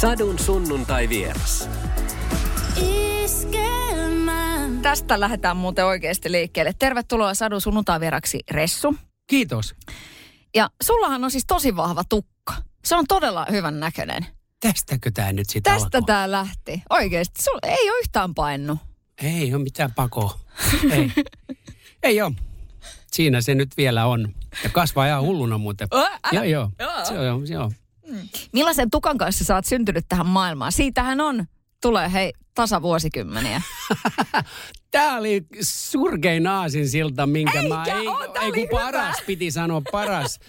Sadun 0.00 0.38
sunnuntai 0.38 1.08
vieras. 1.08 1.68
Tästä 4.82 5.20
lähdetään 5.20 5.56
muuten 5.56 5.86
oikeasti 5.86 6.32
liikkeelle. 6.32 6.72
Tervetuloa 6.78 7.34
Sadun 7.34 7.60
sunnuntai-vieraksi 7.60 8.40
Ressu. 8.50 8.96
Kiitos. 9.26 9.74
Ja 10.54 10.70
sullahan 10.82 11.24
on 11.24 11.30
siis 11.30 11.44
tosi 11.46 11.76
vahva 11.76 12.04
tukka. 12.08 12.54
Se 12.84 12.96
on 12.96 13.04
todella 13.08 13.46
hyvän 13.50 13.80
näköinen. 13.80 14.26
Tästäkö 14.60 15.10
tämä 15.10 15.32
nyt 15.32 15.48
sitten 15.50 15.72
Tästä 15.72 15.84
alkoi? 15.98 16.06
tämä 16.06 16.30
lähti. 16.30 16.82
Oikeasti. 16.90 17.42
Sulla 17.42 17.60
ei 17.62 17.90
ole 17.90 17.98
yhtään 18.00 18.34
painnu. 18.34 18.78
Ei 19.22 19.54
ole 19.54 19.62
mitään 19.62 19.92
pakoa. 19.94 20.38
Ei. 20.90 21.12
ei 22.02 22.22
ole. 22.22 22.32
Siinä 23.12 23.40
se 23.40 23.54
nyt 23.54 23.76
vielä 23.76 24.06
on. 24.06 24.34
Ja 24.64 24.70
kasvaa 24.70 25.06
ihan 25.06 25.22
hulluna 25.22 25.58
muuten. 25.58 25.88
Älä- 25.92 26.18
Joo, 26.32 26.44
joo. 26.44 26.70
Joo. 26.78 27.04
Se 27.04 27.30
on, 27.30 27.46
se 27.46 27.58
on. 28.10 28.16
Millaisen 28.52 28.90
tukan 28.90 29.18
kanssa 29.18 29.44
sä 29.44 29.54
oot 29.54 29.64
syntynyt 29.64 30.04
tähän 30.08 30.26
maailmaan? 30.26 30.72
Siitähän 30.72 31.20
on, 31.20 31.44
tulee 31.82 32.12
hei, 32.12 32.32
tasa 32.54 32.82
vuosikymmeniä. 32.82 33.62
Tämä 34.90 35.16
oli 35.16 35.46
surkein 35.62 36.46
aasinsilta, 36.46 37.26
minkä 37.26 37.62
mä... 37.68 37.84
Eikä 37.86 37.98
Ei, 37.98 38.06
oo, 38.06 38.34
ei 38.40 38.52
kun 38.52 38.62
hyvä. 38.62 38.70
paras, 38.70 39.16
piti 39.26 39.50
sanoa 39.50 39.82
paras. 39.92 40.40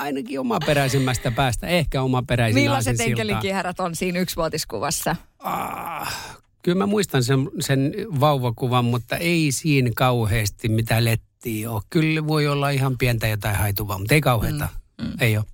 Ainakin 0.00 0.40
omaperäisimmästä 0.40 1.30
päästä. 1.30 1.66
Ehkä 1.66 2.02
omaperäisin 2.02 2.62
Millaiset 2.62 3.00
enkelinkihärät 3.00 3.80
on 3.80 3.96
siinä 3.96 4.18
yksivuotiskuvassa? 4.18 5.16
Ah, 5.38 6.36
kyllä 6.62 6.78
mä 6.78 6.86
muistan 6.86 7.22
sen, 7.22 7.50
sen 7.60 7.92
vauvakuvan, 8.20 8.84
mutta 8.84 9.16
ei 9.16 9.52
siinä 9.52 9.90
kauheasti 9.96 10.68
mitä 10.68 11.04
lettiä 11.04 11.70
ole. 11.70 11.82
Kyllä 11.90 12.26
voi 12.26 12.46
olla 12.46 12.70
ihan 12.70 12.98
pientä 12.98 13.26
jotain 13.26 13.56
haituvaa, 13.56 13.98
mutta 13.98 14.14
ei 14.14 14.20
kauheata. 14.20 14.68
Mm, 14.98 15.06
mm. 15.06 15.12
Ei 15.20 15.36
ole. 15.36 15.44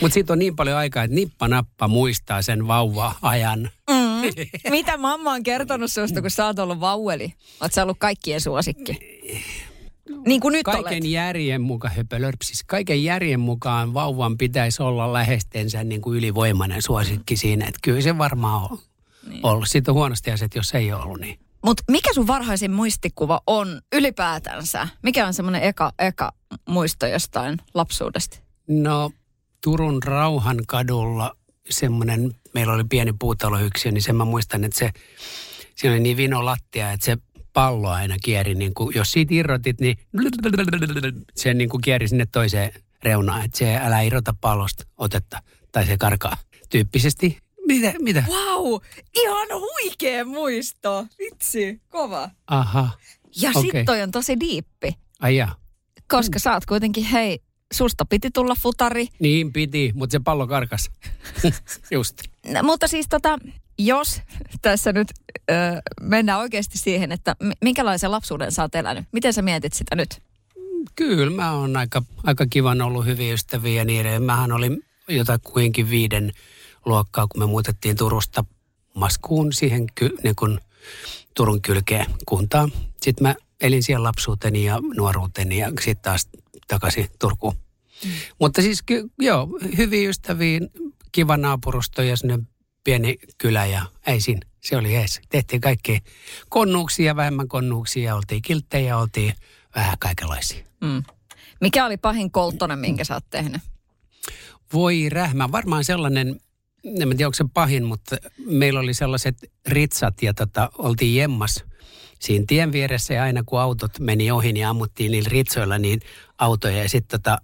Mutta 0.00 0.14
siitä 0.14 0.32
on 0.32 0.38
niin 0.38 0.56
paljon 0.56 0.76
aikaa, 0.78 1.02
että 1.02 1.14
nippa-nappa 1.14 1.88
muistaa 1.88 2.42
sen 2.42 2.66
vauva-ajan. 2.66 3.70
Mm. 3.90 4.70
Mitä 4.70 4.96
mamma 4.96 5.32
on 5.32 5.42
kertonut 5.42 5.92
susta, 5.92 6.20
kun 6.20 6.30
sä 6.30 6.46
oot 6.46 6.58
ollut 6.58 6.80
vaueli? 6.80 7.34
Oot 7.60 7.72
sä 7.72 7.82
ollut 7.82 7.98
kaikkien 8.00 8.40
suosikki? 8.40 8.98
Niin 10.26 10.40
kuin 10.40 10.52
nyt 10.52 10.64
Kaiken 10.64 10.92
olet. 10.92 11.04
järjen 11.04 11.60
mukaan, 11.60 11.94
höpölörpsis, 11.94 12.64
kaiken 12.64 13.04
järjen 13.04 13.40
mukaan 13.40 13.94
vauvan 13.94 14.38
pitäisi 14.38 14.82
olla 14.82 15.12
lähestensä 15.12 15.84
niin 15.84 16.00
kuin 16.00 16.18
ylivoimainen 16.18 16.82
suosikki 16.82 17.36
siinä. 17.36 17.66
Että 17.66 17.80
kyllä 17.82 18.00
se 18.00 18.18
varmaan 18.18 18.68
on 18.70 18.78
niin. 19.28 19.46
ollut. 19.46 19.68
Siitä 19.68 19.90
on 19.90 19.94
huonosti 19.94 20.30
asiat, 20.30 20.54
jos 20.54 20.74
ei 20.74 20.92
ole 20.92 21.02
ollut 21.02 21.20
niin. 21.20 21.38
Mutta 21.64 21.82
mikä 21.90 22.14
sun 22.14 22.26
varhaisin 22.26 22.72
muistikuva 22.72 23.40
on 23.46 23.80
ylipäätänsä? 23.92 24.88
Mikä 25.02 25.26
on 25.26 25.34
semmoinen 25.34 25.62
eka, 25.62 25.92
eka 25.98 26.32
muisto 26.68 27.06
jostain 27.06 27.58
lapsuudesta? 27.74 28.38
No 28.68 29.10
Turun 29.64 30.02
Rauhan 30.02 30.58
kadulla 30.66 31.36
semmoinen, 31.70 32.34
meillä 32.54 32.72
oli 32.72 32.84
pieni 32.84 33.12
puutaloyksiö, 33.18 33.92
niin 33.92 34.02
sen 34.02 34.16
mä 34.16 34.24
muistan, 34.24 34.64
että 34.64 34.78
se, 34.78 34.90
siinä 35.74 35.94
oli 35.94 36.00
niin 36.00 36.16
vino 36.16 36.44
lattia, 36.44 36.92
että 36.92 37.06
se 37.06 37.18
pallo 37.52 37.88
aina 37.88 38.16
kieri, 38.24 38.54
niin 38.54 38.74
kuin, 38.74 38.94
jos 38.94 39.12
siitä 39.12 39.34
irrotit, 39.34 39.80
niin 39.80 39.98
se 41.36 41.54
niin 41.54 41.68
kuin 41.68 41.80
kieri 41.80 42.08
sinne 42.08 42.26
toiseen 42.26 42.72
reunaan, 43.02 43.44
että 43.44 43.58
se 43.58 43.76
älä 43.76 44.00
irrota 44.00 44.34
pallosta 44.40 44.84
otetta, 44.96 45.42
tai 45.72 45.86
se 45.86 45.96
karkaa 45.98 46.36
tyyppisesti. 46.70 47.38
Mitä? 47.66 47.92
Mitä? 48.00 48.24
Wow, 48.28 48.80
ihan 49.22 49.48
huikea 49.60 50.24
muisto. 50.24 51.06
Vitsi, 51.18 51.80
kova. 51.88 52.30
Aha, 52.46 52.90
Ja 53.36 53.50
okay. 53.50 53.60
Okei. 53.60 53.70
sit 53.80 53.86
toi 53.86 54.02
on 54.02 54.10
tosi 54.10 54.40
diippi, 54.40 54.98
ai 55.20 55.36
ja. 55.36 55.48
koska 56.08 56.38
sä 56.38 56.52
oot 56.52 56.66
kuitenkin, 56.66 57.04
hei, 57.04 57.43
susta 57.74 58.04
piti 58.04 58.30
tulla 58.30 58.54
futari. 58.62 59.08
Niin 59.18 59.52
piti, 59.52 59.92
mutta 59.94 60.12
se 60.12 60.20
pallo 60.24 60.46
karkas. 60.46 60.90
Just. 61.90 62.22
No, 62.46 62.62
mutta 62.62 62.88
siis 62.88 63.06
tota, 63.08 63.38
jos 63.78 64.22
tässä 64.62 64.92
nyt 64.92 65.08
ö, 65.50 65.54
mennään 66.00 66.40
oikeasti 66.40 66.78
siihen, 66.78 67.12
että 67.12 67.36
mi- 67.42 67.52
minkälaisen 67.60 68.10
lapsuuden 68.10 68.52
sä 68.52 68.62
oot 68.62 68.74
elänyt, 68.74 69.04
miten 69.12 69.32
sä 69.32 69.42
mietit 69.42 69.72
sitä 69.72 69.96
nyt? 69.96 70.22
Kyllä, 70.96 71.36
mä 71.36 71.52
oon 71.52 71.76
aika, 71.76 72.02
aika 72.24 72.46
kivan 72.46 72.82
ollut 72.82 73.04
hyviä 73.04 73.34
ystäviä 73.34 73.74
ja 73.74 73.84
niin 73.84 74.00
edelleen. 74.00 74.22
Mähän 74.22 74.52
olin 74.52 74.84
jotakuinkin 75.08 75.90
viiden 75.90 76.32
luokkaa, 76.84 77.26
kun 77.26 77.42
me 77.42 77.46
muutettiin 77.46 77.96
Turusta 77.96 78.44
Maskuun 78.94 79.52
siihen 79.52 79.86
ky, 79.94 80.10
niin 80.22 80.36
kun 80.36 80.60
Turun 81.34 81.62
kylkeen 81.62 82.06
kuntaan. 82.26 82.72
Sitten 83.02 83.22
mä 83.26 83.34
elin 83.60 83.82
siellä 83.82 84.04
lapsuuteni 84.04 84.64
ja 84.64 84.78
nuoruuteni 84.96 85.58
ja 85.58 85.72
sitten 85.80 86.02
taas 86.02 86.28
takaisin 86.68 87.06
Turkuun. 87.18 87.54
Mutta 88.40 88.62
siis 88.62 88.84
joo, 89.18 89.48
hyviä 89.76 90.08
ystäviä, 90.08 90.60
kiva 91.12 91.36
naapurusto 91.36 92.02
ja 92.02 92.16
sinne 92.16 92.38
pieni 92.84 93.18
kylä 93.38 93.66
ja 93.66 93.82
ei 94.06 94.20
siinä. 94.20 94.40
Se 94.60 94.76
oli 94.76 94.96
ees. 94.96 95.20
Tehtiin 95.28 95.60
kaikki 95.60 96.00
konnuuksia, 96.48 97.16
vähemmän 97.16 97.48
konnuuksia, 97.48 98.14
oltiin 98.14 98.42
kilttejä, 98.42 98.98
oltiin 98.98 99.34
vähän 99.74 99.98
kaikenlaisia. 99.98 100.64
Mm. 100.80 101.02
Mikä 101.60 101.86
oli 101.86 101.96
pahin 101.96 102.30
kolttonen, 102.30 102.78
minkä 102.78 103.04
sä 103.04 103.14
oot 103.14 103.30
tehnyt? 103.30 103.62
Voi 104.72 105.08
rähmä, 105.08 105.52
varmaan 105.52 105.84
sellainen, 105.84 106.40
en 106.84 107.08
tiedä 107.08 107.26
onko 107.26 107.34
se 107.34 107.44
pahin, 107.54 107.84
mutta 107.84 108.16
meillä 108.46 108.80
oli 108.80 108.94
sellaiset 108.94 109.36
ritsat 109.66 110.22
ja 110.22 110.34
tota, 110.34 110.70
oltiin 110.78 111.14
jemmas 111.14 111.64
siinä 112.20 112.44
tien 112.48 112.72
vieressä 112.72 113.14
ja 113.14 113.22
aina 113.22 113.42
kun 113.46 113.60
autot 113.60 113.98
meni 113.98 114.30
ohi, 114.30 114.52
niin 114.52 114.66
ammuttiin 114.66 115.12
niillä 115.12 115.28
ritsoilla 115.28 115.78
niin 115.78 116.00
autoja 116.38 116.82
ja 116.82 116.88
sitten 116.88 117.20
tota, 117.20 117.38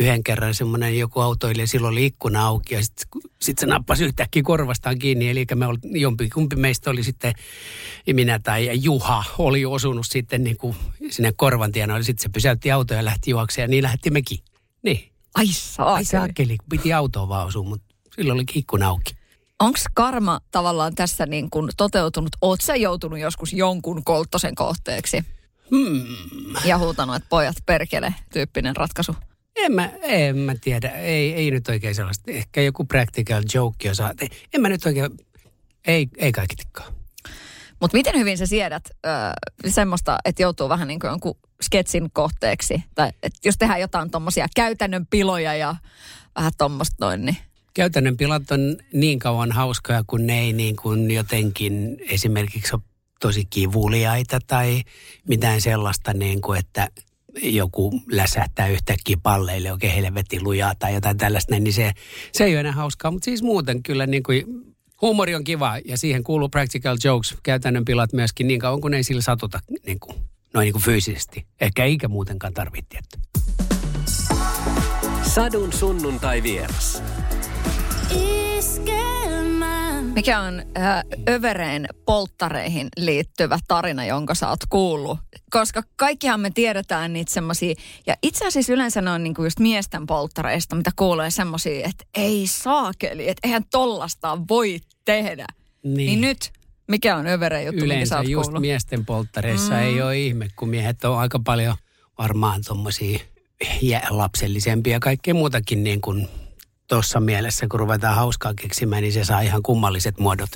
yhden 0.00 0.24
kerran 0.24 0.54
semmoinen 0.54 0.98
joku 0.98 1.20
autoilija, 1.20 1.66
silloin 1.66 1.92
oli 1.92 2.06
ikkuna 2.06 2.46
auki 2.46 2.74
ja 2.74 2.82
sitten 2.82 3.06
sit 3.42 3.58
se 3.58 3.66
nappasi 3.66 4.04
yhtäkkiä 4.04 4.42
korvastaan 4.42 4.98
kiinni. 4.98 5.30
Eli 5.30 5.46
me 5.54 5.66
oli, 5.66 5.78
jompi 5.84 6.28
kumpi 6.30 6.56
meistä 6.56 6.90
oli 6.90 7.02
sitten, 7.02 7.32
minä 8.12 8.38
tai 8.38 8.70
Juha 8.82 9.24
oli 9.38 9.64
osunut 9.64 10.06
sitten 10.08 10.44
niin 10.44 10.56
kuin 10.56 10.76
sinne 11.10 11.32
korvan 11.36 11.72
tienoille. 11.72 12.04
Sitten 12.04 12.22
se 12.22 12.28
pysäytti 12.28 12.70
auto 12.70 12.94
ja 12.94 13.04
lähti 13.04 13.30
juokseen 13.30 13.64
ja 13.64 13.68
niin 13.68 13.82
lähti 13.82 14.10
mekin. 14.10 14.38
Niin. 14.82 15.12
Ai 15.34 15.46
Ai 15.78 16.04
saakeli. 16.04 16.56
piti 16.70 16.92
autoa 16.92 17.28
vaan 17.28 17.46
osua, 17.46 17.62
mutta 17.62 17.94
silloin 18.16 18.36
oli 18.36 18.44
ikkuna 18.54 18.88
auki. 18.88 19.14
Onko 19.60 19.78
karma 19.94 20.40
tavallaan 20.50 20.94
tässä 20.94 21.26
niin 21.26 21.50
kuin 21.50 21.70
toteutunut? 21.76 22.30
Oot 22.40 22.60
sä 22.60 22.76
joutunut 22.76 23.18
joskus 23.18 23.52
jonkun 23.52 24.04
kolttosen 24.04 24.54
kohteeksi 24.54 25.24
Hmm. 25.70 26.06
ja 26.64 26.78
huutanut, 26.78 27.16
että 27.16 27.28
pojat 27.28 27.56
perkele 27.66 28.14
tyyppinen 28.32 28.76
ratkaisu? 28.76 29.16
En 29.56 29.72
mä, 29.72 29.90
en 30.02 30.38
mä 30.38 30.54
tiedä, 30.60 30.88
ei, 30.88 31.34
ei 31.34 31.50
nyt 31.50 31.68
oikein 31.68 31.94
sellaista. 31.94 32.30
Ehkä 32.30 32.62
joku 32.62 32.84
practical 32.84 33.42
joke 33.54 33.90
osaa. 33.90 34.12
En 34.54 34.60
mä 34.60 34.68
nyt 34.68 34.86
oikein, 34.86 35.10
ei, 35.86 36.08
ei 36.16 36.32
kaikki 36.32 36.56
tikkaa. 36.56 36.86
Mutta 37.80 37.96
miten 37.96 38.18
hyvin 38.18 38.38
sä 38.38 38.46
siedät 38.46 38.84
ö, 38.90 39.08
semmoista, 39.70 40.18
että 40.24 40.42
joutuu 40.42 40.68
vähän 40.68 40.88
niin 40.88 41.00
kuin 41.00 41.08
jonkun 41.08 41.38
sketsin 41.62 42.10
kohteeksi? 42.12 42.82
Tai 42.94 43.08
että 43.22 43.38
jos 43.44 43.58
tehdään 43.58 43.80
jotain 43.80 44.10
tommosia 44.10 44.46
käytännön 44.56 45.06
piloja 45.06 45.54
ja 45.54 45.76
vähän 46.36 46.52
tommoista 46.58 46.96
noin, 47.00 47.24
niin 47.24 47.36
Käytännön 47.74 48.16
pilat 48.16 48.50
on 48.50 48.76
niin 48.92 49.18
kauan 49.18 49.52
hauskoja, 49.52 50.04
kun 50.06 50.26
ne 50.26 50.40
ei 50.40 50.52
niin 50.52 50.76
kuin 50.76 51.10
jotenkin 51.10 51.96
esimerkiksi 52.00 52.74
ole 52.74 52.82
tosi 53.20 53.44
kivuliaita 53.44 54.38
tai 54.46 54.82
mitään 55.28 55.60
sellaista, 55.60 56.12
niin 56.12 56.40
kuin, 56.40 56.58
että 56.58 56.88
joku 57.42 58.00
läsähtää 58.10 58.68
yhtäkkiä 58.68 59.16
palleille 59.22 59.72
oikein 59.72 59.94
helvetin 59.94 60.44
lujaa 60.44 60.74
tai 60.74 60.94
jotain 60.94 61.16
tällaista, 61.16 61.58
niin 61.58 61.72
se, 61.72 61.92
se 62.32 62.44
ei 62.44 62.52
ole 62.52 62.60
enää 62.60 62.72
hauskaa. 62.72 63.10
Mutta 63.10 63.24
siis 63.24 63.42
muuten 63.42 63.82
kyllä 63.82 64.06
niin 64.06 64.22
kuin, 64.22 64.44
huumori 65.02 65.34
on 65.34 65.44
kiva 65.44 65.78
ja 65.84 65.98
siihen 65.98 66.24
kuuluu 66.24 66.48
practical 66.48 66.96
jokes, 67.04 67.34
käytännön 67.42 67.84
pilat 67.84 68.12
myöskin 68.12 68.48
niin 68.48 68.60
kauan, 68.60 68.80
kun 68.80 68.94
ei 68.94 69.04
sillä 69.04 69.22
satuta 69.22 69.60
niin 69.86 70.00
kuin, 70.00 70.16
noin 70.54 70.64
niin 70.64 70.72
kuin 70.72 70.82
fyysisesti. 70.82 71.46
Ehkä 71.60 71.84
eikä 71.84 72.08
muutenkaan 72.08 72.54
tarvitse 72.54 72.88
tietty. 72.88 73.18
Sadun 75.22 75.72
sunnuntai 75.72 76.42
vieras. 76.42 77.02
Mikä 80.14 80.40
on 80.40 80.60
ö, 80.60 80.62
övereen 81.30 81.86
polttareihin 82.06 82.88
liittyvä 82.96 83.58
tarina, 83.68 84.04
jonka 84.04 84.34
sä 84.34 84.48
oot 84.48 84.60
kuullut? 84.68 85.18
Koska 85.50 85.82
kaikkihan 85.96 86.40
me 86.40 86.50
tiedetään 86.50 87.12
niitä 87.12 87.32
semmosia, 87.32 87.74
ja 88.06 88.16
itse 88.22 88.46
asiassa 88.46 88.72
yleensä 88.72 89.00
ne 89.00 89.10
on 89.10 89.24
niinku 89.24 89.44
just 89.44 89.58
miesten 89.58 90.06
polttareista, 90.06 90.76
mitä 90.76 90.90
kuulee 90.96 91.30
semmosia, 91.30 91.88
että 91.88 92.04
ei 92.14 92.46
saakeli, 92.46 93.28
että 93.28 93.40
eihän 93.44 93.64
tollasta 93.70 94.38
voi 94.48 94.80
tehdä. 95.04 95.46
Niin. 95.84 95.96
Niin 95.96 96.20
nyt, 96.20 96.52
mikä 96.88 97.16
on 97.16 97.26
övereen 97.26 97.66
juttu, 97.66 97.80
minkä 97.80 97.88
sä 97.88 97.94
Yleensä 97.94 98.16
oot 98.16 98.28
just 98.28 98.44
kuullut? 98.44 98.60
miesten 98.60 99.06
polttareissa 99.06 99.74
mm. 99.74 99.80
ei 99.80 100.02
ole 100.02 100.18
ihme, 100.18 100.48
kun 100.56 100.68
miehet 100.68 101.04
on 101.04 101.18
aika 101.18 101.40
paljon 101.44 101.76
varmaan 102.18 102.60
tuommoisia 102.66 103.18
lapsellisempia 104.10 104.92
ja 104.92 105.00
kaikkea 105.00 105.34
muutakin 105.34 105.84
niin 105.84 106.00
kuin 106.00 106.28
tuossa 106.92 107.20
mielessä, 107.20 107.66
kun 107.70 107.80
ruvetaan 107.80 108.14
hauskaa 108.14 108.54
keksimään, 108.54 109.02
niin 109.02 109.12
se 109.12 109.24
saa 109.24 109.40
ihan 109.40 109.62
kummalliset 109.62 110.18
muodot, 110.18 110.50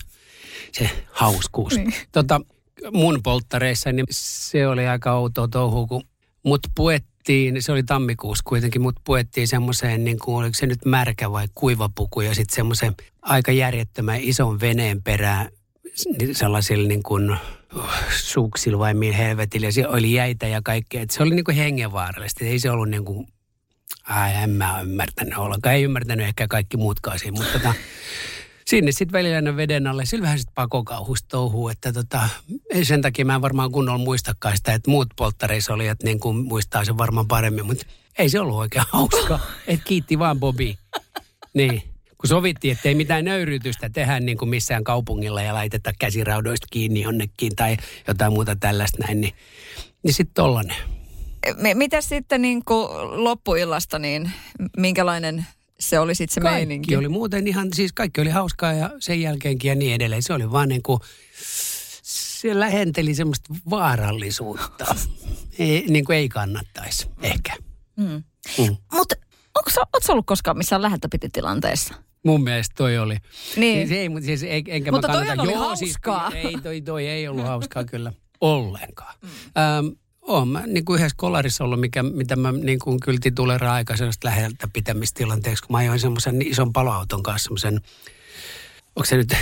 se 0.73 0.91
hauskuus. 1.12 1.77
Niin. 1.77 1.94
Tota, 2.12 2.41
mun 2.93 3.21
polttareissa, 3.23 3.93
niin 3.93 4.06
se 4.11 4.67
oli 4.67 4.87
aika 4.87 5.12
outoa 5.12 5.49
touhua, 5.49 5.87
kun 5.87 6.03
mut 6.43 6.61
puettiin 6.75 7.62
se 7.62 7.73
oli 7.73 7.83
tammikuussa 7.83 8.43
kuitenkin, 8.47 8.83
mutta 8.83 9.00
puettiin 9.05 9.49
semmoiseen, 9.49 10.05
niin 10.05 10.19
kuin, 10.19 10.37
oliko 10.37 10.55
se 10.55 10.67
nyt 10.67 10.85
märkä 10.85 11.33
vai 11.33 11.47
kuivapuku 11.55 12.21
ja 12.21 12.35
sitten 12.35 12.56
semmoisen 12.56 12.94
aika 13.23 13.53
järjettömän 13.53 14.21
ison 14.21 14.61
veneen 14.61 15.03
perään 15.03 15.49
sellaisilla 16.33 16.88
niin 16.88 17.03
kuin 17.03 17.37
suksilla 18.11 18.79
vai 18.79 18.94
millä 18.94 19.17
helvetillä. 19.17 19.69
Ja 19.77 19.88
oli 19.88 20.12
jäitä 20.12 20.47
ja 20.47 20.61
kaikkea. 20.65 21.03
Et 21.03 21.11
se 21.11 21.23
oli 21.23 21.35
niin 21.35 21.44
kuin 21.44 21.56
hengenvaarallista. 21.56 22.44
Ei 22.44 22.59
se 22.59 22.71
ollut 22.71 22.88
niin 22.88 23.05
kuin, 23.05 23.27
ai 24.09 24.35
en 24.35 24.50
mä 24.50 24.81
ymmärtänyt 24.81 25.38
ollenkaan. 25.38 25.75
Ei 25.75 25.83
ymmärtänyt 25.83 26.27
ehkä 26.27 26.49
kaikki 26.49 26.77
muutkaan 26.77 27.19
siinä, 27.19 27.37
mutta 27.37 27.53
tota, 27.53 27.75
sinne 28.67 28.93
sitten 28.93 29.12
välillä 29.12 29.37
aina 29.37 29.56
veden 29.56 29.87
alle. 29.87 30.06
Sillä 30.06 30.23
vähän 30.23 30.38
sitten 30.38 30.55
pakokauhusta 30.55 31.29
touhuu, 31.29 31.69
että 31.69 31.93
tota, 31.93 32.29
ei 32.71 32.85
sen 32.85 33.03
takia 33.03 33.25
mä 33.25 33.35
en 33.35 33.43
varmaan 33.43 33.73
kunnolla 33.73 34.05
muistakaan 34.05 34.56
sitä, 34.56 34.75
että 34.75 34.91
muut 34.91 35.09
polttareissa 35.17 35.75
oli, 35.75 35.88
että 35.88 36.05
niin 36.05 36.21
kuin 36.21 36.37
muistaa 36.37 36.85
sen 36.85 36.99
varmaan 36.99 37.29
paremmin, 37.29 37.67
mutta 37.67 37.87
ei 38.19 38.29
se 38.29 38.41
ollut 38.41 38.56
oikein 38.56 38.85
hauska. 38.88 39.41
Et 39.67 39.81
kiitti 39.85 40.19
vaan 40.19 40.41
Bobi. 40.41 40.79
Niin. 41.55 41.83
Kun 42.19 42.29
sovittiin, 42.29 42.73
että 42.73 42.88
ei 42.88 42.94
mitään 42.94 43.25
nöyrytystä 43.25 43.91
tehdä 43.91 44.21
niin 44.21 44.38
kuin 44.38 44.49
missään 44.49 44.85
kaupungilla 44.85 45.43
ja 45.43 45.55
laiteta 45.55 45.93
käsiraudoista 45.99 46.67
kiinni 46.71 47.03
jonnekin 47.03 47.56
tai 47.56 47.77
jotain 48.09 48.33
muuta 48.33 48.56
tällaista 48.56 48.99
näin, 49.06 49.21
niin, 49.21 49.35
niin 50.03 50.15
sitten 50.15 50.35
tollanen. 50.35 50.96
Mitä 51.75 52.01
sitten 52.01 52.43
niin 52.43 52.65
kuin 52.65 52.89
loppuillasta, 53.25 53.99
niin 53.99 54.31
minkälainen 54.77 55.47
se 55.81 55.99
oli 55.99 56.15
sitten 56.15 56.35
se 56.35 56.41
kaikki 56.41 56.57
meininki? 56.57 56.97
oli 56.97 57.09
muuten 57.09 57.47
ihan, 57.49 57.69
siis 57.75 57.93
kaikki 57.93 58.21
oli 58.21 58.31
hauskaa 58.31 58.73
ja 58.73 58.91
sen 58.99 59.21
jälkeenkin 59.21 59.69
ja 59.69 59.75
niin 59.75 59.95
edelleen. 59.95 60.23
Se 60.23 60.33
oli 60.33 60.53
vaan 60.53 60.69
niin 60.69 60.83
kuin, 60.83 61.01
se 62.03 62.61
lähenteli 62.61 63.15
semmoista 63.15 63.55
vaarallisuutta. 63.71 64.95
ei, 65.59 65.85
niin 65.89 66.05
kuin 66.05 66.19
ei 66.19 66.29
kannattaisi, 66.29 67.07
ehkä. 67.23 67.53
Mm. 67.97 68.23
Mm. 68.59 68.77
Mutta 68.93 69.17
ootko 69.55 70.13
ollut 70.13 70.27
koskaan 70.27 70.59
missään 70.59 70.83
läheltä 70.83 71.09
piti 71.09 71.29
tilanteessa? 71.33 71.95
Mun 72.25 72.43
mielestä 72.43 72.75
toi 72.77 72.99
oli. 72.99 73.17
Niin. 73.57 73.89
Siis 73.89 74.01
ei, 74.01 74.09
mutta 74.09 74.27
siis, 74.27 74.43
ei, 74.43 74.65
enkä 74.69 74.93
Mutta 74.93 75.09
mä 75.09 75.15
kannata. 75.15 75.37
toihan 75.37 75.41
oli 75.41 75.53
Joo, 75.53 75.61
hauskaa. 75.61 76.31
Siis, 76.31 76.45
ei, 76.45 76.57
toi, 76.63 76.81
toi 76.81 77.07
ei 77.07 77.29
ollut 77.29 77.47
hauskaa 77.47 77.85
kyllä 77.85 78.13
ollenkaan. 78.41 79.15
Mm. 79.23 79.29
Ähm, 79.29 79.87
oon 80.26 80.49
mä 80.49 80.67
niin 80.67 80.84
kuin 80.84 80.99
yhdessä 80.99 81.17
kolarissa 81.17 81.64
ollut, 81.64 81.81
mikä, 81.81 82.02
mitä 82.02 82.37
mä 82.37 82.52
niin 82.52 82.78
kuin 82.78 83.00
kyllä 83.00 83.19
tituleeraan 83.23 83.75
aika 83.75 83.96
sellaista 83.96 84.28
läheltä 84.28 84.69
pitämistilanteeksi, 84.73 85.62
kun 85.62 85.75
mä 85.75 85.78
ajoin 85.78 86.00
semmoisen 86.00 86.43
ison 86.43 86.73
paloauton 86.73 87.23
kanssa 87.23 87.44
semmoisen, 87.44 87.81
onko 88.96 89.05
se 89.05 89.17
nyt 89.17 89.34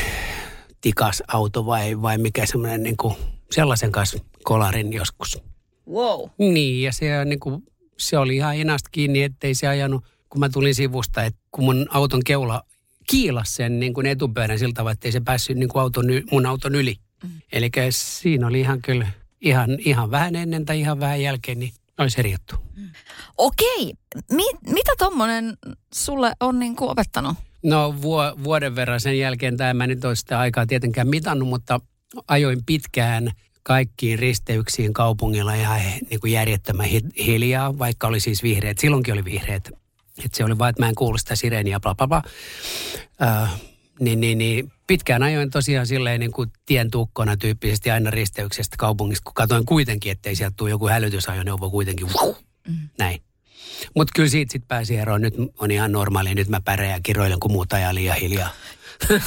tikas 0.80 1.22
auto 1.28 1.66
vai, 1.66 2.02
vai 2.02 2.18
mikä 2.18 2.46
semmoinen 2.46 2.82
niin 2.82 2.96
kuin 2.96 3.14
sellaisen 3.50 3.92
kanssa 3.92 4.18
kolarin 4.42 4.92
joskus. 4.92 5.42
Wow. 5.90 6.28
Niin, 6.38 6.82
ja 6.82 6.92
se, 6.92 7.24
niin 7.24 7.40
kuin, 7.40 7.62
se 7.98 8.18
oli 8.18 8.36
ihan 8.36 8.56
inasta 8.56 8.88
kiinni, 8.92 9.22
ettei 9.22 9.54
se 9.54 9.66
ajanut, 9.66 10.04
kun 10.28 10.40
mä 10.40 10.48
tulin 10.48 10.74
sivusta, 10.74 11.24
että 11.24 11.40
kun 11.50 11.64
mun 11.64 11.86
auton 11.90 12.20
keula 12.26 12.62
kiilas 13.10 13.54
sen 13.54 13.80
niin 13.80 13.94
kuin 13.94 14.06
etupyörän 14.06 14.58
sillä 14.58 14.72
tavalla, 14.74 14.92
ettei 14.92 15.12
se 15.12 15.20
päässyt 15.20 15.56
niin 15.56 15.68
kuin 15.68 15.82
auton, 15.82 16.04
mun 16.30 16.46
auton 16.46 16.74
yli. 16.74 16.96
Mm. 17.22 17.30
Eli 17.52 17.70
siinä 17.90 18.46
oli 18.46 18.60
ihan 18.60 18.82
kyllä, 18.82 19.06
ihan, 19.40 19.70
ihan 19.78 20.10
vähän 20.10 20.36
ennen 20.36 20.64
tai 20.64 20.80
ihan 20.80 21.00
vähän 21.00 21.22
jälkeen, 21.22 21.58
niin 21.58 21.72
olisi 21.98 22.20
eri 22.20 22.32
juttu. 22.32 22.54
Okei. 23.38 23.92
Mi- 24.30 24.72
mitä 24.72 24.92
tommonen 24.98 25.56
sulle 25.94 26.32
on 26.40 26.58
niin 26.58 26.76
kuin 26.76 26.90
opettanut? 26.90 27.34
No 27.62 27.94
vu- 28.02 28.44
vuoden 28.44 28.76
verran 28.76 29.00
sen 29.00 29.18
jälkeen, 29.18 29.56
tämä 29.56 29.74
mä 29.74 29.86
nyt 29.86 30.04
ole 30.04 30.16
sitä 30.16 30.38
aikaa 30.38 30.66
tietenkään 30.66 31.08
mitannut, 31.08 31.48
mutta 31.48 31.80
ajoin 32.28 32.64
pitkään 32.66 33.30
kaikkiin 33.62 34.18
risteyksiin 34.18 34.92
kaupungilla 34.92 35.54
ihan 35.54 35.80
niin 36.10 36.20
kuin 36.20 36.32
järjettömän 36.32 36.86
hi- 36.86 37.24
hiljaa, 37.26 37.78
vaikka 37.78 38.06
oli 38.06 38.20
siis 38.20 38.42
vihreät. 38.42 38.78
Silloinkin 38.78 39.14
oli 39.14 39.24
vihreät. 39.24 39.70
Et 40.24 40.34
se 40.34 40.44
oli 40.44 40.58
vaan, 40.58 40.70
että 40.70 40.82
mä 40.82 40.88
en 40.88 40.94
kuulu 40.94 41.18
sitä 41.18 41.36
sireeniä, 41.36 41.80
bla 41.80 41.94
bla 41.94 42.06
bla. 42.08 42.22
Äh, 43.22 43.50
niin, 44.00 44.20
niin, 44.20 44.38
niin, 44.38 44.72
pitkään 44.86 45.22
ajoin 45.22 45.50
tosiaan 45.50 45.86
silleen 45.86 46.20
niin 46.20 46.32
kuin 46.32 46.52
tien 46.66 46.90
tukkona 46.90 47.36
tyyppisesti 47.36 47.90
aina 47.90 48.10
risteyksestä 48.10 48.76
kaupungista, 48.78 49.24
kun 49.24 49.34
katsoin 49.34 49.66
kuitenkin, 49.66 50.12
ettei 50.12 50.36
sieltä 50.36 50.54
tule 50.56 50.70
joku 50.70 50.88
hälytysajoneuvo 50.88 51.70
kuitenkin. 51.70 52.06
Mm. 52.68 52.88
Näin. 52.98 53.20
Mutta 53.96 54.12
kyllä 54.16 54.28
siitä 54.28 54.52
sitten 54.52 54.68
pääsi 54.68 54.96
eroon. 54.96 55.22
Nyt 55.22 55.34
on 55.58 55.70
ihan 55.70 55.92
normaali. 55.92 56.34
Nyt 56.34 56.48
mä 56.48 56.60
pärjään 56.60 56.96
ja 56.96 57.00
kiroilen, 57.02 57.40
kun 57.40 57.52
muut 57.52 57.72
ajaa 57.72 57.94
liian 57.94 58.16
hiljaa. 58.16 58.50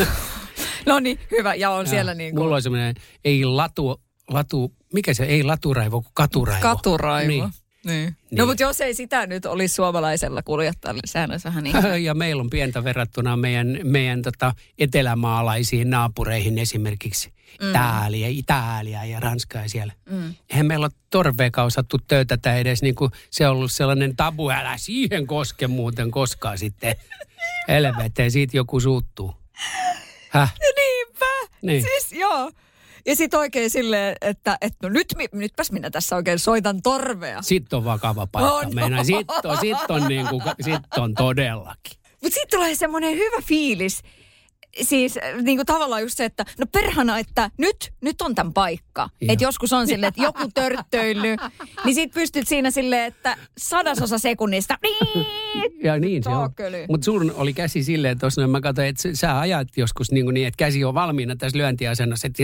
No 0.85 0.99
niin, 0.99 1.19
hyvä. 1.31 1.55
Ja 1.55 1.69
on 1.71 1.87
siellä 1.87 2.13
niin 2.13 2.35
kuin... 2.35 2.43
Mulla 2.43 2.55
on 2.55 2.61
semmoinen, 2.61 2.95
ei 3.25 3.45
latu, 3.45 4.01
latu, 4.29 4.73
mikä 4.93 5.13
se, 5.13 5.23
ei 5.23 5.43
laturaivo, 5.43 6.01
kun 6.01 6.11
katuraivo. 6.13 6.61
Katuraivo. 6.61 7.27
Niin. 7.27 7.49
Niin. 7.87 8.15
Niin. 8.31 8.39
No 8.39 8.45
mutta 8.45 8.63
jos 8.63 8.81
ei 8.81 8.93
sitä 8.93 9.27
nyt 9.27 9.45
olisi 9.45 9.75
suomalaisella 9.75 10.43
kuljettajalla, 10.43 10.99
niin 11.03 11.11
sehän 11.11 11.31
olisi 11.31 11.45
vähän 11.45 11.63
niin. 11.63 12.03
ja 12.07 12.13
meillä 12.13 12.41
on 12.41 12.49
pientä 12.49 12.83
verrattuna 12.83 13.37
meidän, 13.37 13.79
meidän 13.83 14.21
tota 14.21 14.53
etelämaalaisiin 14.79 15.89
naapureihin 15.89 16.57
esimerkiksi 16.57 17.33
mm. 17.61 17.69
Italia, 17.69 18.27
Italia 18.27 19.05
ja 19.05 19.19
Ranskaa 19.19 19.61
ja 19.61 19.69
siellä. 19.69 19.93
Mm. 20.09 20.33
Eihän 20.49 20.65
meillä 20.65 20.85
ole 20.85 20.91
torveeka 21.09 21.63
osattu 21.63 21.97
töytätä 22.07 22.55
edes, 22.55 22.81
niin 22.81 22.95
kuin 22.95 23.11
se 23.29 23.47
on 23.47 23.55
ollut 23.55 23.71
sellainen 23.71 24.15
tabu, 24.15 24.49
älä 24.49 24.77
siihen 24.77 25.27
koske 25.27 25.67
muuten 25.67 26.11
koskaan 26.11 26.57
sitten. 26.57 26.95
Helveteen, 27.67 28.31
siitä 28.31 28.57
joku 28.57 28.79
suuttuu. 28.79 29.33
Häh? 30.29 30.53
Niinpä. 30.75 31.55
Niin. 31.61 31.81
Siis 31.81 32.11
joo. 32.11 32.51
Ja 33.07 33.15
sitten 33.15 33.39
oikein 33.39 33.69
silleen, 33.69 34.15
että, 34.21 34.57
että 34.61 34.87
no 34.87 34.93
nyt, 34.93 35.13
nytpäs 35.33 35.71
minä 35.71 35.89
tässä 35.89 36.15
oikein 36.15 36.39
soitan 36.39 36.81
torvea. 36.81 37.41
Sitten 37.41 37.77
on 37.77 37.85
vakava 37.85 38.27
paikka. 38.27 38.53
On, 38.53 38.91
no. 38.91 39.03
Sitten 39.03 39.51
on, 39.51 39.57
sit 39.57 39.77
on, 39.89 40.07
niin 40.07 40.27
kuin, 40.27 40.41
sit 40.61 40.97
on 40.97 41.13
todellakin. 41.13 41.99
Mutta 42.23 42.33
sitten 42.33 42.59
tulee 42.59 42.75
semmoinen 42.75 43.15
hyvä 43.15 43.41
fiilis. 43.41 44.01
Siis 44.81 45.19
niin 45.41 45.57
kuin 45.57 45.65
tavallaan 45.65 46.01
just 46.01 46.17
se, 46.17 46.25
että 46.25 46.45
no 46.59 46.65
perhana, 46.71 47.19
että 47.19 47.51
nyt, 47.57 47.93
nyt 48.01 48.21
on 48.21 48.35
tämän 48.35 48.53
paikka. 48.53 49.09
Että 49.29 49.43
joskus 49.43 49.73
on 49.73 49.87
silleen, 49.87 50.07
että 50.07 50.23
joku 50.23 50.49
törttöily, 50.53 51.35
niin 51.85 51.95
sit 51.95 52.11
pystyt 52.13 52.47
siinä 52.47 52.71
silleen, 52.71 53.05
että 53.05 53.37
sadasosa 53.57 54.17
sekunnista. 54.17 54.77
Ja 55.83 55.99
niin 55.99 56.23
se 56.23 56.29
on. 56.29 56.49
Mutta 56.89 57.05
sun 57.05 57.33
oli 57.35 57.53
käsi 57.53 57.83
silleen, 57.83 58.11
että 58.11 58.19
tuossa 58.19 58.47
mä 58.47 58.61
katsoin, 58.61 58.87
että 58.87 59.09
sä- 59.13 59.39
ajat 59.39 59.67
joskus 59.77 60.11
niin, 60.11 60.25
kuin 60.25 60.33
niin 60.33 60.47
että 60.47 60.57
käsi 60.57 60.83
on 60.83 60.93
valmiina 60.93 61.35
tässä 61.35 61.57
lyöntiasennossa, 61.57 62.27
että 62.27 62.43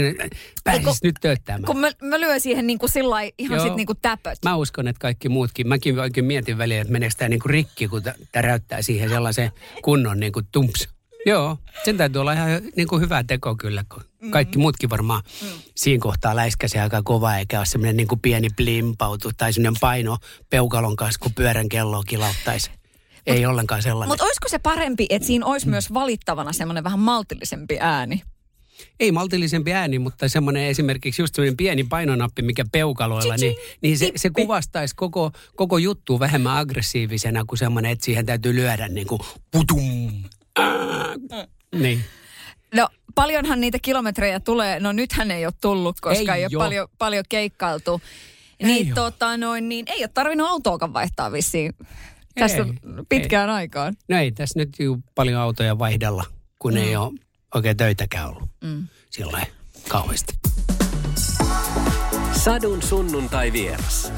pääsis 0.63 1.03
nyt 1.03 1.15
tööttämään. 1.21 1.63
Kun 1.63 1.79
mä, 1.79 1.89
mä 2.01 2.19
lyön 2.19 2.41
siihen 2.41 2.67
niin 2.67 2.79
kuin 2.79 2.89
sillä 2.89 3.15
ihan 3.37 3.57
Joo. 3.57 3.65
sit 3.65 3.75
niin 3.75 3.87
kuin 3.87 3.97
täpöt. 4.01 4.39
Mä 4.45 4.55
uskon, 4.55 4.87
että 4.87 4.99
kaikki 4.99 5.29
muutkin. 5.29 5.67
Mäkin 5.67 5.99
oikein 5.99 6.25
mietin 6.25 6.57
väliin, 6.57 6.81
että 6.81 6.93
meneekö 6.93 7.15
tämä 7.17 7.29
niinku 7.29 7.47
rikki, 7.47 7.87
kun 7.87 8.03
tä- 8.03 8.15
täräyttää 8.31 8.81
siihen 8.81 9.09
sellaisen 9.09 9.51
kunnon 9.81 10.19
niinku 10.19 10.41
tumps. 10.51 10.89
Joo, 11.25 11.57
sen 11.85 11.97
täytyy 11.97 12.21
olla 12.21 12.33
ihan 12.33 12.49
niinku 12.75 12.99
hyvä 12.99 13.23
teko 13.23 13.55
kyllä, 13.55 13.85
kun 13.93 14.03
kaikki 14.29 14.57
muutkin 14.57 14.89
varmaan 14.89 15.23
siinä 15.75 16.01
kohtaa 16.01 16.35
läiskäsi 16.35 16.79
aika 16.79 17.01
kova, 17.03 17.37
eikä 17.37 17.57
ole 17.59 17.65
semmoinen 17.65 17.97
niinku 17.97 18.15
pieni 18.21 18.47
blimpautu 18.57 19.31
tai 19.37 19.53
semmoinen 19.53 19.79
paino 19.81 20.17
peukalon 20.49 20.95
kanssa, 20.95 21.19
kun 21.19 21.33
pyörän 21.33 21.69
kelloa 21.69 22.03
kilauttaisi. 22.07 22.71
Ei 23.25 23.45
ollenkaan 23.45 23.81
sellainen. 23.81 24.09
Mutta 24.09 24.25
olisiko 24.25 24.49
se 24.49 24.59
parempi, 24.59 25.05
että 25.09 25.25
siinä 25.27 25.45
olisi 25.45 25.69
myös 25.69 25.93
valittavana 25.93 26.53
semmoinen 26.53 26.83
vähän 26.83 26.99
maltillisempi 26.99 27.77
ääni? 27.79 28.21
Ei 28.99 29.11
maltillisempi 29.11 29.73
ääni, 29.73 29.99
mutta 29.99 30.29
semmoinen 30.29 30.63
esimerkiksi 30.63 31.21
just 31.21 31.35
semmoinen 31.35 31.57
pieni 31.57 31.83
painonappi, 31.83 32.41
mikä 32.41 32.65
peukaloilla, 32.71 33.35
niin, 33.35 33.55
niin 33.81 33.97
se, 33.97 34.11
se 34.15 34.29
kuvastaisi 34.29 34.95
koko, 34.95 35.31
koko 35.55 35.77
juttu 35.77 36.19
vähemmän 36.19 36.57
aggressiivisena 36.57 37.45
kuin 37.45 37.59
semmoinen, 37.59 37.91
että 37.91 38.05
siihen 38.05 38.25
täytyy 38.25 38.55
lyödä 38.55 38.87
niin 38.87 39.07
kuin 39.07 39.21
putum. 39.51 40.23
Niin. 41.75 42.03
No 42.75 42.87
paljonhan 43.15 43.61
niitä 43.61 43.79
kilometrejä 43.81 44.39
tulee. 44.39 44.79
No 44.79 44.91
nythän 44.91 45.31
ei 45.31 45.45
ole 45.45 45.53
tullut, 45.61 45.99
koska 45.99 46.35
Ei 46.35 46.41
ei, 46.41 46.45
ole 46.45 46.55
oo. 46.55 46.63
paljon, 46.63 46.87
paljon 46.97 47.23
keikkailtu. 47.29 48.01
Ei 48.59 48.67
Niin, 48.67 48.87
oo. 48.89 48.95
tota, 48.95 49.37
noin, 49.37 49.69
niin 49.69 49.85
ei 49.87 50.03
ole 50.03 50.09
tarvinnut 50.13 50.47
autoakaan 50.47 50.93
vaihtaa 50.93 51.31
vissiin 51.31 51.73
tästä 52.35 52.57
Ei, 52.57 52.73
pitkään 53.09 53.49
aikaan. 53.49 53.93
No 54.09 54.17
ei 54.17 54.31
tässä 54.31 54.59
nyt 54.59 54.69
juu 54.79 54.99
paljon 55.15 55.41
autoja 55.41 55.79
vaihdella, 55.79 56.25
kun 56.59 56.73
mm. 56.73 56.77
ei 56.79 56.95
ole 56.95 57.11
oikein 57.55 57.77
töitäkään 57.77 58.29
ollut 58.29 58.49
mm. 58.63 58.87
sillä 59.09 59.45
kauheasti. 59.89 60.33
Sadun 62.31 62.81
sunnuntai 62.81 63.53
vieras. 63.53 64.11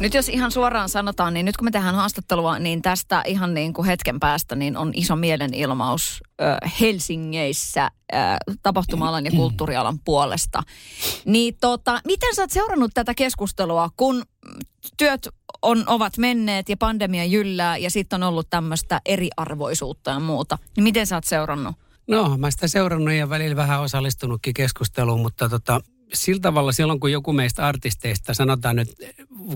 Nyt 0.00 0.14
jos 0.14 0.28
ihan 0.28 0.50
suoraan 0.50 0.88
sanotaan, 0.88 1.34
niin 1.34 1.46
nyt 1.46 1.56
kun 1.56 1.64
me 1.64 1.70
tehdään 1.70 1.94
haastattelua, 1.94 2.58
niin 2.58 2.82
tästä 2.82 3.22
ihan 3.26 3.54
niin 3.54 3.72
kuin 3.72 3.86
hetken 3.86 4.20
päästä 4.20 4.54
niin 4.54 4.76
on 4.76 4.90
iso 4.94 5.16
mielenilmaus 5.16 6.20
ö, 6.40 6.44
Helsingeissä 6.80 7.90
ö, 8.12 8.16
tapahtuma-alan 8.62 9.24
ja 9.24 9.30
kulttuurialan 9.30 9.98
puolesta. 10.04 10.62
Niin 11.24 11.56
tota, 11.60 12.00
miten 12.04 12.34
sä 12.34 12.42
oot 12.42 12.50
seurannut 12.50 12.90
tätä 12.94 13.14
keskustelua, 13.14 13.90
kun 13.96 14.22
työt 14.96 15.28
on, 15.62 15.84
ovat 15.86 16.18
menneet 16.18 16.68
ja 16.68 16.76
pandemia 16.76 17.24
jyllää 17.24 17.76
ja 17.76 17.90
sitten 17.90 18.22
on 18.22 18.28
ollut 18.28 18.50
tämmöistä 18.50 19.00
eriarvoisuutta 19.06 20.10
ja 20.10 20.20
muuta. 20.20 20.58
Niin 20.76 20.84
miten 20.84 21.06
sä 21.06 21.16
oot 21.16 21.24
seurannut? 21.24 21.74
No, 22.08 22.38
mä 22.38 22.50
sitä 22.50 22.68
seurannut 22.68 23.14
ja 23.14 23.28
välillä 23.28 23.56
vähän 23.56 23.80
osallistunutkin 23.80 24.54
keskusteluun, 24.54 25.20
mutta 25.20 25.48
tota, 25.48 25.80
sillä 26.12 26.40
tavalla 26.40 26.72
silloin, 26.72 27.00
kun 27.00 27.12
joku 27.12 27.32
meistä 27.32 27.66
artisteista, 27.66 28.34
sanotaan 28.34 28.76
nyt, 28.76 28.88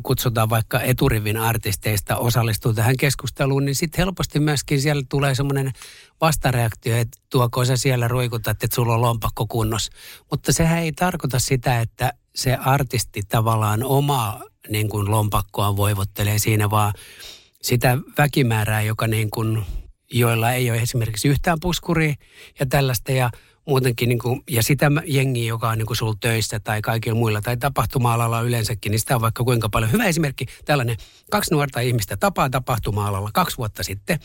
kutsutaan 0.03 0.51
vaikka 0.51 0.81
eturivin 0.81 1.37
artisteista, 1.37 2.17
osallistuu 2.17 2.75
tähän 2.75 2.97
keskusteluun, 2.97 3.65
niin 3.65 3.75
sitten 3.75 3.99
helposti 3.99 4.41
myöskin 4.41 4.81
siellä 4.81 5.03
tulee 5.09 5.35
semmoinen 5.35 5.73
vastareaktio, 6.21 6.97
että 6.97 7.19
tuoko 7.31 7.65
sä 7.65 7.77
siellä 7.77 8.09
ruikutat, 8.09 8.65
että 8.65 8.75
sulla 8.75 8.95
on 8.95 9.01
lompakko 9.01 9.47
kunnossa. 9.47 9.93
Mutta 10.31 10.53
sehän 10.53 10.79
ei 10.79 10.93
tarkoita 10.93 11.39
sitä, 11.39 11.81
että 11.81 12.13
se 12.35 12.55
artisti 12.55 13.23
tavallaan 13.29 13.85
omaa 13.85 14.43
niin 14.69 14.89
kuin 14.89 15.11
lompakkoa 15.11 15.77
voivottelee 15.77 16.39
siinä, 16.39 16.71
vaan 16.71 16.93
sitä 17.63 17.99
väkimäärää, 18.19 18.83
joka 18.83 19.07
niin 19.07 19.31
kuin, 19.31 19.63
joilla 20.13 20.53
ei 20.53 20.71
ole 20.71 20.79
esimerkiksi 20.79 21.29
yhtään 21.29 21.59
puskuria 21.61 22.15
ja 22.61 22.67
tällaista. 22.67 23.13
Ja 23.13 23.31
muutenkin, 23.67 24.09
niin 24.09 24.19
kuin, 24.19 24.43
ja 24.51 24.63
sitä 24.63 24.91
jengiä, 25.07 25.49
joka 25.49 25.69
on 25.69 25.79
niin 25.79 25.87
kuin 25.87 25.97
sulla 25.97 26.15
töissä 26.21 26.61
tai 26.61 26.83
kaikilla 26.83 27.19
muilla 27.19 27.43
tai 27.43 27.57
tapahtuma-alalla 27.57 28.41
yleensäkin, 28.41 28.91
niin 28.91 29.01
sitä 29.01 29.15
on 29.15 29.21
vaikka 29.21 29.45
kuinka 29.45 29.69
paljon. 29.69 29.93
Hyvä 29.93 30.05
esimerkki, 30.05 30.47
tällainen 30.65 30.97
kaksi 31.31 31.55
nuorta 31.55 31.81
ihmistä 31.81 32.17
tapaa 32.17 32.51
tapahtuma-alalla 32.51 33.31
kaksi 33.35 33.57
vuotta 33.57 33.83
sitten, 33.83 34.19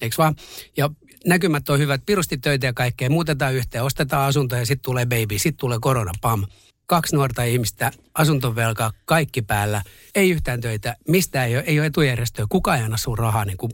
eikö 0.00 0.14
vaan? 0.18 0.34
Ja 0.76 0.90
näkymät 1.26 1.68
on 1.68 1.78
hyvät, 1.78 2.02
pirusti 2.06 2.38
töitä 2.38 2.66
ja 2.66 2.72
kaikkea, 2.72 3.10
muutetaan 3.10 3.54
yhteen, 3.54 3.84
ostetaan 3.84 4.28
asuntoja 4.28 4.62
ja 4.62 4.66
sitten 4.66 4.84
tulee 4.84 5.06
baby, 5.06 5.38
sitten 5.38 5.60
tulee 5.60 5.78
korona, 5.80 6.12
pam. 6.20 6.46
Kaksi 6.86 7.16
nuorta 7.16 7.42
ihmistä, 7.42 7.92
asuntovelka, 8.14 8.90
kaikki 9.04 9.42
päällä, 9.42 9.82
ei 10.14 10.30
yhtään 10.30 10.60
töitä, 10.60 10.96
mistä 11.08 11.44
ei 11.44 11.56
ole, 11.56 11.64
ei 11.66 11.78
ole 11.78 11.86
etujärjestöä, 11.86 12.46
kukaan 12.48 12.78
ei 12.78 12.84
anna 12.84 12.96
sun 12.96 13.18
rahaa, 13.18 13.44
niin 13.44 13.56
kuin, 13.56 13.72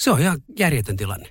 se 0.00 0.10
on 0.10 0.20
ihan 0.20 0.42
järjetön 0.58 0.96
tilanne 0.96 1.30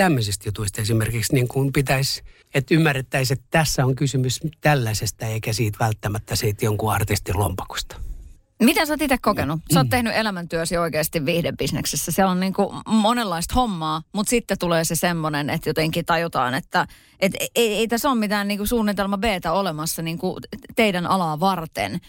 tämmöisistä 0.00 0.48
jutuista 0.48 0.82
esimerkiksi 0.82 1.34
niin 1.34 1.48
kuin 1.48 1.72
pitäisi, 1.72 2.22
että 2.54 2.74
ymmärrettäisiin, 2.74 3.38
että 3.38 3.48
tässä 3.50 3.84
on 3.86 3.94
kysymys 3.94 4.40
tällaisesta 4.60 5.26
eikä 5.26 5.52
siitä 5.52 5.78
välttämättä 5.80 6.36
siitä 6.36 6.64
jonkun 6.64 6.92
artistin 6.92 7.38
lompakosta. 7.38 7.96
Mitä 8.62 8.86
sä 8.86 8.92
oot 8.92 9.02
itse 9.02 9.18
kokenut? 9.18 9.60
Sä 9.72 9.80
oot 9.80 9.86
mm. 9.86 9.90
tehnyt 9.90 10.16
elämäntyösi 10.16 10.76
oikeasti 10.76 11.26
viihdebisneksessä. 11.26 12.12
Siellä 12.12 12.30
on 12.30 12.40
niin 12.40 12.52
kuin 12.52 12.76
monenlaista 12.86 13.54
hommaa, 13.54 14.02
mutta 14.12 14.30
sitten 14.30 14.58
tulee 14.58 14.84
se 14.84 14.94
semmoinen, 14.94 15.50
että 15.50 15.68
jotenkin 15.68 16.04
tajutaan, 16.04 16.54
että 16.54 16.86
et 17.20 17.32
ei, 17.54 17.74
ei 17.74 17.88
tässä 17.88 18.10
ole 18.10 18.18
mitään 18.18 18.48
niin 18.48 18.58
kuin 18.58 18.68
suunnitelma 18.68 19.18
b 19.18 19.24
olemassa 19.52 20.02
niin 20.02 20.18
kuin 20.18 20.36
teidän 20.76 21.06
alaa 21.06 21.40
varten 21.40 22.00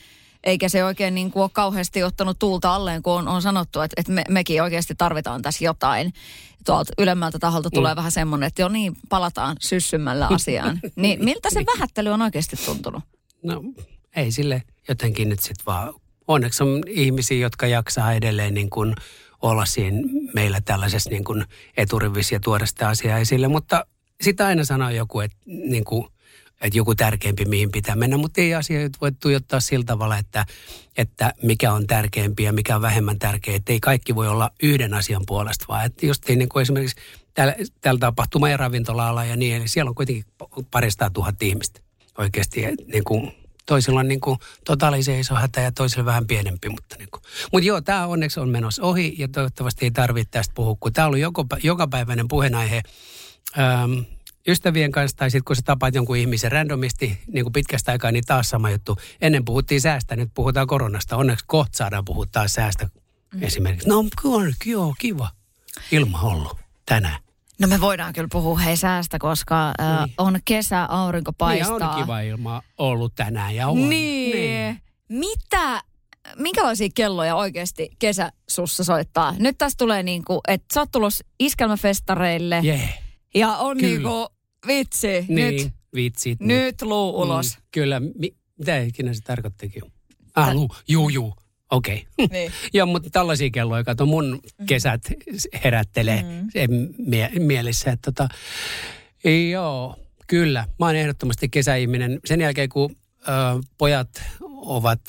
eikä 0.44 0.70
se 0.70 0.84
oikein 0.84 1.16
niin 1.16 1.32
kuin 1.32 1.44
ole 1.44 1.50
kauheasti 1.54 2.04
ottanut 2.04 2.40
tuulta 2.40 2.76
alleen, 2.76 3.04
kun 3.04 3.14
on, 3.14 3.28
on 3.28 3.42
sanottu, 3.42 3.82
että, 3.82 3.94
että 3.98 4.12
me, 4.12 4.24
mekin 4.30 4.64
oikeasti 4.64 4.96
tarvitaan 4.96 5.42
tässä 5.42 5.66
jotain. 5.66 6.14
Tuolta 6.66 6.94
ylemmältä 6.98 7.40
taholta 7.40 7.70
mm. 7.70 7.74
tulee 7.74 7.96
vähän 7.96 8.12
semmoinen, 8.12 8.48
että 8.48 8.62
jo 8.62 8.70
niin, 8.70 8.96
palataan 9.10 9.58
syssymällä 9.60 10.28
asiaan. 10.28 10.80
niin 10.96 11.26
miltä 11.26 11.50
se 11.50 11.64
vähättely 11.76 12.10
on 12.10 12.22
oikeasti 12.22 12.56
tuntunut? 12.66 13.04
No 13.44 13.64
ei 14.16 14.32
sille 14.32 14.64
jotenkin 14.88 15.30
nyt 15.30 15.40
sitten 15.40 15.66
vaan. 15.66 15.94
Onneksi 16.28 16.64
on 16.64 16.84
ihmisiä, 16.88 17.38
jotka 17.38 17.68
jaksaa 17.68 18.14
edelleen 18.14 18.54
niin 18.54 18.70
kuin 18.70 18.96
olla 19.42 19.66
siinä 19.66 19.98
meillä 20.34 20.62
tällaisessa 20.62 21.10
niin 21.10 21.24
kuin 21.24 21.46
eturivissä 21.78 22.36
ja 22.36 22.40
tuoda 22.40 22.66
sitä 22.66 22.90
asiaa 22.90 23.18
esille. 23.18 23.48
Mutta 23.48 23.86
sitä 24.22 24.46
aina 24.46 24.66
sanoo 24.66 24.90
joku, 24.90 25.20
että 25.20 25.38
niin 25.46 25.84
kuin– 25.84 26.08
että 26.62 26.78
joku 26.78 26.96
tärkeämpi, 26.96 27.46
mihin 27.46 27.72
pitää 27.72 27.96
mennä, 27.96 28.18
mutta 28.18 28.42
ei 28.42 28.54
asioita 28.54 28.98
voi 29.02 29.12
tuijottaa 29.12 29.60
sillä 29.60 29.86
tavalla, 29.86 30.18
että, 30.18 30.46
että 30.98 31.34
mikä 31.44 31.74
on 31.74 31.88
tärkeämpi 31.88 32.44
ja 32.44 32.54
mikä 32.54 32.76
on 32.76 32.82
vähemmän 32.82 33.20
tärkeä. 33.20 33.56
Että 33.56 33.74
ei 33.74 33.80
kaikki 33.80 34.16
voi 34.16 34.28
olla 34.28 34.52
yhden 34.64 34.94
asian 34.94 35.24
puolesta, 35.28 35.66
vaan 35.68 35.86
että 35.86 36.06
just 36.06 36.30
niin 36.30 36.50
kuin 36.50 36.62
esimerkiksi 36.62 36.96
täällä, 37.34 37.56
täällä 37.82 38.00
tapahtuma- 38.00 38.50
ja 38.50 38.58
ravintola 38.58 39.26
ja 39.26 39.36
niin, 39.36 39.56
eli 39.56 39.68
siellä 39.68 39.90
on 39.90 39.96
kuitenkin 39.96 40.26
parista 40.72 41.10
tuhat 41.10 41.42
ihmistä 41.42 41.82
oikeasti. 42.18 42.62
Niin 42.86 43.04
kuin, 43.04 43.32
toisilla 43.66 44.00
on 44.00 44.08
niin 44.08 44.22
kuin 44.22 44.40
totaalisen 44.66 45.20
iso 45.20 45.36
hätä 45.36 45.62
ja 45.62 45.72
toisilla 45.72 46.06
vähän 46.06 46.28
pienempi. 46.28 46.70
Mutta, 46.70 46.96
niin 47.00 47.10
kuin. 47.12 47.22
mutta 47.52 47.68
joo, 47.68 47.82
tämä 47.82 48.08
onneksi 48.08 48.40
on 48.40 48.50
menossa 48.50 48.84
ohi 48.84 49.16
ja 49.18 49.28
toivottavasti 49.28 49.86
ei 49.86 49.92
tarvitse 49.92 50.32
tästä 50.32 50.54
puhua, 50.56 50.78
kun 50.80 50.94
tämä 50.94 51.06
on 51.06 51.08
ollut 51.08 51.20
joka, 51.20 51.46
jokapäiväinen 51.64 52.28
puheenaihe. 52.28 52.82
Öm, 53.58 54.06
ystävien 54.48 54.92
kanssa 54.92 55.18
tai 55.18 55.32
sitten 55.32 55.46
kun 55.46 55.56
sä 55.56 55.62
tapaat 55.62 55.96
jonkun 55.96 56.18
ihmisen 56.18 56.52
randomisti 56.52 57.20
niin 57.28 57.46
kuin 57.46 57.54
pitkästä 57.54 57.92
aikaa, 57.92 58.12
niin 58.12 58.24
taas 58.28 58.50
sama 58.50 58.70
juttu. 58.70 58.98
Ennen 59.22 59.46
puhuttiin 59.46 59.82
säästä, 59.82 60.16
nyt 60.16 60.30
puhutaan 60.34 60.68
koronasta. 60.68 61.18
Onneksi 61.18 61.46
kohta 61.48 61.78
saadaan 61.78 62.06
puhua 62.06 62.26
taas 62.32 62.54
säästä 62.54 62.90
mm. 63.34 63.44
esimerkiksi. 63.44 63.90
No 63.90 64.04
kyllä, 64.22 64.54
kiva. 65.00 65.30
Ilma 65.92 66.22
ollut 66.22 66.58
tänään. 66.86 67.20
No 67.60 67.68
me 67.68 67.82
voidaan 67.82 68.14
kyllä 68.14 68.28
puhua 68.32 68.58
hei 68.58 68.78
säästä, 68.78 69.20
koska 69.20 69.74
niin. 70.06 70.14
on 70.18 70.40
kesä, 70.46 70.86
aurinko 70.86 71.34
paistaa. 71.34 71.78
Niin, 71.78 71.90
on 71.90 72.02
kiva 72.02 72.22
ilma 72.22 72.62
ollut 72.78 73.16
tänään 73.16 73.56
ja 73.56 73.68
on. 73.68 73.90
Niin. 73.90 74.36
niin. 74.36 74.82
Mitä, 75.08 75.82
minkälaisia 76.38 76.90
kelloja 76.96 77.36
oikeasti 77.36 77.90
kesä 78.00 78.32
sussa 78.50 78.84
soittaa? 78.84 79.36
Nyt 79.40 79.58
tässä 79.58 79.78
tulee 79.78 80.04
niin 80.04 80.26
kuin, 80.26 80.40
että 80.48 80.74
sä 80.74 80.80
oot 80.80 80.92
tulossa 80.92 81.26
iskelmäfestareille. 81.40 82.62
Yeah 82.66 83.01
ja 83.36 83.50
on 83.50 83.78
Kyllä. 83.78 83.90
niinku, 83.90 84.28
vitsi, 84.68 85.26
niin, 85.28 85.56
nyt, 85.56 85.74
vitsit, 85.96 86.40
nyt 86.40 86.82
luu 86.82 87.12
mm, 87.12 87.20
ulos. 87.22 87.58
Mm, 87.58 87.64
kyllä, 87.72 88.00
mi, 88.00 88.36
mitä 88.58 88.80
ikinä 88.80 89.14
se 89.14 89.22
tarkoittikin? 89.22 89.84
Ah, 90.36 90.54
luu, 90.54 90.70
juu, 90.88 91.10
juu. 91.10 91.34
Okei. 91.72 92.08
Okay. 92.18 92.40
Niin. 92.40 92.52
Joo, 92.74 92.86
mutta 92.86 93.10
tällaisia 93.10 93.50
kelloja, 93.50 93.84
kato 93.84 94.06
mun 94.06 94.42
mm. 94.60 94.66
kesät 94.66 95.02
herättelee 95.64 96.24
mm. 96.24 96.94
mie- 96.98 97.32
mielessä. 97.40 97.92
Että 97.92 98.12
tota, 98.12 98.30
joo, 99.52 99.96
kyllä. 100.28 100.68
Mä 100.80 100.86
oon 100.86 100.96
ehdottomasti 100.96 101.50
kesäihminen. 101.50 102.20
Sen 102.26 102.42
jälkeen, 102.42 102.70
kun 102.70 102.96
ö, 103.22 103.32
pojat 103.78 104.10
ovat 104.56 105.02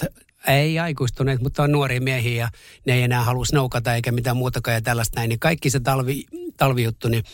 ei 0.49 0.79
aikuistuneet, 0.79 1.41
mutta 1.41 1.63
on 1.63 1.73
nuoria 1.73 2.01
miehiä 2.01 2.35
ja 2.35 2.49
ne 2.87 2.95
ei 2.95 3.03
enää 3.03 3.25
halua 3.25 3.45
snoukata 3.45 3.95
eikä 3.95 4.13
mitään 4.13 4.37
muutakaan 4.37 4.75
ja 4.75 4.83
tällaista 4.83 5.21
näin. 5.21 5.29
Niin 5.29 5.39
kaikki 5.39 5.71
se 5.71 5.81
talvi, 5.81 6.25
talvijuttu, 6.57 7.09
niin 7.09 7.25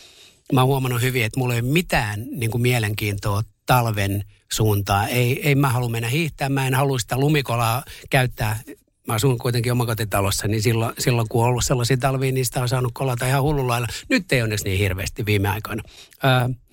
mä 0.53 0.61
oon 0.61 0.67
huomannut 0.67 1.01
hyvin, 1.01 1.25
että 1.25 1.39
mulla 1.39 1.53
ei 1.53 1.59
ole 1.59 1.71
mitään 1.71 2.25
niin 2.31 2.51
kuin 2.51 2.61
mielenkiintoa 2.61 3.41
talven 3.65 4.23
suuntaan. 4.51 5.09
Ei, 5.09 5.47
ei 5.47 5.55
mä 5.55 5.69
halua 5.69 5.89
mennä 5.89 6.09
hiihtämään, 6.09 6.51
mä 6.51 6.67
en 6.67 6.73
halua 6.73 6.99
sitä 6.99 7.17
lumikolaa 7.17 7.83
käyttää. 8.09 8.59
Mä 9.07 9.13
asun 9.13 9.37
kuitenkin 9.37 9.71
omakotitalossa, 9.71 10.47
niin 10.47 10.61
silloin, 10.61 10.93
silloin 10.99 11.27
kun 11.29 11.43
on 11.43 11.49
ollut 11.49 11.65
sellaisia 11.65 11.97
talvia, 11.97 12.31
niin 12.31 12.45
sitä 12.45 12.61
on 12.61 12.69
saanut 12.69 12.91
kolata 12.93 13.27
ihan 13.27 13.43
hullulla 13.43 13.87
Nyt 14.09 14.31
ei 14.31 14.41
onneksi 14.41 14.65
niin 14.65 14.79
hirveästi 14.79 15.25
viime 15.25 15.49
aikoina. 15.49 15.83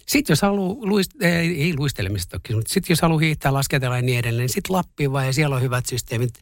sitten 0.09 0.33
jos 0.33 0.43
haluaa, 0.43 0.77
luist, 0.81 1.23
ei, 1.23 1.63
ei 1.63 1.75
toki, 2.31 2.55
mutta 2.55 2.73
sitten 2.73 2.95
jos 2.95 3.03
haluaa 3.03 3.21
hiihtää, 3.21 3.53
lasketella 3.53 3.97
ja 3.97 4.03
niin 4.03 4.19
edelleen, 4.19 4.43
niin 4.43 4.55
sitten 4.55 4.77
Lappiin 4.77 5.13
vai 5.13 5.27
ja 5.27 5.33
siellä 5.33 5.57
on 5.57 5.63
hyvät 5.63 5.87
systeemit. 5.87 6.35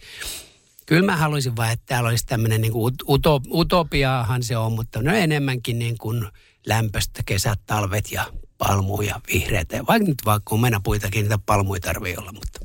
Kyllä 0.87 1.07
mä 1.07 1.17
haluaisin 1.17 1.57
vaan, 1.57 1.73
että 1.73 1.87
täällä 1.87 2.09
olisi 2.09 2.27
tämmöinen 2.27 2.61
niin 2.61 2.73
utop, 3.09 3.45
utopiaahan 3.51 4.43
se 4.43 4.57
on, 4.57 4.73
mutta 4.73 5.03
no 5.03 5.15
enemmänkin 5.15 5.79
niin 5.79 5.99
kuin 5.99 6.27
lämpöstä 6.67 7.23
kesät, 7.27 7.61
talvet 7.67 8.13
ja 8.13 8.25
palmuja, 8.59 9.21
vihreitä. 9.33 9.87
Vaikka 9.89 10.09
nyt 10.09 10.23
vaikka 10.25 10.57
puitakin, 10.83 11.23
niitä 11.23 11.39
palmuja 11.47 11.81
tarvii 11.81 12.17
olla. 12.17 12.33
Mutta. 12.33 12.61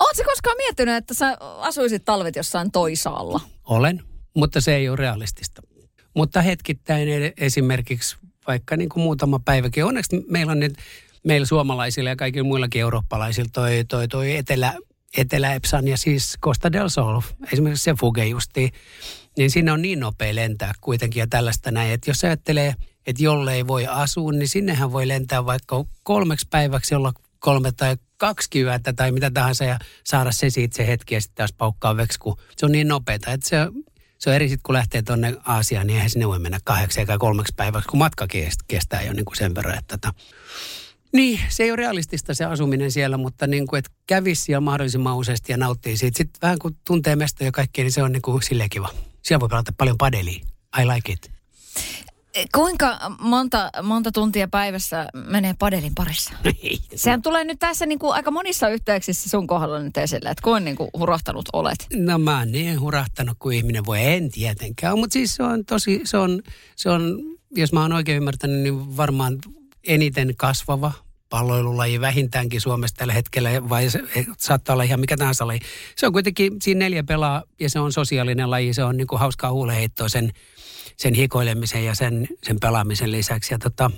Oletko 0.00 0.22
koskaan 0.24 0.56
miettinyt, 0.56 0.94
että 0.94 1.14
sä 1.14 1.36
asuisit 1.40 2.04
talvet 2.04 2.36
jossain 2.36 2.70
toisaalla? 2.70 3.40
Olen, 3.64 4.02
mutta 4.34 4.60
se 4.60 4.76
ei 4.76 4.88
ole 4.88 4.96
realistista. 4.96 5.62
Mutta 6.14 6.42
hetkittäin 6.42 7.08
esimerkiksi 7.36 8.16
vaikka 8.46 8.76
niin 8.76 8.88
kuin 8.88 9.02
muutama 9.02 9.38
päiväkin. 9.44 9.84
Onneksi 9.84 10.24
meillä 10.28 10.52
on 10.52 10.60
nyt, 10.60 10.74
meillä 11.24 11.46
suomalaisilla 11.46 12.08
ja 12.10 12.16
kaikilla 12.16 12.48
muillakin 12.48 12.80
eurooppalaisilla 12.80 13.50
toi, 13.52 13.84
toi, 13.88 14.08
toi 14.08 14.36
etelä, 14.36 14.74
Etelä-Epsan 15.16 15.88
ja 15.88 15.96
siis 15.96 16.34
Costa 16.42 16.72
del 16.72 16.88
Sol, 16.88 17.20
esimerkiksi 17.52 17.84
se 17.84 17.94
Fuge 18.00 18.26
justi, 18.26 18.70
niin 19.38 19.50
siinä 19.50 19.72
on 19.72 19.82
niin 19.82 20.00
nopea 20.00 20.34
lentää 20.34 20.72
kuitenkin 20.80 21.20
ja 21.20 21.26
tällaista 21.26 21.70
näin, 21.70 21.92
että 21.92 22.10
jos 22.10 22.24
ajattelee– 22.24 22.74
että 23.08 23.22
jollei 23.22 23.66
voi 23.66 23.86
asua, 23.86 24.32
niin 24.32 24.48
sinnehän 24.48 24.92
voi 24.92 25.08
lentää 25.08 25.46
vaikka 25.46 25.84
kolmeksi 26.02 26.46
päiväksi 26.50 26.94
olla 26.94 27.12
kolme 27.38 27.72
tai 27.72 27.96
kaksi 28.16 28.60
yötä 28.62 28.92
tai 28.92 29.12
mitä 29.12 29.30
tahansa 29.30 29.64
ja 29.64 29.78
saada 30.04 30.32
se 30.32 30.50
siitä 30.50 30.76
se 30.76 30.86
hetki 30.86 31.14
ja 31.14 31.20
sitten 31.20 31.36
taas 31.36 31.52
paukkaa 31.52 31.96
veksi, 31.96 32.18
kun 32.18 32.36
se 32.56 32.66
on 32.66 32.72
niin 32.72 32.88
nopeata. 32.88 33.32
Että 33.32 33.48
se, 33.48 33.56
se 34.18 34.30
on 34.30 34.36
eri 34.36 34.48
sitten, 34.48 34.62
kun 34.62 34.72
lähtee 34.72 35.02
tuonne 35.02 35.36
Aasiaan, 35.44 35.86
niin 35.86 35.94
eihän 35.94 36.10
sinne 36.10 36.28
voi 36.28 36.38
mennä 36.38 36.58
kahdeksi 36.64 37.00
eikä 37.00 37.18
kolmeksi 37.18 37.54
päiväksi, 37.56 37.88
kun 37.88 37.98
matka 37.98 38.26
kestää 38.68 39.02
jo 39.02 39.12
niin 39.12 39.24
kuin 39.24 39.36
sen 39.36 39.54
verran. 39.54 39.78
Että 39.78 39.98
tota, 39.98 40.14
niin, 41.12 41.40
se 41.48 41.62
ei 41.62 41.70
ole 41.70 41.76
realistista 41.76 42.34
se 42.34 42.44
asuminen 42.44 42.92
siellä, 42.92 43.16
mutta 43.16 43.46
niin 43.46 43.66
kuin, 43.66 43.78
että 43.78 43.90
kävisi 44.06 44.42
siellä 44.42 44.60
mahdollisimman 44.60 45.16
useasti 45.16 45.52
ja 45.52 45.58
nauttii 45.58 45.96
siitä. 45.96 46.16
Sitten 46.18 46.38
vähän 46.42 46.58
kun 46.58 46.76
tuntee 46.86 47.16
mestoja 47.16 47.48
ja 47.48 47.52
kaikkea, 47.52 47.84
niin 47.84 47.92
se 47.92 48.02
on 48.02 48.12
niin 48.12 48.22
kuin 48.22 48.42
silleen 48.42 48.70
kiva. 48.70 48.90
Siellä 49.22 49.40
voi 49.40 49.48
pelata 49.48 49.72
paljon 49.78 49.98
padelia. 49.98 50.44
I 50.80 50.84
like 50.94 51.12
it. 51.12 51.37
Kuinka 52.54 52.98
monta, 53.20 53.70
monta 53.82 54.12
tuntia 54.12 54.48
päivässä 54.48 55.06
menee 55.14 55.54
padelin 55.58 55.94
parissa? 55.94 56.32
Sehän 56.94 57.22
tulee 57.22 57.44
nyt 57.44 57.58
tässä 57.58 57.86
niin 57.86 57.98
kuin 57.98 58.14
aika 58.14 58.30
monissa 58.30 58.68
yhteyksissä 58.68 59.30
sun 59.30 59.46
kohdalla 59.46 59.78
nyt 59.78 59.96
esille, 59.96 60.30
että 60.30 60.42
kuin, 60.42 60.64
niin 60.64 60.76
kuin 60.76 60.90
hurahtanut 60.98 61.48
olet. 61.52 61.86
No 61.94 62.18
mä 62.18 62.38
oon 62.38 62.52
niin 62.52 62.80
hurahtanut 62.80 63.36
kuin 63.38 63.56
ihminen 63.56 63.86
voi, 63.86 64.06
en 64.06 64.30
tietenkään. 64.30 64.98
Mutta 64.98 65.12
siis 65.12 65.34
se 65.34 65.42
on 65.42 65.64
tosi, 65.64 66.00
se 66.04 66.16
on, 66.16 66.42
se 66.76 66.90
on, 66.90 67.18
jos 67.56 67.72
mä 67.72 67.82
oon 67.82 67.92
oikein 67.92 68.16
ymmärtänyt, 68.16 68.60
niin 68.60 68.96
varmaan 68.96 69.38
eniten 69.86 70.34
kasvava 70.36 70.92
palloilulaji 71.30 72.00
vähintäänkin 72.00 72.60
Suomessa 72.60 72.96
tällä 72.96 73.12
hetkellä, 73.12 73.68
vai 73.68 73.90
se, 73.90 74.02
saattaa 74.38 74.72
olla 74.72 74.82
ihan 74.82 75.00
mikä 75.00 75.16
tahansa 75.16 75.46
laji. 75.46 75.60
Se 75.96 76.06
on 76.06 76.12
kuitenkin, 76.12 76.52
siinä 76.62 76.78
neljä 76.78 77.04
pelaa 77.04 77.42
ja 77.60 77.70
se 77.70 77.80
on 77.80 77.92
sosiaalinen 77.92 78.50
laji, 78.50 78.74
se 78.74 78.84
on 78.84 78.96
niin 78.96 79.06
kuin 79.06 79.20
hauskaa 79.20 79.52
huuleheittoa 79.52 80.08
sen, 80.08 80.32
sen 80.98 81.14
hikoilemisen 81.14 81.84
ja 81.84 81.94
sen, 81.94 82.28
sen 82.42 82.60
pelaamisen 82.60 83.12
lisäksi. 83.12 83.54
Ja 83.54 83.58
tota, 83.58 83.90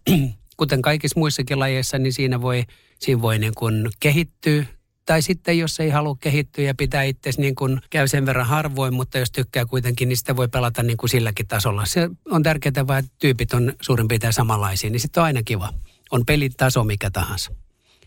kuten 0.56 0.82
kaikissa 0.82 1.20
muissakin 1.20 1.58
lajeissa, 1.58 1.98
niin 1.98 2.12
siinä 2.12 2.40
voi, 2.40 2.64
siinä 2.98 3.22
voi 3.22 3.38
niin 3.38 3.54
kuin 3.54 3.90
kehittyä. 4.00 4.64
Tai 5.06 5.22
sitten 5.22 5.58
jos 5.58 5.80
ei 5.80 5.90
halua 5.90 6.16
kehittyä 6.20 6.64
ja 6.64 6.74
pitää 6.74 7.02
itse 7.02 7.30
niin 7.38 7.54
kuin 7.54 7.80
käy 7.90 8.08
sen 8.08 8.26
verran 8.26 8.46
harvoin, 8.46 8.94
mutta 8.94 9.18
jos 9.18 9.30
tykkää 9.30 9.66
kuitenkin, 9.66 10.08
niin 10.08 10.16
sitä 10.16 10.36
voi 10.36 10.48
pelata 10.48 10.82
niin 10.82 10.96
kuin 10.96 11.10
silläkin 11.10 11.46
tasolla. 11.48 11.86
Se 11.86 12.08
on 12.30 12.42
tärkeää 12.42 12.86
vaan, 12.86 12.98
että 12.98 13.10
tyypit 13.18 13.52
on 13.52 13.72
suurin 13.80 14.08
piirtein 14.08 14.32
samanlaisia, 14.32 14.90
niin 14.90 15.00
sitten 15.00 15.20
on 15.20 15.24
aina 15.24 15.42
kiva. 15.42 15.72
On 16.10 16.26
pelin 16.26 16.52
taso 16.56 16.84
mikä 16.84 17.10
tahansa. 17.10 17.50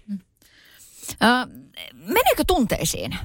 Mm. 0.07 0.19
Äh, 1.23 1.47
meneekö 1.93 2.43
tunteisiin 2.47 3.15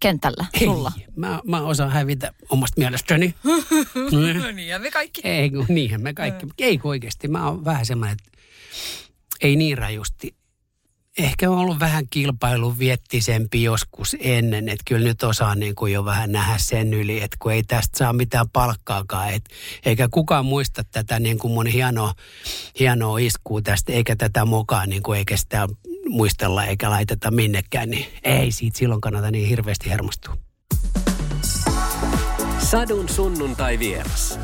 kentällä 0.00 0.46
sulla? 0.58 0.92
Ei, 1.00 1.06
mä, 1.16 1.40
mä 1.44 1.62
osaan 1.62 1.90
hävitä 1.90 2.32
omasta 2.48 2.80
mielestäni. 2.80 3.34
niin 4.54 4.68
ja 4.68 4.78
me 4.78 4.90
kaikki. 4.90 5.20
Ei, 5.24 5.50
niinhän 5.68 6.02
me 6.02 6.14
kaikki. 6.14 6.46
Ei 6.58 6.80
oikeasti. 6.84 7.28
Mä 7.28 7.48
oon 7.48 7.64
vähän 7.64 7.86
semmoinen, 7.86 8.16
että 8.20 8.38
ei 9.40 9.56
niin 9.56 9.78
rajusti. 9.78 10.34
Ehkä 11.18 11.50
on 11.50 11.58
ollut 11.58 11.80
vähän 11.80 12.04
kilpailun 12.10 12.78
viettisempi 12.78 13.62
joskus 13.62 14.16
ennen, 14.20 14.68
että 14.68 14.82
kyllä 14.88 15.08
nyt 15.08 15.22
osaa 15.22 15.54
niin 15.54 15.74
kuin 15.74 15.92
jo 15.92 16.04
vähän 16.04 16.32
nähdä 16.32 16.58
sen 16.58 16.94
yli, 16.94 17.22
että 17.22 17.36
kun 17.40 17.52
ei 17.52 17.62
tästä 17.62 17.98
saa 17.98 18.12
mitään 18.12 18.48
palkkaakaan, 18.52 19.32
et, 19.32 19.44
eikä 19.84 20.08
kukaan 20.10 20.46
muista 20.46 20.84
tätä 20.84 21.20
niin 21.20 21.38
kuin 21.38 21.52
mun 21.52 21.66
hienoa, 21.66 22.14
hienoa 22.80 23.18
iskua 23.18 23.62
tästä, 23.62 23.92
eikä 23.92 24.16
tätä 24.16 24.44
mukaan, 24.44 24.88
niin 24.88 25.02
kuin, 25.02 25.18
eikä 25.18 25.36
sitä 25.36 25.68
muistella 26.08 26.64
eikä 26.64 26.90
laiteta 26.90 27.30
minnekään, 27.30 27.90
niin 27.90 28.06
ei 28.22 28.52
siitä 28.52 28.78
silloin 28.78 29.00
kannata 29.00 29.30
niin 29.30 29.48
hirveästi 29.48 29.90
hermostua. 29.90 30.36
Sadun 32.58 33.08
sunnuntai 33.08 33.78
vieras. 33.78 34.38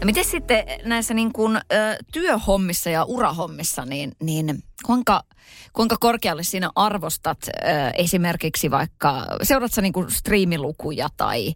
No 0.00 0.04
miten 0.04 0.24
sitten 0.24 0.64
näissä 0.84 1.14
niin 1.14 1.32
kuin, 1.32 1.56
ö, 1.56 1.60
työhommissa 2.12 2.90
ja 2.90 3.04
urahommissa, 3.04 3.84
niin, 3.84 4.12
niin 4.22 4.62
kuinka, 4.86 5.22
kuinka 5.72 5.96
korkealle 6.00 6.42
sinä 6.42 6.70
arvostat 6.74 7.38
ö, 7.48 7.50
esimerkiksi 7.94 8.70
vaikka, 8.70 9.26
seuraat 9.42 9.72
sä 9.72 9.82
niin 9.82 9.92
kuin 9.92 10.10
striimilukuja 10.10 11.08
tai, 11.16 11.54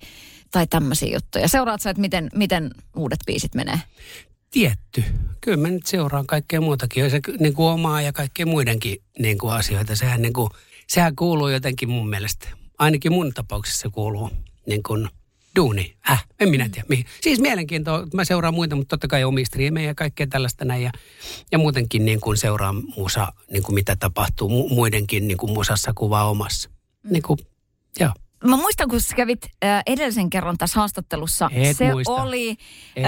tai 0.50 0.66
tämmöisiä 0.66 1.14
juttuja? 1.14 1.48
Seuraat 1.48 1.82
sä, 1.82 1.90
että 1.90 2.00
miten, 2.00 2.28
miten 2.34 2.70
uudet 2.96 3.20
biisit 3.26 3.54
menee? 3.54 3.80
Tietty. 4.54 5.04
Kyllä 5.40 5.56
mä 5.56 5.68
nyt 5.68 5.86
seuraan 5.86 6.26
kaikkea 6.26 6.60
muutakin, 6.60 7.10
se 7.10 7.20
niin 7.40 7.54
kuin 7.54 7.66
omaa 7.66 8.02
ja 8.02 8.12
kaikkea 8.12 8.46
muidenkin 8.46 9.02
niin 9.18 9.38
kuin 9.38 9.52
asioita. 9.52 9.96
Sehän, 9.96 10.22
niin 10.22 10.32
kuin, 10.32 10.50
sehän 10.88 11.16
kuuluu 11.16 11.48
jotenkin 11.48 11.90
mun 11.90 12.08
mielestä, 12.08 12.48
ainakin 12.78 13.12
mun 13.12 13.32
tapauksessa 13.34 13.90
kuuluu 13.90 14.30
niin 14.66 14.82
kuin– 14.82 15.08
duuni. 15.56 15.96
Äh, 16.10 16.26
en 16.40 16.48
minä 16.48 16.68
tiedä. 16.68 16.86
Mihin. 16.88 17.04
Siis 17.20 17.40
mielenkiintoa, 17.40 18.06
mä 18.14 18.24
seuraan 18.24 18.54
muita, 18.54 18.76
mutta 18.76 18.88
totta 18.96 19.08
kai 19.08 19.24
omia 19.24 19.44
striimejä 19.44 19.90
ja 19.90 19.94
kaikkea 19.94 20.26
tällaista 20.26 20.64
näin. 20.64 20.82
Ja, 20.82 20.90
ja 21.52 21.58
muutenkin 21.58 22.04
niin 22.04 22.20
kuin 22.20 22.36
seuraan 22.36 22.82
musa, 22.96 23.32
niin 23.50 23.62
kuin 23.62 23.74
mitä 23.74 23.96
tapahtuu 23.96 24.48
mu- 24.48 24.74
muidenkin 24.74 25.28
niin 25.28 25.38
kuin 25.38 25.52
musassa 25.52 25.92
kuvaa 25.94 26.30
omassa. 26.30 26.70
Niin 27.10 27.22
kuin, 27.22 27.38
joo. 28.00 28.12
Mä 28.46 28.56
muistan, 28.56 28.88
kun 28.88 29.00
sä 29.00 29.16
kävit 29.16 29.46
äh, 29.64 29.82
edellisen 29.86 30.30
kerran 30.30 30.58
tässä 30.58 30.80
haastattelussa. 30.80 31.50
Et 31.52 31.76
se 31.76 31.92
muista. 31.92 32.12
oli... 32.12 32.50
Et 32.96 33.04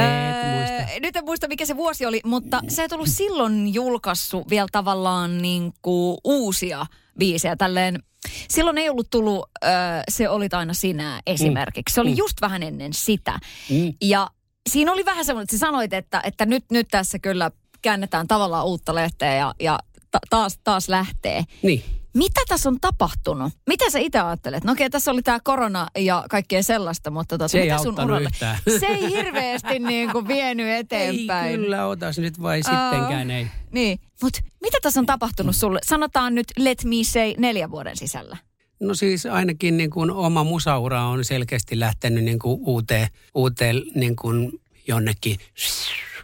muista. 0.57 1.00
Nyt 1.00 1.16
en 1.16 1.25
muista, 1.25 1.49
mikä 1.49 1.66
se 1.66 1.76
vuosi 1.76 2.07
oli, 2.07 2.21
mutta 2.25 2.61
sä 2.69 2.85
et 2.85 2.93
ollut 2.93 3.09
silloin 3.09 3.75
julkaissut 3.75 4.50
vielä 4.50 4.69
tavallaan 4.73 5.38
niin 5.43 5.73
kuin 5.83 6.19
uusia 6.25 6.87
biisejä. 7.19 7.57
Tälleen 7.57 8.02
Silloin 8.49 8.78
ei 8.78 8.88
ollut 8.88 9.11
tullut 9.11 9.50
ö, 9.64 9.69
Se 10.09 10.28
olit 10.28 10.55
aina 10.55 10.75
sinä 10.75 11.23
esimerkiksi. 11.26 11.95
Se 11.95 12.00
oli 12.00 12.11
Mm. 12.11 12.16
just 12.16 12.40
vähän 12.40 12.62
ennen 12.62 12.93
sitä. 12.93 13.38
Mm. 13.71 13.93
Ja 14.02 14.28
siinä 14.71 14.93
oli 14.93 15.05
vähän 15.05 15.25
semmoinen, 15.25 15.43
että 15.45 15.57
sä 15.57 15.59
sanoit, 15.59 15.93
että, 15.93 16.21
että 16.25 16.47
nyt, 16.47 16.64
nyt 16.71 16.88
tässä 16.90 17.19
kyllä 17.19 17.50
käännetään 17.83 18.29
tavallaan 18.29 18.66
uutta 18.66 18.94
lehteä 18.94 19.35
ja, 19.35 19.55
ja 19.61 19.79
ta- 20.11 20.18
taas, 20.31 20.59
taas 20.64 20.88
lähtee. 20.88 21.44
Niin. 21.62 21.85
Mitä 22.16 22.40
tässä 22.48 22.68
on 22.68 22.81
tapahtunut? 22.81 23.52
Mitä 23.66 23.90
sä 23.90 23.98
itse 23.98 24.20
ajattelet? 24.20 24.64
No 24.64 24.72
okei, 24.72 24.90
tässä 24.90 25.11
oli 25.11 25.22
tämä 25.22 25.40
korona 25.44 25.88
ja 25.98 26.24
kaikkea 26.31 26.62
sellaista, 26.62 27.11
mutta 27.11 27.38
tota, 27.38 27.48
Se 27.48 27.59
ei 27.59 27.70
mitä 27.70 27.83
sun 27.83 28.00
uralle? 28.05 28.29
yhtään. 28.33 28.59
Se 28.81 28.87
ei 28.87 29.11
hirveästi 29.11 29.79
niin 29.88 30.12
kuin 30.12 30.29
vienyt 30.29 30.68
eteenpäin. 30.68 31.50
Ei 31.50 31.59
kyllä 31.59 31.87
otas 31.87 32.18
nyt 32.18 32.42
vai 32.42 32.61
Aa. 32.66 32.90
sittenkään 32.90 33.31
ei. 33.31 33.46
Niin, 33.72 33.98
mutta 34.22 34.40
mitä 34.62 34.79
tässä 34.83 35.00
on 35.00 35.07
tapahtunut 35.07 35.57
sulle? 35.57 35.79
Sanotaan 35.87 36.35
nyt 36.35 36.46
let 36.59 36.85
me 36.85 36.96
say 37.05 37.35
neljän 37.38 37.70
vuoden 37.70 37.96
sisällä. 37.96 38.37
No 38.81 38.94
siis 38.94 39.26
ainakin 39.26 39.76
niin 39.76 39.90
kuin 39.90 40.11
oma 40.11 40.44
musaura 40.44 41.02
on 41.02 41.24
selkeästi 41.24 41.81
lähtenyt 41.81 42.24
niin 42.24 42.38
kuin 42.38 42.59
uuteen, 42.61 43.09
uuteen 43.35 43.83
niin 43.94 44.16
kuin 44.16 44.61
jonnekin 44.88 45.38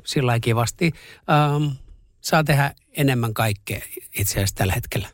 sillä 0.05 0.40
kivasti. 0.40 0.92
Um, 1.57 1.72
saa 2.20 2.44
tehdä 2.44 2.74
enemmän 2.96 3.35
kaikkea 3.35 3.81
itse 4.18 4.33
asiassa 4.33 4.55
tällä 4.55 4.72
hetkellä. 4.72 5.09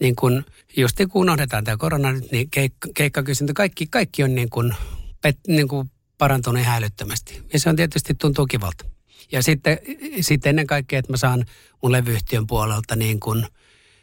Niin 0.00 0.16
kuin, 0.16 0.44
just 0.76 0.98
niin 0.98 1.08
kun 1.08 1.22
unohdetaan 1.22 1.64
tämä 1.64 1.76
korona 1.76 2.12
nyt, 2.12 2.32
niin 2.32 2.50
keikka, 2.50 2.88
keikkakysyntä, 2.94 3.52
kaikki, 3.52 3.86
kaikki 3.86 4.22
on 4.22 4.34
niin 4.34 4.50
kuin, 4.50 4.74
pet, 5.22 5.38
niin 5.48 5.68
kuin 5.68 5.90
parantunut 6.18 6.62
ihan 6.62 6.76
älyttömästi. 6.76 7.42
Ja 7.52 7.60
se 7.60 7.68
on 7.68 7.76
tietysti 7.76 8.14
tuntuu 8.14 8.46
kivalta. 8.46 8.84
Ja 9.32 9.42
sitten, 9.42 9.78
sitten 10.20 10.50
ennen 10.50 10.66
kaikkea, 10.66 10.98
että 10.98 11.12
mä 11.12 11.16
saan 11.16 11.44
mun 11.82 11.92
levyyhtiön 11.92 12.46
puolelta 12.46 12.96
niin 12.96 13.20
kuin 13.20 13.46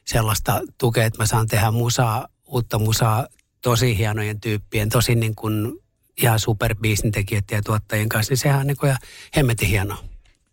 sellaista 0.05 0.61
tukea, 0.77 1.05
että 1.05 1.23
mä 1.23 1.25
saan 1.25 1.47
tehdä 1.47 1.71
musaa, 1.71 2.27
uutta 2.45 2.79
musaa 2.79 3.27
tosi 3.61 3.97
hienojen 3.97 4.41
tyyppien, 4.41 4.89
tosi 4.89 5.15
niin 5.15 5.35
kuin 5.35 5.79
ihan 6.21 6.39
superbiisintekijöiden 6.39 7.55
ja 7.55 7.61
tuottajien 7.61 8.09
kanssa, 8.09 8.31
niin 8.31 8.37
sehän 8.37 8.59
on 8.59 8.67
niin 8.67 8.77
kuin 8.77 8.87
ihan 8.87 9.01
hemmetin 9.35 9.69
hienoa. 9.69 10.03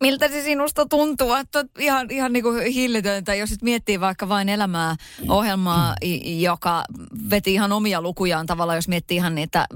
Miltä 0.05 0.29
se 0.29 0.43
sinusta 0.43 0.87
tuntuu? 0.87 1.33
Että 1.35 1.65
ihan, 1.79 2.11
ihan 2.11 2.33
niin 2.33 2.43
kuin 2.43 2.67
hillitöntä, 2.67 3.35
jos 3.35 3.51
nyt 3.51 3.63
miettii 3.63 4.01
vaikka 4.01 4.29
vain 4.29 4.49
elämää 4.49 4.97
ohjelmaa, 5.29 5.95
joka 6.39 6.85
veti 7.31 7.55
ihan 7.55 7.73
omia 7.73 8.03
lukujaan 8.03 8.47
tavallaan, 8.47 8.77
jos 8.77 8.89
miettii 8.89 9.17
ihan 9.17 9.35
niitä 9.35 9.67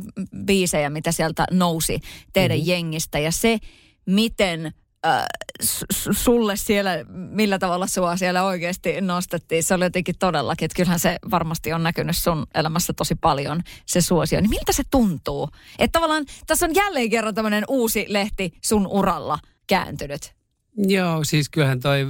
biisejä, 0.45 0.91
mitä 0.91 1.13
sieltä 1.13 1.45
nousi 1.51 2.01
teidän 2.33 2.59
mm-hmm. 2.59 2.71
jengistä. 2.71 3.19
Ja 3.19 3.33
se, 3.33 3.59
miten 4.07 4.73
äh, 5.07 5.25
su- 5.63 6.15
sulle 6.15 6.57
siellä, 6.57 6.91
millä 7.09 7.59
tavalla 7.59 7.87
sua 7.87 8.17
siellä 8.17 8.45
oikeasti 8.45 9.01
nostettiin, 9.01 9.63
se 9.63 9.75
oli 9.75 9.85
jotenkin 9.85 10.19
todellakin, 10.19 10.65
että 10.65 10.77
kyllähän 10.77 10.99
se 10.99 11.17
varmasti 11.31 11.73
on 11.73 11.83
näkynyt 11.83 12.17
sun 12.17 12.47
elämässä 12.55 12.93
tosi 12.93 13.15
paljon, 13.15 13.61
se 13.87 14.01
suosio. 14.01 14.41
Niin 14.41 14.51
miltä 14.51 14.73
se 14.73 14.83
tuntuu? 14.91 15.49
Että 15.79 15.99
tavallaan 15.99 16.25
tässä 16.47 16.67
on 16.67 16.75
jälleen 16.75 17.11
kerran 17.11 17.35
tämmöinen 17.35 17.65
uusi 17.69 18.07
lehti 18.09 18.53
sun 18.65 18.87
uralla 18.87 19.39
kääntynyt. 19.69 20.33
Joo, 20.77 21.25
siis 21.25 21.49
kyllähän 21.49 21.81
toi 21.81 22.07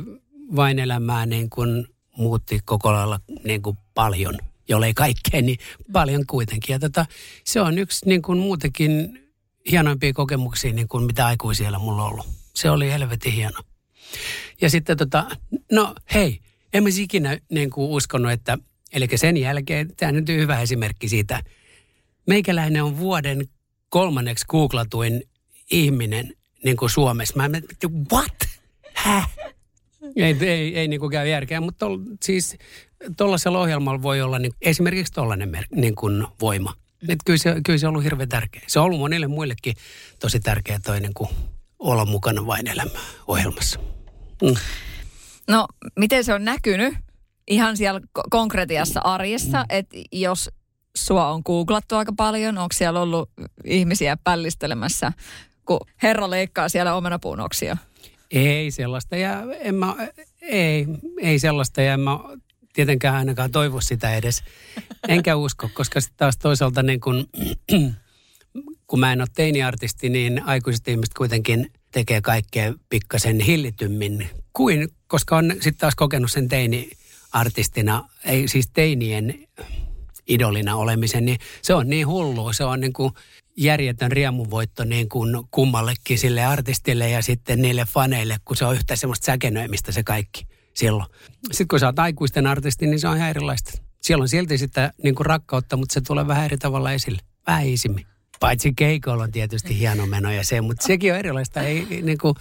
vain 0.56 0.78
elämää 0.78 1.26
niin 1.26 1.50
kuin 1.50 1.86
muutti 2.16 2.60
koko 2.64 2.92
lailla 2.92 3.20
niin 3.44 3.62
kuin 3.62 3.76
paljon, 3.94 4.38
jollei 4.68 4.94
kaikkea, 4.94 5.42
niin 5.42 5.58
paljon 5.92 6.26
kuitenkin. 6.26 6.72
Ja 6.72 6.78
tota, 6.78 7.06
se 7.44 7.60
on 7.60 7.78
yksi 7.78 8.06
niin 8.08 8.22
kuin 8.22 8.38
muutenkin 8.38 9.20
hienoimpia 9.70 10.12
kokemuksia, 10.12 10.72
niin 10.72 10.88
kuin 10.88 11.04
mitä 11.04 11.26
aikuisiellä 11.26 11.78
mulla 11.78 12.02
on 12.04 12.12
ollut. 12.12 12.26
Se 12.54 12.70
oli 12.70 12.90
helvetin 12.90 13.32
hieno. 13.32 13.60
Ja 14.60 14.70
sitten 14.70 14.96
tota, 14.96 15.26
no 15.72 15.94
hei, 16.14 16.40
en 16.72 16.82
mä 16.82 16.88
ikinä 17.00 17.38
niin 17.50 17.70
kuin 17.70 17.90
uskonut, 17.90 18.32
että, 18.32 18.58
eli 18.92 19.08
sen 19.14 19.36
jälkeen, 19.36 19.96
tämä 19.96 20.12
nyt 20.12 20.28
on 20.28 20.34
hyvä 20.34 20.60
esimerkki 20.60 21.08
siitä, 21.08 21.42
meikäläinen 22.26 22.84
on 22.84 22.98
vuoden 22.98 23.48
kolmanneksi 23.88 24.44
googlatuin 24.48 25.22
ihminen 25.70 26.34
niin 26.64 26.76
kuin 26.76 26.90
Suomessa. 26.90 27.36
Mä 27.36 27.48
mietin, 27.48 27.68
what? 28.12 28.36
Häh? 28.94 29.30
Ei, 30.16 30.36
ei, 30.40 30.78
ei 30.78 30.88
niin 30.88 31.00
kuin 31.00 31.10
käy 31.10 31.28
järkeä, 31.28 31.60
mutta 31.60 31.86
tol, 31.86 31.98
siis 32.22 32.56
tuollaisella 33.16 33.60
ohjelmalla 33.60 34.02
voi 34.02 34.20
olla 34.20 34.38
niin, 34.38 34.52
esimerkiksi 34.62 35.12
tuollainen 35.12 35.66
niin 35.74 35.94
kuin 35.94 36.26
voima. 36.40 36.74
Et 37.08 37.18
kyllä, 37.24 37.38
se, 37.38 37.54
kyllä 37.66 37.78
se 37.78 37.86
on 37.86 37.90
ollut 37.90 38.04
hirveän 38.04 38.28
tärkeä. 38.28 38.62
Se 38.66 38.78
on 38.78 38.84
ollut 38.84 39.00
monille 39.00 39.26
muillekin 39.26 39.74
tosi 40.20 40.40
tärkeä 40.40 40.80
toi 40.84 41.00
niin 41.00 41.14
kuin 41.14 41.28
olla 41.78 42.04
mukana 42.04 42.46
vain 42.46 42.68
elämää 42.68 43.02
ohjelmassa. 43.26 43.80
Mm. 44.42 44.54
No, 45.48 45.66
miten 45.96 46.24
se 46.24 46.34
on 46.34 46.44
näkynyt 46.44 46.94
ihan 47.48 47.76
siellä 47.76 48.00
ko- 48.00 48.22
konkretiassa 48.30 49.00
arjessa, 49.04 49.64
että 49.68 49.96
jos 50.12 50.50
sua 50.96 51.28
on 51.28 51.42
googlattu 51.44 51.96
aika 51.96 52.12
paljon, 52.16 52.58
onko 52.58 52.72
siellä 52.72 53.00
ollut 53.00 53.30
ihmisiä 53.64 54.16
pällistelemässä, 54.24 55.12
kun 55.68 55.80
herra 56.02 56.30
leikkaa 56.30 56.68
siellä 56.68 56.94
omenapuun 56.94 57.40
oksia? 57.40 57.76
Ei 58.30 58.70
sellaista 58.70 59.16
ja 59.16 59.42
en 59.60 59.74
mä, 59.74 59.96
ei, 60.42 60.86
ei 61.20 61.38
sellaista 61.38 61.82
ja 61.82 61.94
en 61.94 62.00
mä 62.00 62.18
tietenkään 62.72 63.14
ainakaan 63.14 63.50
toivo 63.50 63.80
sitä 63.80 64.14
edes. 64.14 64.42
Enkä 65.08 65.36
usko, 65.36 65.70
koska 65.74 66.00
sitten 66.00 66.18
taas 66.18 66.38
toisaalta 66.38 66.82
niin 66.82 67.00
kun, 67.00 67.28
kun 68.86 69.00
mä 69.00 69.12
en 69.12 69.20
ole 69.20 69.28
teiniartisti, 69.34 70.08
niin 70.08 70.42
aikuiset 70.44 70.88
ihmiset 70.88 71.14
kuitenkin 71.14 71.70
tekee 71.92 72.20
kaikkea 72.20 72.74
pikkasen 72.88 73.40
hillitymmin 73.40 74.30
kuin, 74.52 74.88
koska 75.06 75.36
on 75.36 75.52
sitten 75.52 75.78
taas 75.78 75.94
kokenut 75.94 76.32
sen 76.32 76.48
teini-artistina, 76.48 78.08
ei 78.24 78.48
siis 78.48 78.70
teinien 78.70 79.48
idolina 80.28 80.76
olemisen, 80.76 81.24
niin 81.24 81.38
se 81.62 81.74
on 81.74 81.88
niin 81.88 82.06
hullu. 82.06 82.52
Se 82.52 82.64
on 82.64 82.80
niin 82.80 82.92
kuin 82.92 83.12
järjetön 83.58 84.12
riemuvoitto 84.12 84.84
niin 84.84 85.08
kuin 85.08 85.44
kummallekin 85.50 86.18
sille 86.18 86.44
artistille 86.44 87.10
ja 87.10 87.22
sitten 87.22 87.62
niille 87.62 87.84
faneille, 87.84 88.36
kun 88.44 88.56
se 88.56 88.64
on 88.64 88.74
yhtä 88.74 88.96
semmoista 88.96 89.24
säkenöimistä 89.24 89.92
se 89.92 90.02
kaikki 90.02 90.46
silloin. 90.74 91.06
Sitten 91.50 91.68
kun 91.68 91.80
sä 91.80 91.86
oot 91.86 91.98
aikuisten 91.98 92.46
artisti, 92.46 92.86
niin 92.86 93.00
se 93.00 93.08
on 93.08 93.16
ihan 93.16 93.30
erilaista. 93.30 93.82
Siellä 94.02 94.22
on 94.22 94.28
silti 94.28 94.58
sitä 94.58 94.92
niin 95.02 95.14
kuin 95.14 95.26
rakkautta, 95.26 95.76
mutta 95.76 95.92
se 95.92 96.00
tulee 96.00 96.26
vähän 96.26 96.44
eri 96.44 96.58
tavalla 96.58 96.92
esille. 96.92 97.18
Vähän 97.46 97.66
isimmin. 97.66 98.06
Paitsi 98.40 98.72
keikoilla 98.76 99.24
on 99.24 99.32
tietysti 99.32 99.78
hieno 99.78 100.06
meno 100.06 100.32
ja 100.32 100.44
se, 100.44 100.60
mutta 100.60 100.86
sekin 100.86 101.12
on 101.12 101.18
erilaista. 101.18 101.62
Ei, 101.62 102.02
niin 102.02 102.18
kuin, 102.18 102.34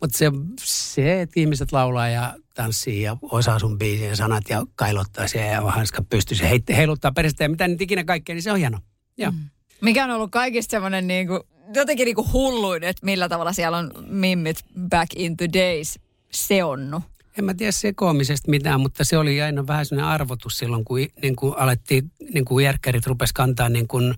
mutta 0.00 0.18
se, 0.18 0.32
se, 0.60 1.22
että 1.22 1.40
ihmiset 1.40 1.72
laulaa 1.72 2.08
ja 2.08 2.34
tanssii 2.54 3.02
ja 3.02 3.16
osaa 3.22 3.58
sun 3.58 3.78
biisien 3.78 4.16
sanat 4.16 4.44
ja 4.48 4.66
kailottaa 4.74 5.28
siellä 5.28 5.52
ja 5.52 5.60
hanska 5.60 6.02
pystyy 6.02 6.36
se 6.36 6.50
heiluttaa 6.76 7.12
perästä 7.12 7.44
ja 7.44 7.48
mitä 7.48 7.68
nyt 7.68 7.80
ikinä 7.80 8.04
kaikkea, 8.04 8.34
niin 8.34 8.42
se 8.42 8.52
on 8.52 8.58
hieno. 8.58 8.78
Joo. 9.18 9.30
Mm. 9.30 9.38
Mikä 9.80 10.04
on 10.04 10.10
ollut 10.10 10.30
kaikista 10.30 10.70
semmoinen 10.70 11.06
niin 11.06 11.26
kuin, 11.26 11.40
jotenkin 11.74 12.04
niin 12.04 12.14
kuin 12.14 12.32
hulluin, 12.32 12.84
että 12.84 13.06
millä 13.06 13.28
tavalla 13.28 13.52
siellä 13.52 13.78
on 13.78 13.90
mimmit 14.06 14.64
back 14.90 15.10
in 15.16 15.36
the 15.36 15.48
days 15.52 15.98
seonnut? 16.30 17.02
En 17.38 17.44
mä 17.44 17.54
tiedä 17.54 17.72
sekoamisesta 17.72 18.50
mitään, 18.50 18.80
mutta 18.80 19.04
se 19.04 19.18
oli 19.18 19.42
aina 19.42 19.66
vähän 19.66 19.86
sellainen 19.86 20.12
arvotus 20.12 20.58
silloin, 20.58 20.84
kun, 20.84 20.98
niin 21.22 21.36
kuin 21.36 21.54
alettiin, 21.56 22.10
niin 22.34 22.44
kuin 22.44 22.64
järkkärit 22.64 23.06
rupesi 23.06 23.34
kantaa 23.34 23.68
niin 23.68 23.88
kuin 23.88 24.14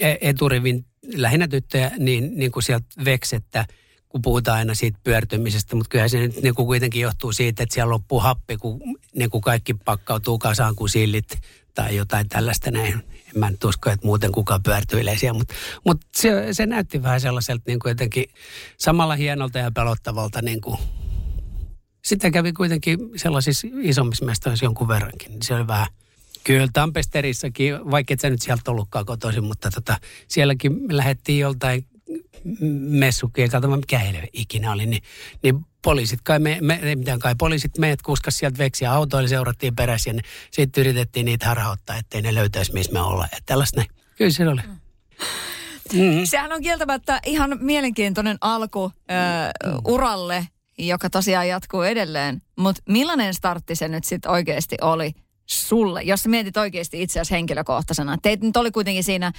e- 0.00 0.16
eturivin 0.20 0.84
lähinnä 1.14 1.48
tyttöjä, 1.48 1.90
niin, 1.98 2.30
niin 2.38 2.52
kuin 2.52 2.62
sieltä 2.62 2.86
veksettä, 3.04 3.66
kun 4.08 4.22
puhutaan 4.22 4.58
aina 4.58 4.74
siitä 4.74 4.98
pyörtymisestä, 5.04 5.76
mutta 5.76 5.88
kyllä 5.88 6.08
se 6.08 6.18
nyt 6.18 6.42
niin 6.42 6.54
kuin 6.54 6.66
kuitenkin 6.66 7.02
johtuu 7.02 7.32
siitä, 7.32 7.62
että 7.62 7.74
siellä 7.74 7.90
loppuu 7.90 8.20
happi, 8.20 8.56
kun 8.56 8.80
niin 9.14 9.30
kuin 9.30 9.40
kaikki 9.40 9.74
pakkautuu 9.74 10.38
kasaan 10.38 10.74
kuin 10.74 10.88
sillit 10.88 11.38
tai 11.74 11.96
jotain 11.96 12.28
tällaista 12.28 12.70
näin. 12.70 13.02
En 13.34 13.40
mä 13.40 13.50
nyt 13.50 13.64
usko, 13.64 13.90
että 13.90 14.06
muuten 14.06 14.32
kukaan 14.32 14.62
pyörtyilee 14.62 15.18
siellä, 15.18 15.38
mutta, 15.38 15.54
mutta 15.86 16.06
se, 16.14 16.48
se, 16.52 16.66
näytti 16.66 17.02
vähän 17.02 17.20
sellaiselta 17.20 17.62
niin 17.66 17.78
kuin 17.78 17.90
jotenkin 17.90 18.24
samalla 18.78 19.16
hienolta 19.16 19.58
ja 19.58 19.70
pelottavalta 19.70 20.42
niin 20.42 20.60
kuin 20.60 20.78
sitten 22.04 22.32
kävi 22.32 22.52
kuitenkin 22.52 22.98
sellaisissa 23.16 23.68
isommissa 23.80 24.24
mestoissa 24.24 24.64
jonkun 24.64 24.88
verrankin. 24.88 25.32
Se 25.42 25.54
oli 25.54 25.66
vähän, 25.66 25.86
kyllä 26.44 26.68
Tampesterissakin, 26.72 27.90
vaikka 27.90 28.14
et 28.14 28.20
sä 28.20 28.30
nyt 28.30 28.42
sieltä 28.42 28.70
ollutkaan 28.70 29.06
kotoisin, 29.06 29.44
mutta 29.44 29.70
tota, 29.70 29.98
sielläkin 30.28 30.72
me 30.72 30.96
lähdettiin 30.96 31.38
joltain 31.38 31.86
messukkeilta, 32.80 33.76
mikä 33.76 33.98
heille 33.98 34.28
ikinä 34.32 34.72
oli, 34.72 34.86
niin, 34.86 35.02
niin 35.42 35.66
poliisit 35.82 36.20
kai, 36.24 36.38
me, 36.38 36.58
me, 36.60 36.80
ei 36.82 36.96
mitään 36.96 37.18
kai, 37.18 37.34
poliisit 37.38 37.78
meidät 37.78 38.02
kuskas 38.02 38.38
sieltä 38.38 38.58
veksiä 38.58 38.92
autoille, 38.92 39.28
seurattiin 39.28 39.76
perässä 39.76 40.10
ja 40.10 40.20
sitten 40.50 40.80
yritettiin 40.80 41.26
niitä 41.26 41.46
harhauttaa, 41.46 41.96
ettei 41.96 42.22
ne 42.22 42.34
löytäisi, 42.34 42.72
missä 42.72 42.92
me 42.92 43.00
ollaan. 43.00 43.28
Ja 43.32 43.38
tällaista 43.46 43.82
Kyllä 44.16 44.30
se 44.30 44.48
oli. 44.48 44.60
Mm-hmm. 45.92 46.24
Sehän 46.24 46.52
on 46.52 46.62
kieltämättä 46.62 47.20
ihan 47.26 47.58
mielenkiintoinen 47.60 48.38
alku 48.40 48.92
äh, 49.10 49.74
uralle 49.84 50.46
joka 50.86 51.10
tosiaan 51.10 51.48
jatkuu 51.48 51.82
edelleen. 51.82 52.42
Mutta 52.56 52.82
millainen 52.88 53.34
startti 53.34 53.74
se 53.74 53.88
nyt 53.88 54.04
sitten 54.04 54.30
oikeasti 54.30 54.76
oli 54.80 55.14
sulle, 55.50 56.02
jos 56.02 56.22
sä 56.22 56.28
mietit 56.28 56.56
oikeasti 56.56 57.02
itse 57.02 57.20
asiassa 57.20 57.34
henkilökohtaisena. 57.34 58.18
Teit 58.22 58.40
nyt 58.40 58.56
oli 58.56 58.70
kuitenkin 58.70 59.04
siinä 59.04 59.26
äh, 59.26 59.32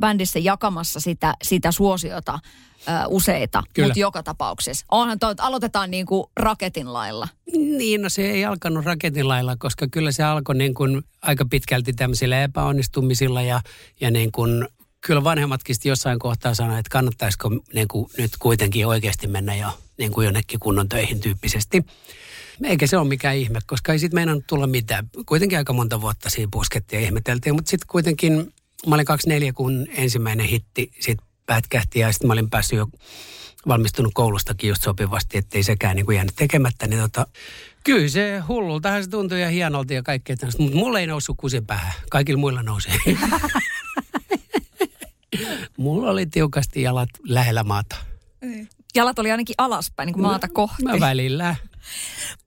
bändissä 0.00 0.38
jakamassa 0.38 1.00
sitä, 1.00 1.34
sitä 1.42 1.72
suosiota 1.72 2.38
äh, 2.88 3.04
useita, 3.08 3.62
mutta 3.82 3.98
joka 3.98 4.22
tapauksessa. 4.22 4.86
Onhan 4.90 5.18
toi, 5.18 5.34
aloitetaan 5.38 5.90
niin 5.90 6.06
kuin 6.06 6.24
raketin 6.36 6.92
lailla. 6.92 7.28
Niin, 7.52 8.02
no 8.02 8.08
se 8.08 8.30
ei 8.30 8.44
alkanut 8.44 8.84
raketin 8.84 9.28
lailla, 9.28 9.56
koska 9.56 9.86
kyllä 9.90 10.12
se 10.12 10.22
alkoi 10.22 10.54
niin 10.54 10.74
kuin 10.74 11.02
aika 11.22 11.44
pitkälti 11.50 11.92
tämmöisillä 11.92 12.42
epäonnistumisilla 12.42 13.42
ja, 13.42 13.60
ja 14.00 14.10
niin 14.10 14.32
kuin 14.32 14.68
kyllä 15.00 15.24
vanhemmatkin 15.24 15.76
jossain 15.84 16.18
kohtaa 16.18 16.54
sanoivat, 16.54 16.78
että 16.78 16.90
kannattaisiko 16.90 17.50
niin 17.74 17.88
kuin 17.88 18.10
nyt 18.18 18.30
kuitenkin 18.38 18.86
oikeasti 18.86 19.26
mennä 19.26 19.54
jo 19.54 19.68
niin 19.98 20.12
kuin 20.12 20.24
jonnekin 20.24 20.60
kunnon 20.60 20.88
töihin 20.88 21.20
tyyppisesti. 21.20 21.84
Eikä 22.64 22.86
se 22.86 22.98
ole 22.98 23.08
mikään 23.08 23.36
ihme, 23.36 23.58
koska 23.66 23.92
ei 23.92 23.98
sitten 23.98 24.16
meinannut 24.16 24.46
tulla 24.46 24.66
mitään. 24.66 25.08
Kuitenkin 25.26 25.58
aika 25.58 25.72
monta 25.72 26.00
vuotta 26.00 26.30
siinä 26.30 26.48
puskettiin 26.52 27.00
ja 27.00 27.06
ihmeteltiin, 27.06 27.54
mutta 27.54 27.70
sitten 27.70 27.86
kuitenkin 27.88 28.52
mä 28.86 28.94
olin 28.94 29.06
24, 29.06 29.52
kun 29.52 29.86
ensimmäinen 29.90 30.46
hitti 30.46 30.90
sitten 31.00 31.26
pätkähti 31.46 31.98
ja 31.98 32.12
sitten 32.12 32.28
mä 32.28 32.32
olin 32.32 32.50
päässyt 32.50 32.76
jo 32.76 32.86
valmistunut 33.68 34.12
koulustakin 34.14 34.68
just 34.68 34.82
sopivasti, 34.82 35.38
ettei 35.38 35.62
sekään 35.62 35.96
niin 35.96 36.06
kuin 36.06 36.14
jäänyt 36.16 36.36
tekemättä. 36.36 36.86
Niin 36.86 37.00
tota, 37.00 37.26
kyllä 37.84 38.08
se 38.08 38.38
hullultahan 38.48 39.04
se 39.04 39.10
tuntui 39.10 39.40
ja 39.40 39.48
hienolta 39.48 39.94
ja 39.94 40.02
kaikkea 40.02 40.36
tämmöistä, 40.36 40.62
mutta 40.62 40.78
mulla 40.78 41.00
ei 41.00 41.06
noussut 41.06 41.36
kusin 41.36 41.66
päähän. 41.66 41.92
Kaikilla 42.10 42.40
muilla 42.40 42.62
nousee. 42.62 42.94
mulla 45.76 46.10
oli 46.10 46.26
tiukasti 46.26 46.82
jalat 46.82 47.08
lähellä 47.24 47.64
maata. 47.64 47.96
Niin 48.40 48.68
jalat 48.94 49.18
oli 49.18 49.30
ainakin 49.30 49.54
alaspäin, 49.58 50.06
niin 50.06 50.14
kuin 50.14 50.22
maata 50.22 50.46
no, 50.46 50.52
kohti. 50.54 50.82
Mä 50.82 51.00
välillä. 51.00 51.56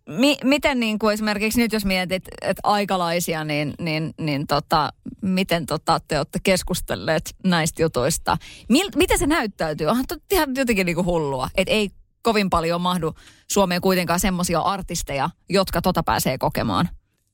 Mi- 0.10 0.38
miten 0.44 0.80
niin 0.80 1.00
kuin 1.00 1.14
esimerkiksi 1.14 1.62
nyt 1.62 1.74
jos 1.74 1.86
mietit 1.86 2.24
että 2.42 2.62
aikalaisia, 2.64 3.44
niin, 3.44 3.74
niin, 3.80 4.14
niin 4.18 4.48
tota, 4.48 4.94
miten 5.22 5.66
tota, 5.66 6.00
te 6.08 6.18
olette 6.18 6.40
keskustelleet 6.44 7.36
näistä 7.44 7.82
jutuista? 7.82 8.38
Mil- 8.74 8.96
miten 8.96 9.20
se 9.20 9.28
näyttäytyy? 9.28 9.88
Onhan 9.88 10.06
ihan 10.32 10.50
jotenkin 10.56 10.86
niin 10.86 10.96
kuin 10.96 11.06
hullua, 11.06 11.50
että 11.56 11.74
ei 11.74 11.90
kovin 12.22 12.50
paljon 12.50 12.82
mahdu 12.82 13.16
Suomeen 13.52 13.82
kuitenkaan 13.82 14.20
semmoisia 14.20 14.60
artisteja, 14.60 15.30
jotka 15.50 15.82
tota 15.82 16.04
pääsee 16.04 16.38
kokemaan. 16.38 16.90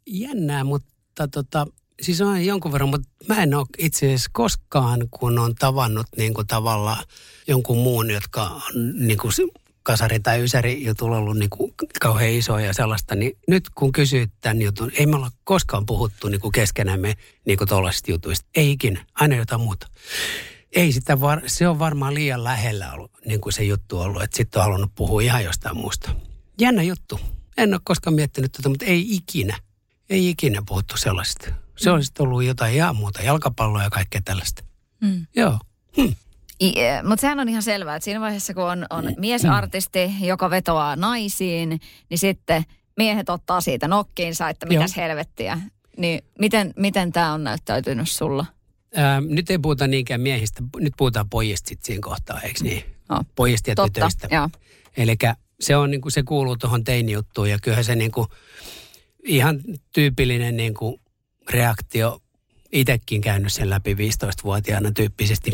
Jännää, 0.07 0.63
mutta 0.63 1.27
tota, 1.27 1.67
siis 2.01 2.21
on 2.21 2.45
jonkun 2.45 2.71
verran, 2.71 2.89
mutta 2.89 3.07
mä 3.27 3.43
en 3.43 3.53
ole 3.53 3.65
itse 3.77 4.05
asiassa 4.05 4.29
koskaan, 4.33 5.07
kun 5.11 5.39
on 5.39 5.55
tavannut 5.55 6.07
niin 6.17 6.33
kuin 6.33 6.47
tavalla 6.47 6.97
jonkun 7.47 7.77
muun, 7.77 8.11
jotka 8.11 8.43
on 8.43 9.07
niin 9.07 9.17
kuin 9.17 9.31
kasari 9.83 10.19
tai 10.19 10.43
ysäri 10.43 10.83
jutulla 10.83 11.17
ollut 11.17 11.37
niin 11.37 11.49
kuin 11.49 11.73
kauhean 12.01 12.31
iso 12.31 12.59
ja 12.59 12.73
sellaista, 12.73 13.15
niin 13.15 13.37
nyt 13.47 13.69
kun 13.75 13.91
kysyt 13.91 14.31
tämän 14.41 14.61
jutun, 14.61 14.91
ei 14.93 15.05
me 15.05 15.15
olla 15.15 15.31
koskaan 15.43 15.85
puhuttu 15.85 16.27
niin 16.27 16.41
kuin 16.41 16.51
keskenämme 16.51 17.15
niin 17.45 17.57
kuin 17.57 17.67
tuollaisista 17.67 18.11
jutuista. 18.11 18.47
Ei 18.55 18.71
ikinä, 18.71 19.05
aina 19.15 19.35
jotain 19.35 19.61
muuta. 19.61 19.87
Ei 20.71 20.91
sitä, 20.91 21.21
var, 21.21 21.41
se 21.45 21.67
on 21.67 21.79
varmaan 21.79 22.13
liian 22.13 22.43
lähellä 22.43 22.93
ollut, 22.93 23.11
niin 23.25 23.41
kuin 23.41 23.53
se 23.53 23.63
juttu 23.63 23.99
ollut, 23.99 24.23
että 24.23 24.37
sitten 24.37 24.59
on 24.59 24.63
halunnut 24.63 24.95
puhua 24.95 25.21
ihan 25.21 25.43
jostain 25.43 25.77
muusta. 25.77 26.15
Jännä 26.59 26.83
juttu. 26.83 27.19
En 27.57 27.73
ole 27.73 27.81
koskaan 27.83 28.13
miettinyt 28.13 28.51
tätä, 28.51 28.69
mutta 28.69 28.85
ei 28.85 29.15
ikinä. 29.15 29.57
Ei 30.09 30.29
ikinä 30.29 30.63
puhuttu 30.67 30.97
sellaista. 30.97 31.47
Se 31.77 31.91
olisi 31.91 32.11
ollut 32.19 32.43
jotain 32.43 32.75
ihan 32.75 32.95
muuta, 32.95 33.21
jalkapalloa 33.21 33.83
ja 33.83 33.89
kaikkea 33.89 34.21
tällaista. 34.25 34.63
Mm. 35.01 35.25
Joo. 35.35 35.59
Hm. 35.97 36.13
E, 36.59 37.03
Mutta 37.03 37.21
sehän 37.21 37.39
on 37.39 37.49
ihan 37.49 37.63
selvää, 37.63 37.95
että 37.95 38.05
siinä 38.05 38.21
vaiheessa 38.21 38.53
kun 38.53 38.63
on, 38.63 38.85
on 38.89 39.05
mm. 39.05 39.13
miesartisti, 39.17 40.11
joka 40.21 40.49
vetoaa 40.49 40.95
naisiin, 40.95 41.69
niin 42.09 42.17
sitten 42.19 42.63
miehet 42.97 43.29
ottaa 43.29 43.61
siitä 43.61 43.87
nokkiinsa, 43.87 44.49
että 44.49 44.65
mitäs 44.65 44.97
Joo. 44.97 45.03
helvettiä. 45.03 45.61
Niin 45.97 46.23
miten, 46.39 46.73
miten 46.75 47.11
tämä 47.11 47.33
on 47.33 47.43
näyttäytynyt 47.43 48.09
sulla? 48.09 48.45
Ää, 48.95 49.21
nyt 49.21 49.49
ei 49.49 49.57
puhuta 49.57 49.87
niinkään 49.87 50.21
miehistä, 50.21 50.63
nyt 50.77 50.93
puhutaan 50.97 51.29
pojista 51.29 51.69
sitten 51.69 51.85
siinä 51.85 52.01
kohtaa, 52.01 52.41
eikö 52.41 52.63
niin? 52.63 52.83
No. 53.09 53.23
Pojista 53.35 53.69
ja 53.69 53.75
Totta, 53.75 53.93
tytöistä. 53.93 54.49
Eli 54.97 55.15
se, 55.59 55.75
on, 55.75 55.91
niin 55.91 56.01
kuin, 56.01 56.11
se 56.11 56.23
kuuluu 56.23 56.57
tuohon 56.57 56.83
teinijuttuun 56.83 57.49
ja 57.49 57.59
kyllähän 57.61 57.85
se 57.85 57.95
niin 57.95 58.11
kuin, 58.11 58.27
ihan 59.23 59.61
tyypillinen 59.93 60.57
niin 60.57 60.73
kuin, 60.73 61.01
reaktio 61.49 62.21
itsekin 62.71 63.21
käynyt 63.21 63.53
sen 63.53 63.69
läpi 63.69 63.93
15-vuotiaana 63.93 64.91
tyyppisesti. 64.91 65.51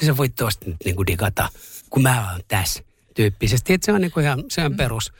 Se 0.00 0.16
voi 0.16 0.28
tuosta 0.28 0.66
nyt 0.66 0.76
niin 0.84 0.96
kuin 0.96 1.06
digata, 1.06 1.48
kun 1.90 2.02
mä 2.02 2.30
oon 2.30 2.40
tässä 2.48 2.82
tyyppisesti. 3.14 3.72
Että 3.72 3.84
se 3.84 3.92
on 3.92 4.00
niin 4.00 4.10
kuin 4.12 4.24
ihan, 4.24 4.44
se 4.48 4.64
on 4.64 4.72
mm. 4.72 4.76
perus. 4.76 5.12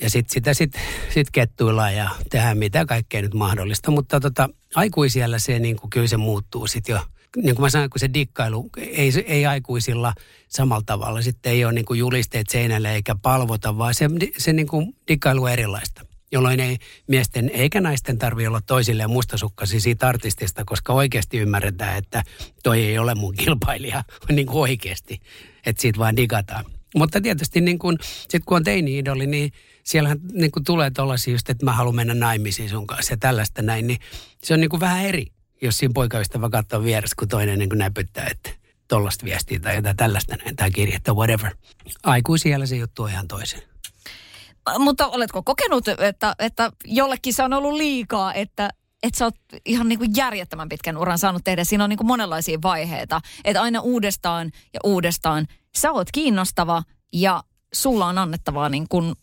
Ja 0.00 0.10
sitten 0.10 0.32
sitä 0.32 0.54
sit, 0.54 0.72
sit 1.10 1.30
kettuillaan 1.30 1.96
ja 1.96 2.10
tehdään 2.30 2.58
mitä 2.58 2.86
kaikkea 2.86 3.22
nyt 3.22 3.34
mahdollista. 3.34 3.90
Mutta 3.90 4.20
tota, 4.20 4.48
aikuisiellä 4.74 5.38
se 5.38 5.58
niin 5.58 5.76
kuin, 5.76 5.90
kyllä 5.90 6.06
se 6.06 6.16
muuttuu 6.16 6.66
sitten 6.66 6.92
jo. 6.92 7.00
Niin 7.36 7.54
kuin 7.54 7.62
mä 7.62 7.70
sanoin, 7.70 7.90
kun 7.90 7.98
se 7.98 8.10
dikkailu 8.14 8.70
ei, 8.76 9.12
ei 9.26 9.46
aikuisilla 9.46 10.14
samalla 10.48 10.82
tavalla. 10.86 11.22
Sitten 11.22 11.52
ei 11.52 11.64
ole 11.64 11.72
niin 11.72 11.84
kuin 11.84 11.98
julisteet 11.98 12.48
seinälle 12.48 12.94
eikä 12.94 13.14
palvota, 13.22 13.78
vaan 13.78 13.94
se, 13.94 14.08
se 14.38 14.52
niin 14.52 14.66
kuin 14.66 14.96
dikkailu 15.08 15.42
on 15.42 15.50
erilaista 15.50 16.11
jolloin 16.32 16.60
ei 16.60 16.78
miesten 17.06 17.50
eikä 17.54 17.80
naisten 17.80 18.18
tarvitse 18.18 18.48
olla 18.48 18.60
toisilleen 18.60 19.10
mustasukkaisia 19.10 19.80
siitä 19.80 20.08
artistista, 20.08 20.64
koska 20.64 20.92
oikeasti 20.92 21.38
ymmärretään, 21.38 21.98
että 21.98 22.22
toi 22.62 22.82
ei 22.82 22.98
ole 22.98 23.14
mun 23.14 23.34
kilpailija 23.34 24.04
niin 24.28 24.46
kuin 24.46 24.60
oikeasti, 24.60 25.20
että 25.66 25.82
siitä 25.82 25.98
vaan 25.98 26.16
digataan. 26.16 26.64
Mutta 26.94 27.20
tietysti 27.20 27.60
niin 27.60 27.78
kun, 27.78 27.98
sit 28.28 28.42
kun 28.44 28.56
on 28.56 28.64
teini-idoli, 28.64 29.26
niin 29.26 29.52
siellähän 29.84 30.18
niin 30.32 30.50
kuin 30.50 30.64
tulee 30.64 30.90
tuollaisia 30.90 31.34
just, 31.34 31.50
että 31.50 31.64
mä 31.64 31.72
haluan 31.72 31.96
mennä 31.96 32.14
naimisiin 32.14 32.68
sun 32.68 32.86
kanssa 32.86 33.12
ja 33.12 33.16
tällaista 33.16 33.62
näin, 33.62 33.86
niin 33.86 33.98
se 34.44 34.54
on 34.54 34.60
niin 34.60 34.70
kuin 34.70 34.80
vähän 34.80 35.04
eri, 35.04 35.26
jos 35.62 35.78
siinä 35.78 35.92
poikaystävä 35.94 36.48
katsoo 36.48 36.82
vieressä, 36.82 37.16
kun 37.18 37.28
toinen 37.28 37.58
niin 37.58 37.68
kuin 37.68 37.78
näpyttää, 37.78 38.26
että 38.30 38.50
tollasta 38.88 39.24
viestiä 39.24 39.60
tai 39.60 39.76
jotain 39.76 39.96
tällaista 39.96 40.36
näin, 40.36 40.56
tai 40.56 40.70
kirjettä, 40.70 41.12
whatever. 41.12 41.54
Aikuisiellä 42.02 42.66
se 42.66 42.76
juttu 42.76 43.02
on 43.02 43.10
ihan 43.10 43.28
toisen. 43.28 43.71
Mutta 44.78 45.06
oletko 45.06 45.42
kokenut, 45.42 45.88
että, 45.88 46.34
että 46.38 46.72
jollekin 46.84 47.34
se 47.34 47.42
on 47.42 47.52
ollut 47.52 47.72
liikaa, 47.72 48.34
että, 48.34 48.70
että 49.02 49.18
sä 49.18 49.24
oot 49.24 49.34
ihan 49.66 49.88
niin 49.88 49.98
kuin 49.98 50.10
järjettömän 50.16 50.68
pitkän 50.68 50.96
uran 50.96 51.18
saanut 51.18 51.44
tehdä. 51.44 51.64
Siinä 51.64 51.84
on 51.84 51.90
niin 51.90 51.98
kuin 51.98 52.06
monenlaisia 52.06 52.58
vaiheita. 52.62 53.20
Että 53.44 53.62
aina 53.62 53.80
uudestaan 53.80 54.50
ja 54.74 54.80
uudestaan 54.84 55.46
sä 55.76 55.92
oot 55.92 56.08
kiinnostava 56.12 56.82
ja 57.12 57.42
sulla 57.74 58.06
on 58.06 58.18
annettavaa 58.18 58.68
niin 58.68 58.86
kuin 58.88 59.14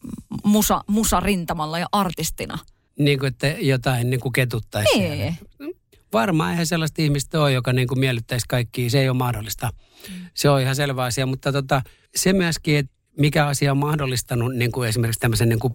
musa, 0.44 0.84
musa 0.88 1.20
rintamalla 1.20 1.80
ja 1.80 1.88
artistina. 1.92 2.58
Niin 3.00 3.20
kuin, 3.20 3.28
että 3.28 3.48
jotain 3.48 4.10
niin 4.10 4.20
kuin 4.20 4.34
ketuttaisi. 4.34 5.00
Niin. 5.00 5.38
Varmaan 6.14 6.52
eihän 6.52 6.68
sellaista 6.68 7.02
ihmistä 7.02 7.42
ole, 7.42 7.52
joka 7.52 7.74
niin 7.74 7.88
kuin 7.88 8.00
miellyttäisi 8.00 8.46
kaikki. 8.50 8.90
Se 8.90 9.00
ei 9.00 9.10
ole 9.10 9.18
mahdollista. 9.18 9.70
Se 10.34 10.50
on 10.50 10.62
ihan 10.62 10.76
selvä 10.76 11.04
asia, 11.04 11.26
mutta 11.26 11.52
tota, 11.52 11.82
se 12.16 12.34
myöskin, 12.34 12.78
että 12.78 12.99
mikä 13.20 13.48
asia 13.48 13.72
on 13.72 13.78
mahdollistanut 13.78 14.56
niin 14.56 14.72
kuin 14.72 14.90
esimerkiksi 14.90 15.20
tämmöisen 15.20 15.50
niin 15.50 15.60
kuin 15.60 15.74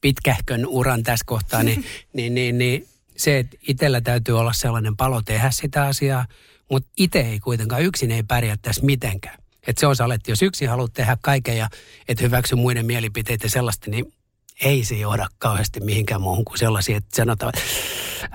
pitkähkön 0.00 0.66
uran 0.66 1.02
tässä 1.02 1.24
kohtaa, 1.26 1.62
niin, 1.62 1.84
niin, 2.12 2.34
niin, 2.34 2.58
niin 2.58 2.88
se, 3.16 3.38
että 3.38 3.56
itsellä 3.68 4.00
täytyy 4.00 4.38
olla 4.38 4.52
sellainen 4.52 4.96
palo 4.96 5.22
tehdä 5.22 5.50
sitä 5.50 5.86
asiaa, 5.86 6.26
mutta 6.70 6.90
itse 6.96 7.20
ei 7.20 7.40
kuitenkaan, 7.40 7.82
yksin 7.82 8.10
ei 8.10 8.22
pärjää 8.22 8.56
tässä 8.62 8.84
mitenkään. 8.84 9.38
Että 9.66 9.80
se 9.80 10.02
on 10.02 10.12
että 10.12 10.30
jos 10.30 10.42
yksin 10.42 10.68
haluat 10.68 10.92
tehdä 10.92 11.16
kaiken 11.20 11.56
ja 11.56 11.68
et 12.08 12.20
hyväksy 12.20 12.54
muiden 12.54 12.86
mielipiteitä 12.86 13.48
sellaista, 13.48 13.90
niin 13.90 14.12
ei 14.64 14.84
se 14.84 14.94
johda 14.94 15.28
kauheasti 15.38 15.80
mihinkään 15.80 16.20
muuhun 16.20 16.44
kuin 16.44 16.58
sellaisia, 16.58 16.96
että 16.96 17.16
sanotaan, 17.16 17.52
että 17.56 17.70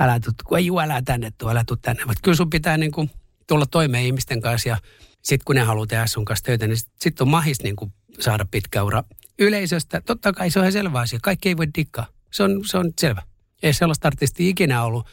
älä 0.04 0.20
tuu, 0.20 0.34
kun 0.46 0.58
ei 0.58 0.70
älä 0.84 1.02
tänne 1.06 1.32
tuu, 1.38 1.50
älä 1.50 1.64
tuu 1.68 1.78
tänne. 1.78 2.06
Mutta 2.06 2.22
kyllä 2.24 2.36
sun 2.36 2.50
pitää 2.50 2.78
niin 2.78 2.92
kuin 2.92 3.12
tulla 3.48 3.66
toimeen 3.66 4.06
ihmisten 4.06 4.42
kanssa 4.42 4.70
ja 4.70 4.78
sitten 5.22 5.46
kun 5.46 5.56
ne 5.56 5.62
haluaa 5.62 5.88
tehdä 5.88 6.08
sun 6.08 6.26
kanssa 6.26 6.46
töitä, 6.46 6.68
niin 6.68 6.78
sitten 6.78 6.96
sit 7.02 7.22
on 7.22 7.28
mahis 7.28 7.64
niin 7.64 7.76
kuin 7.76 7.94
saada 8.20 8.46
pitkä 8.52 8.84
ura 8.84 9.04
yleisöstä. 9.40 10.02
Totta 10.02 10.34
kai 10.34 10.52
se 10.52 10.60
on 10.60 10.66
ihan 10.66 10.72
selvä 10.72 11.00
asia. 11.00 11.20
Kaikki 11.22 11.50
ei 11.50 11.58
voi 11.58 11.68
dikkaa. 11.76 12.08
Se 12.32 12.44
on, 12.44 12.62
se 12.66 12.78
on 12.78 12.94
selvä. 13.00 13.22
Ei 13.64 13.74
sellaista 13.74 14.08
artistia 14.08 14.50
ikinä 14.50 14.84
ollut 14.84 15.06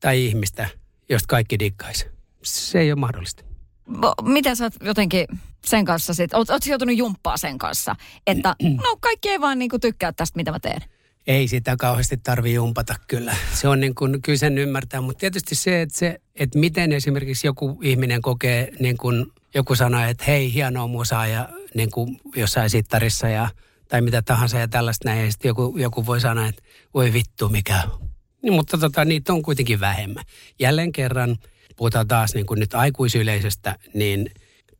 tai 0.00 0.26
ihmistä, 0.26 0.68
josta 1.08 1.26
kaikki 1.26 1.58
dikkaisi. 1.58 2.06
Se 2.42 2.80
ei 2.80 2.92
ole 2.92 3.00
mahdollista. 3.00 3.44
Miten 4.22 4.56
sä 4.56 4.64
oot 4.64 4.74
jotenkin 4.84 5.26
sen 5.66 5.84
kanssa 5.84 6.14
sit, 6.14 6.34
oot, 6.34 6.50
oot 6.50 6.66
joutunut 6.66 6.96
jumppaa 6.96 7.36
sen 7.36 7.58
kanssa, 7.58 7.96
että 8.26 8.54
no 8.62 8.96
kaikki 9.00 9.28
ei 9.28 9.40
vaan 9.40 9.58
niinku 9.58 9.78
tykkää 9.78 10.12
tästä, 10.12 10.36
mitä 10.36 10.50
mä 10.50 10.60
teen? 10.60 10.80
Ei 11.26 11.48
sitä 11.48 11.76
kauheasti 11.76 12.16
tarvi 12.16 12.54
jumpata 12.54 12.94
kyllä. 13.08 13.36
Se 13.54 13.68
on 13.68 13.80
niin 13.80 13.94
kuin, 13.94 14.22
kyllä 14.22 14.38
sen 14.38 14.58
ymmärtää, 14.58 15.00
mutta 15.00 15.20
tietysti 15.20 15.54
se, 15.54 15.82
että, 15.82 15.98
se, 15.98 16.20
että 16.34 16.58
miten 16.58 16.92
esimerkiksi 16.92 17.46
joku 17.46 17.80
ihminen 17.82 18.22
kokee, 18.22 18.72
niin 18.80 18.96
kuin 18.96 19.26
joku 19.54 19.74
sanoo, 19.74 20.04
että 20.04 20.24
hei, 20.26 20.54
hienoa 20.54 20.86
musaa 20.86 21.26
ja 21.26 21.48
niin 21.74 21.90
kuin 21.90 22.20
jossain 22.36 22.70
sittarissa 22.70 23.28
ja, 23.28 23.48
tai 23.88 24.00
mitä 24.00 24.22
tahansa 24.22 24.58
ja 24.58 24.68
tällaista 24.68 25.08
näin. 25.08 25.24
Ja 25.24 25.30
sitten 25.30 25.48
joku, 25.48 25.74
joku 25.78 26.06
voi 26.06 26.20
sanoa, 26.20 26.46
että 26.46 26.62
voi 26.94 27.12
vittu, 27.12 27.48
mikä 27.48 27.82
niin, 28.42 28.52
mutta 28.52 28.78
tota, 28.78 29.04
niitä 29.04 29.32
on 29.32 29.42
kuitenkin 29.42 29.80
vähemmän. 29.80 30.24
Jälleen 30.58 30.92
kerran, 30.92 31.36
puhutaan 31.76 32.08
taas 32.08 32.34
niin 32.34 32.46
kuin 32.46 32.60
nyt 32.60 32.74
aikuisyleisestä, 32.74 33.78
niin 33.94 34.30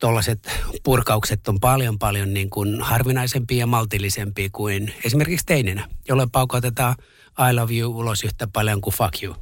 tuollaiset 0.01 0.49
purkaukset 0.83 1.49
on 1.49 1.61
paljon 1.61 1.99
paljon 1.99 2.35
niin 2.35 2.51
kuin 2.51 2.81
harvinaisempia 2.81 3.59
ja 3.59 3.67
maltillisempia 3.67 4.49
kuin 4.53 4.95
esimerkiksi 5.05 5.47
teininä, 5.47 5.89
jolloin 6.09 6.31
paukotetaan 6.31 6.95
I 7.51 7.55
love 7.55 7.75
you 7.75 7.99
ulos 7.99 8.25
yhtä 8.25 8.49
paljon 8.53 8.81
kuin 8.81 8.95
fuck 8.95 9.23
you, 9.23 9.37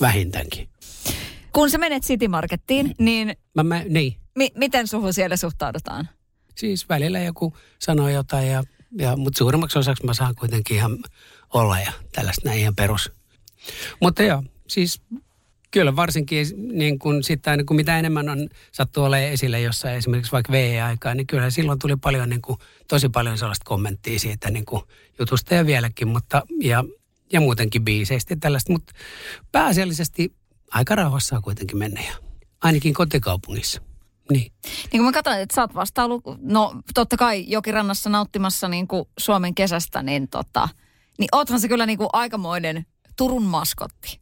vähintäänkin. 0.00 0.68
Kun 1.52 1.70
sä 1.70 1.78
menet 1.78 2.02
City 2.02 2.28
Markettiin, 2.28 2.94
niin, 2.98 3.36
mä, 3.54 3.62
mä, 3.62 3.82
niin. 3.88 4.16
Mi- 4.36 4.52
miten 4.54 4.86
suhun 4.86 5.12
siellä 5.14 5.36
suhtaudutaan? 5.36 6.08
Siis 6.56 6.88
välillä 6.88 7.18
joku 7.18 7.56
sanoo 7.78 8.08
jotain, 8.08 8.48
ja, 8.48 8.62
ja, 8.98 9.16
mutta 9.16 9.38
suurimmaksi 9.38 9.78
osaksi 9.78 10.04
mä 10.04 10.14
saan 10.14 10.34
kuitenkin 10.34 10.76
ihan 10.76 10.98
olla 11.54 11.80
ja 11.80 11.92
tällaista 12.12 12.48
näin 12.48 12.60
ihan 12.60 12.76
perus. 12.76 13.12
Mutta 14.00 14.22
joo, 14.22 14.42
siis 14.68 15.00
Kyllä 15.76 15.96
varsinkin 15.96 16.46
niin 16.72 16.98
kun 16.98 17.22
sitä, 17.22 17.56
niin 17.56 17.66
kun 17.66 17.76
mitä 17.76 17.98
enemmän 17.98 18.28
on 18.28 18.48
sattu 18.72 19.02
olemaan 19.02 19.32
esille 19.32 19.60
jossain 19.60 19.96
esimerkiksi 19.96 20.32
vaikka 20.32 20.52
VE-aikaa, 20.52 21.14
niin 21.14 21.26
kyllä 21.26 21.50
silloin 21.50 21.78
tuli 21.78 21.96
paljon, 21.96 22.28
niin 22.28 22.42
kuin, 22.42 22.58
tosi 22.88 23.08
paljon 23.08 23.38
sellaista 23.38 23.64
kommenttia 23.64 24.18
siitä 24.18 24.50
niin 24.50 24.64
kuin 24.64 24.82
jutusta 25.18 25.54
ja 25.54 25.66
vieläkin, 25.66 26.08
mutta 26.08 26.42
ja, 26.60 26.84
ja 27.32 27.40
muutenkin 27.40 27.84
biiseistä 27.84 28.32
ja 28.32 28.36
tällaista, 28.40 28.72
mutta 28.72 28.92
pääasiallisesti 29.52 30.32
aika 30.70 30.94
rauhassa 30.94 31.36
on 31.36 31.42
kuitenkin 31.42 31.78
mennä 31.78 32.00
ja 32.00 32.14
ainakin 32.62 32.94
kotikaupungissa. 32.94 33.82
Niin. 34.30 34.52
Niin 34.64 34.90
kun 34.90 35.04
mä 35.04 35.12
katsoin, 35.12 35.38
että 35.40 35.54
sä 35.54 35.60
oot 35.60 35.74
vasta 35.74 36.04
ollut, 36.04 36.22
no 36.40 36.74
totta 36.94 37.16
kai 37.16 37.44
jokirannassa 37.48 38.10
nauttimassa 38.10 38.68
niin 38.68 38.88
kuin 38.88 39.04
Suomen 39.18 39.54
kesästä, 39.54 40.02
niin 40.02 40.28
tota, 40.28 40.68
niin 41.18 41.28
oothan 41.32 41.60
se 41.60 41.68
kyllä 41.68 41.86
niin 41.86 41.98
kuin 41.98 42.08
aikamoinen 42.12 42.86
Turun 43.16 43.42
maskotti. 43.42 44.20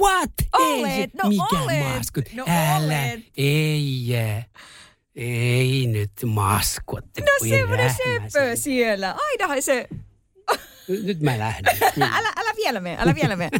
What? 0.00 0.30
Olet, 0.52 0.92
ei 0.92 1.08
no 1.22 1.28
mikään 1.28 1.62
olet. 1.62 1.96
maskot. 1.96 2.24
No 2.34 2.44
Älä, 2.48 2.76
olet. 2.76 3.20
ei 3.36 4.08
jää. 4.08 4.44
Ei 5.16 5.86
nyt 5.86 6.12
maskotti. 6.26 7.20
No 7.20 7.48
semmoinen 7.48 7.94
seppö 7.94 8.56
siellä. 8.56 9.14
Ainahan 9.30 9.62
se... 9.62 9.88
Nyt 10.88 11.20
mä 11.20 11.38
lähden. 11.38 11.64
älä, 12.18 12.32
älä 12.36 12.50
vielä 12.56 12.80
mene, 12.80 12.96
älä 13.00 13.14
vielä 13.14 13.36
mene. 13.36 13.50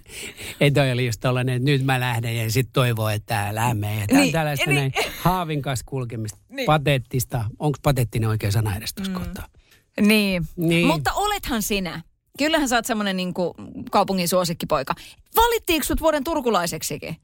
Ei 0.60 0.70
toi 0.70 0.92
oli 0.92 1.06
just 1.06 1.20
tollanen, 1.20 1.56
että 1.56 1.70
nyt 1.70 1.84
mä 1.84 2.00
lähden 2.00 2.36
ja 2.36 2.50
sitten 2.50 2.72
toivoo, 2.72 3.08
että 3.08 3.48
älä 3.48 3.74
mene. 3.74 4.06
Tämä 4.06 4.18
on 4.18 4.22
Niin, 4.22 4.32
tällaista 4.32 4.70
niin. 4.70 4.76
näin 4.76 4.92
haavin 5.20 5.62
kanssa 5.62 5.84
kulkemista. 5.88 6.38
Niin. 6.48 6.66
Pateettista. 6.66 7.44
Onko 7.58 7.78
patettinen 7.82 8.28
oikea 8.28 8.50
sana 8.50 8.76
edes 8.76 8.94
tuossa 8.94 9.12
mm. 9.12 9.18
kohtaa? 9.18 9.46
niin. 10.00 10.46
Niin. 10.56 10.86
Mutta 10.86 11.12
olethan 11.12 11.62
sinä. 11.62 12.02
Kyllähän 12.38 12.68
sä 12.68 12.76
oot 12.76 12.86
semmoinen 12.86 13.16
niin 13.16 13.34
kaupungin 13.90 14.28
suosikkipoika. 14.28 14.94
Valittiinko 15.36 15.84
sut 15.84 16.00
vuoden 16.00 16.24
turkulaiseksikin? 16.24 17.16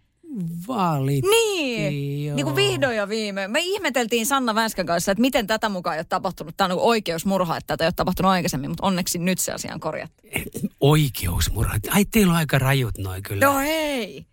Valittiin, 0.68 1.30
Niin, 1.30 2.26
joo. 2.26 2.36
niin 2.36 2.44
kuin 2.46 2.56
vihdoin 2.56 2.96
ja 2.96 3.08
viime. 3.08 3.48
Me 3.48 3.60
ihmeteltiin 3.62 4.26
Sanna 4.26 4.54
Vänskän 4.54 4.86
kanssa, 4.86 5.12
että 5.12 5.20
miten 5.20 5.46
tätä 5.46 5.68
mukaan 5.68 5.96
ei 5.96 6.00
ole 6.00 6.06
tapahtunut. 6.08 6.56
Tämä 6.56 6.66
on 6.66 6.70
niin 6.78 6.84
oikeusmurha, 6.86 7.56
että 7.56 7.66
tätä 7.66 7.84
ei 7.84 7.86
ole 7.86 7.92
tapahtunut 7.96 8.30
aikaisemmin, 8.32 8.70
mutta 8.70 8.86
onneksi 8.86 9.18
nyt 9.18 9.38
se 9.38 9.52
asia 9.52 9.74
on 9.74 9.80
korjattu. 9.80 10.22
Oikeusmurha. 10.80 11.74
Ai 11.90 12.04
teillä 12.04 12.30
on 12.30 12.36
aika 12.36 12.58
rajut 12.58 12.98
noin 12.98 13.22
kyllä. 13.22 13.46
No 13.46 13.58
hei! 13.58 14.26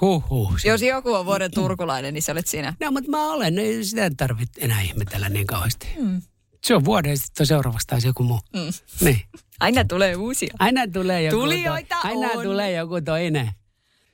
Huhhuh. 0.00 0.58
Se- 0.58 0.68
Jos 0.68 0.82
joku 0.82 1.12
on 1.14 1.26
vuoden 1.26 1.50
turkulainen, 1.50 2.14
niin 2.14 2.22
se 2.22 2.32
olet 2.32 2.46
sinä. 2.46 2.74
No, 2.80 2.90
mutta 2.92 3.10
mä 3.10 3.32
olen. 3.32 3.58
Ei 3.58 3.84
Sitä 3.84 4.04
ei 4.04 4.10
tarvitse 4.10 4.60
enää 4.60 4.80
ihmetellä 4.80 5.28
niin 5.28 5.46
kauheasti. 5.46 5.88
Mm. 5.98 6.22
Se 6.64 6.74
on 6.74 6.84
vuoden 6.84 7.10
ja 7.10 7.16
sitten 7.16 7.46
seuraavaksi 7.46 7.86
taas 7.86 8.04
joku 8.04 8.22
muu. 8.22 8.40
Mm. 8.54 8.60
Niin. 9.04 9.20
Aina 9.60 9.84
tulee 9.84 10.16
uusia. 10.16 10.54
Aina 10.58 10.86
tulee 10.92 11.22
joku 11.22 11.36
Tulijoita 11.40 11.96
to- 12.02 12.08
Aina 12.08 12.28
on. 12.36 12.42
tulee 12.42 12.72
joku 12.72 13.00
toinen. 13.00 13.50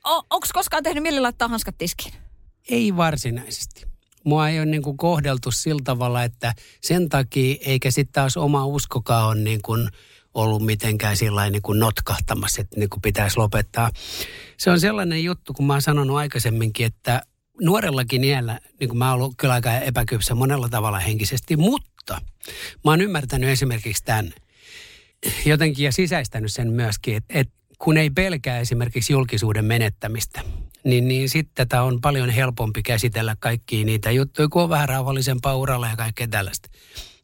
Onko 0.07 0.47
koskaan 0.53 0.83
tehnyt 0.83 1.03
mieli 1.03 1.19
laittaa 1.19 1.47
hanskat 1.47 1.77
tiskiin? 1.77 2.13
Ei 2.69 2.95
varsinaisesti. 2.97 3.85
Mua 4.23 4.49
ei 4.49 4.59
ole 4.59 4.65
niin 4.65 4.81
kuin 4.81 4.97
kohdeltu 4.97 5.51
sillä 5.51 5.81
tavalla, 5.83 6.23
että 6.23 6.53
sen 6.81 7.09
takia, 7.09 7.55
eikä 7.65 7.91
sitten 7.91 8.13
taas 8.13 8.37
oma 8.37 8.65
uskokaan 8.65 9.27
ole 9.27 9.35
niin 9.35 9.61
kuin 9.61 9.89
ollut 10.33 10.65
mitenkään 10.65 11.17
sillä 11.17 11.49
niin 11.49 11.61
kuin 11.61 11.79
notkahtamassa, 11.79 12.61
että 12.61 12.79
niin 12.79 12.89
kuin 12.89 13.01
pitäisi 13.01 13.37
lopettaa. 13.37 13.91
Se 14.57 14.69
on 14.69 14.79
sellainen 14.79 15.23
juttu, 15.23 15.53
kun 15.53 15.67
mä 15.67 15.73
oon 15.73 15.81
sanonut 15.81 16.17
aikaisemminkin, 16.17 16.85
että 16.85 17.21
nuorellakin 17.61 18.23
iällä, 18.23 18.59
niin 18.79 18.87
kuin 18.89 18.97
mä 18.97 19.11
oon 19.11 19.21
ollut 19.21 19.33
kyllä 19.37 19.53
aika 19.53 19.73
epäkypsä 19.73 20.35
monella 20.35 20.69
tavalla 20.69 20.99
henkisesti, 20.99 21.57
mutta 21.57 22.21
mä 22.85 22.91
oon 22.91 23.01
ymmärtänyt 23.01 23.49
esimerkiksi 23.49 24.03
tämän 24.05 24.33
jotenkin 25.45 25.85
ja 25.85 25.91
sisäistänyt 25.91 26.53
sen 26.53 26.71
myöskin, 26.71 27.15
että, 27.15 27.39
että 27.39 27.53
kun 27.77 27.97
ei 27.97 28.09
pelkää 28.09 28.59
esimerkiksi 28.59 29.13
julkisuuden 29.13 29.65
menettämistä, 29.65 30.41
niin, 30.83 31.07
niin 31.07 31.29
sitten 31.29 31.55
tätä 31.55 31.81
on 31.81 32.01
paljon 32.01 32.29
helpompi 32.29 32.83
käsitellä 32.83 33.35
kaikkia 33.39 33.85
niitä 33.85 34.11
juttuja, 34.11 34.47
kun 34.47 34.63
on 34.63 34.69
vähän 34.69 34.89
rauhallisempaa 34.89 35.55
uralla 35.55 35.87
ja 35.87 35.95
kaikkea 35.95 36.27
tällaista. 36.27 36.69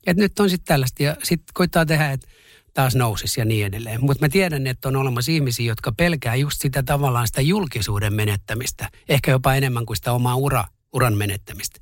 Et 0.07 0.17
nyt 0.17 0.39
on 0.39 0.49
sitten 0.49 0.65
tällaista 0.65 1.03
ja 1.03 1.15
sitten 1.23 1.53
koittaa 1.53 1.85
tehdä, 1.85 2.11
että 2.11 2.27
taas 2.73 2.95
nousisi 2.95 3.41
ja 3.41 3.45
niin 3.45 3.65
edelleen. 3.65 4.01
Mutta 4.01 4.25
mä 4.25 4.29
tiedän, 4.29 4.67
että 4.67 4.87
on 4.87 4.95
olemassa 4.95 5.31
ihmisiä, 5.31 5.65
jotka 5.65 5.91
pelkää 5.91 6.35
just 6.35 6.61
sitä 6.61 6.83
tavallaan 6.83 7.27
sitä 7.27 7.41
julkisuuden 7.41 8.13
menettämistä. 8.13 8.89
Ehkä 9.09 9.31
jopa 9.31 9.55
enemmän 9.55 9.85
kuin 9.85 9.97
sitä 9.97 10.11
omaa 10.11 10.35
ura, 10.35 10.65
uran 10.93 11.17
menettämistä. 11.17 11.79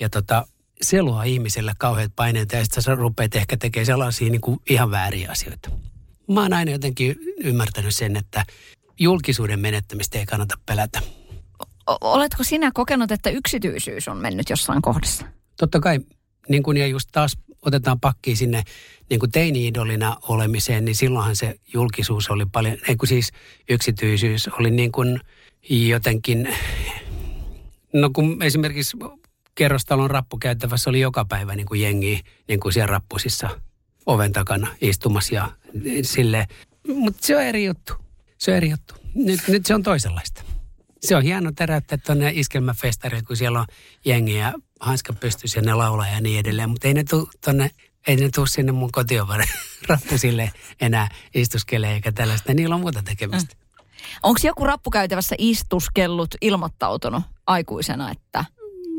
Ja 0.00 0.10
tota, 0.10 0.46
se 0.82 1.02
luo 1.02 1.22
ihmiselle 1.22 1.72
kauheat 1.78 2.12
paineet 2.16 2.52
ja 2.52 2.64
sitten 2.64 2.82
sä 2.82 2.94
rupeat 2.94 3.34
ehkä 3.34 3.56
tekemään 3.56 3.86
sellaisia 3.86 4.30
niin 4.30 4.40
kuin 4.40 4.60
ihan 4.70 4.90
vääriä 4.90 5.30
asioita. 5.30 5.70
Mä 6.28 6.42
oon 6.42 6.52
aina 6.52 6.70
jotenkin 6.70 7.16
ymmärtänyt 7.44 7.94
sen, 7.94 8.16
että 8.16 8.44
julkisuuden 9.00 9.60
menettämistä 9.60 10.18
ei 10.18 10.26
kannata 10.26 10.54
pelätä. 10.66 11.00
O, 11.90 11.96
oletko 12.00 12.44
sinä 12.44 12.70
kokenut, 12.74 13.10
että 13.10 13.30
yksityisyys 13.30 14.08
on 14.08 14.16
mennyt 14.16 14.50
jossain 14.50 14.82
kohdassa? 14.82 15.26
Totta 15.56 15.80
kai, 15.80 16.00
niin 16.48 16.62
kun 16.62 16.76
ja 16.76 16.86
just 16.86 17.08
taas 17.12 17.38
otetaan 17.62 18.00
pakki 18.00 18.36
sinne 18.36 18.62
niin 19.10 19.20
kuin 19.20 19.30
teini-idolina 19.30 20.16
olemiseen, 20.28 20.84
niin 20.84 20.96
silloinhan 20.96 21.36
se 21.36 21.60
julkisuus 21.74 22.30
oli 22.30 22.46
paljon, 22.52 22.76
ei 22.88 22.96
kun 22.96 23.08
siis 23.08 23.32
yksityisyys 23.68 24.48
oli 24.48 24.70
niin 24.70 24.92
kuin 24.92 25.20
jotenkin, 25.70 26.54
no 27.92 28.10
kun 28.10 28.42
esimerkiksi 28.42 28.96
kerrostalon 29.54 30.10
rappukäyttävässä 30.10 30.90
oli 30.90 31.00
joka 31.00 31.24
päivä 31.24 31.56
niin 31.56 31.66
kuin 31.66 31.80
jengi 31.80 32.20
niin 32.48 32.60
kuin 32.60 32.72
siellä 32.72 32.86
rappusissa 32.86 33.60
oven 34.06 34.32
takana 34.32 34.68
istumassa 34.80 35.34
ja 35.34 35.52
sille. 36.02 36.46
Mutta 36.88 37.26
se 37.26 37.36
on 37.36 37.42
eri 37.42 37.64
juttu. 37.64 37.92
Se 38.38 38.50
on 38.50 38.56
eri 38.56 38.70
juttu. 38.70 38.94
Nyt, 39.14 39.40
nyt 39.48 39.66
se 39.66 39.74
on 39.74 39.82
toisenlaista. 39.82 40.42
Se 41.00 41.16
on 41.16 41.22
hieno 41.22 41.52
teräyttää 41.52 41.98
tuonne 41.98 42.32
iskelmäfestarille, 42.34 43.22
kun 43.22 43.36
siellä 43.36 43.60
on 43.60 43.66
jengi 44.04 44.36
ja 44.36 44.52
hanska 44.80 45.12
pystyisi 45.12 45.58
ja 45.58 45.78
laulaa 45.78 46.08
ja 46.08 46.20
niin 46.20 46.40
edelleen. 46.40 46.70
Mutta 46.70 46.88
ei 46.88 46.94
ne 46.94 47.04
tule 47.04 47.70
ei 48.06 48.16
ne 48.16 48.28
tule 48.34 48.46
sinne 48.46 48.72
mun 48.72 48.92
kotiovan 48.92 49.44
rappusille 49.88 50.52
enää 50.80 51.08
istuskelee 51.34 51.92
eikä 51.92 52.12
tällaista. 52.12 52.54
Niillä 52.54 52.74
on 52.74 52.80
muuta 52.80 53.02
tekemistä. 53.02 53.54
Mm. 53.54 53.84
Onko 54.22 54.40
joku 54.42 54.64
rappukäytävässä 54.64 55.34
istuskellut 55.38 56.34
ilmoittautunut 56.40 57.22
aikuisena, 57.46 58.10
että 58.10 58.44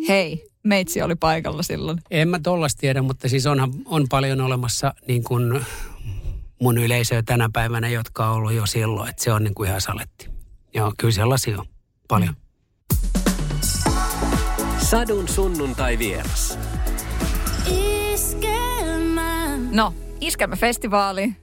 hei, 0.08 0.48
meitsi 0.64 1.02
oli 1.02 1.16
paikalla 1.16 1.64
silloin? 1.64 2.02
En 2.12 2.28
mä 2.28 2.40
tollasta 2.40 2.80
tiedä, 2.80 3.02
mutta 3.02 3.30
siis 3.30 3.46
onhan, 3.46 3.72
on 3.86 4.06
paljon 4.10 4.42
olemassa 4.42 4.94
niin 5.08 5.24
kuin 5.24 5.66
mun 6.62 6.78
yleisöä 6.78 7.24
tänä 7.24 7.50
päivänä, 7.54 7.90
jotka 7.90 8.30
on 8.30 8.36
ollut 8.36 8.54
jo 8.54 8.66
silloin, 8.66 9.10
että 9.10 9.24
se 9.24 9.32
on 9.32 9.44
niin 9.44 9.56
kuin 9.56 9.70
ihan 9.70 9.82
saletti. 9.82 10.30
Joo, 10.74 10.94
kyllä 10.98 11.14
sellaisia 11.14 11.60
on 11.60 11.66
paljon. 12.08 12.36
Sadun 14.78 15.28
sunnuntai 15.28 16.00
vieras. 16.00 16.60
No, 19.72 19.94
iskelmäfestivaali, 20.22 21.36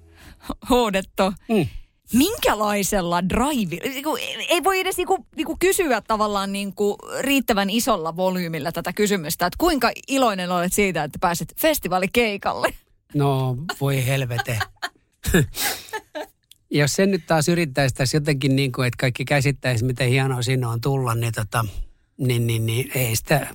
huudettu. 0.68 1.22
Mm. 1.48 1.66
Minkälaisella 2.14 3.28
drive, 3.28 3.76
niinku, 3.88 4.16
ei 4.48 4.64
voi 4.64 4.80
edes 4.80 4.96
niinku, 4.96 5.26
niinku 5.36 5.56
kysyä 5.60 6.00
tavallaan 6.00 6.52
niinku 6.52 6.98
riittävän 7.20 7.70
isolla 7.70 8.16
volyymilla 8.16 8.72
tätä 8.72 8.92
kysymystä, 8.92 9.46
että 9.46 9.56
kuinka 9.58 9.90
iloinen 10.08 10.50
olet 10.50 10.72
siitä, 10.72 11.04
että 11.04 11.18
pääset 11.20 11.54
festivaalikeikalle? 11.60 12.74
No, 13.14 13.56
voi 13.80 14.06
helvete. 14.06 14.58
Jos 16.70 16.92
sen 16.92 17.10
nyt 17.10 17.26
taas 17.26 17.48
yrittäisi 17.48 17.94
tässä 17.94 18.16
jotenkin 18.16 18.56
niin 18.56 18.72
kuin, 18.72 18.86
että 18.86 18.96
kaikki 19.00 19.24
käsittäisi, 19.24 19.84
miten 19.84 20.08
hienoa 20.08 20.42
sinne 20.42 20.66
on 20.66 20.80
tulla, 20.80 21.14
niin, 21.14 21.32
tota, 21.32 21.64
niin, 22.18 22.46
niin, 22.46 22.66
niin 22.66 22.90
ei 22.94 23.16
sitä, 23.16 23.46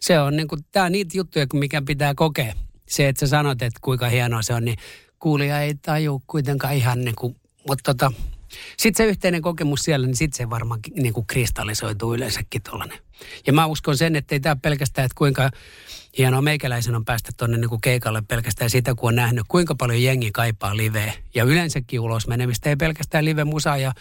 se 0.00 0.20
on 0.20 0.36
niin 0.36 0.48
kuin, 0.48 0.60
tämä 0.72 0.86
on 0.86 0.92
niitä 0.92 1.16
juttuja, 1.18 1.46
mikä 1.52 1.82
pitää 1.82 2.14
kokea 2.14 2.54
se, 2.88 3.08
että 3.08 3.20
sä 3.20 3.26
sanot, 3.26 3.62
että 3.62 3.78
kuinka 3.82 4.08
hienoa 4.08 4.42
se 4.42 4.54
on, 4.54 4.64
niin 4.64 4.78
kuulija 5.18 5.60
ei 5.60 5.74
taju 5.74 6.22
kuitenkaan 6.26 6.74
ihan 6.74 7.04
niin 7.04 7.14
kuin, 7.14 7.36
mutta 7.68 7.94
tota, 7.94 8.12
sitten 8.76 9.04
se 9.06 9.10
yhteinen 9.10 9.42
kokemus 9.42 9.80
siellä, 9.80 10.06
niin 10.06 10.16
sitten 10.16 10.36
se 10.36 10.50
varmaan 10.50 10.80
niin 10.94 11.14
kuin 11.14 11.26
kristallisoituu 11.26 12.14
yleensäkin 12.14 12.62
tuollainen. 12.62 12.98
Ja 13.46 13.52
mä 13.52 13.66
uskon 13.66 13.96
sen, 13.96 14.16
että 14.16 14.34
ei 14.34 14.40
tämä 14.40 14.56
pelkästään, 14.56 15.06
että 15.06 15.18
kuinka 15.18 15.50
hienoa 16.18 16.42
meikäläisen 16.42 16.94
on 16.94 17.04
päästä 17.04 17.30
tuonne 17.36 17.58
niin 17.58 17.80
keikalle 17.80 18.22
pelkästään 18.28 18.70
sitä, 18.70 18.94
kun 18.94 19.08
on 19.08 19.14
nähnyt, 19.14 19.44
kuinka 19.48 19.74
paljon 19.74 20.02
jengi 20.02 20.32
kaipaa 20.32 20.76
liveä. 20.76 21.12
Ja 21.34 21.44
yleensäkin 21.44 22.00
ulos 22.00 22.26
menemistä, 22.26 22.68
ei 22.68 22.76
pelkästään 22.76 23.24
live-musaa 23.24 23.76
ja 23.76 23.92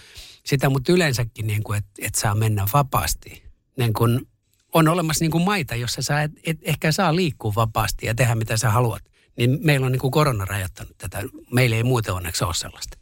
sitä, 0.43 0.69
mutta 0.69 0.91
yleensäkin, 0.91 1.47
niin 1.47 1.63
kuin, 1.63 1.77
että, 1.77 1.91
että 1.99 2.19
saa 2.19 2.35
mennä 2.35 2.65
vapaasti. 2.73 3.43
Niin 3.77 3.93
kuin 3.93 4.27
on 4.73 4.87
olemassa 4.87 5.23
niin 5.23 5.31
kuin 5.31 5.43
maita, 5.43 5.75
jossa 5.75 6.01
sä 6.01 6.21
et, 6.21 6.31
et 6.43 6.57
ehkä 6.61 6.91
saa 6.91 7.15
liikkua 7.15 7.55
vapaasti 7.55 8.05
ja 8.05 8.15
tehdä 8.15 8.35
mitä 8.35 8.57
sä 8.57 8.69
haluat. 8.69 9.03
Niin 9.37 9.59
meillä 9.61 9.85
on 9.85 9.91
niin 9.91 9.99
kuin 9.99 10.11
korona 10.11 10.45
rajoittanut 10.45 10.97
tätä. 10.97 11.23
Meillä 11.51 11.75
ei 11.75 11.83
muuten 11.83 12.13
onneksi 12.13 12.43
ole 12.43 12.53
sellaista. 12.53 13.00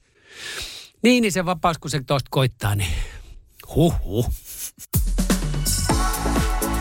Niin, 1.04 1.21
niin 1.21 1.32
se 1.32 1.45
vapaus, 1.45 1.78
kun 1.78 1.91
se 1.91 2.04
tuosta 2.04 2.28
koittaa, 2.32 2.75
niin 2.75 2.93
huh 3.75 3.93
huh. 4.04 4.34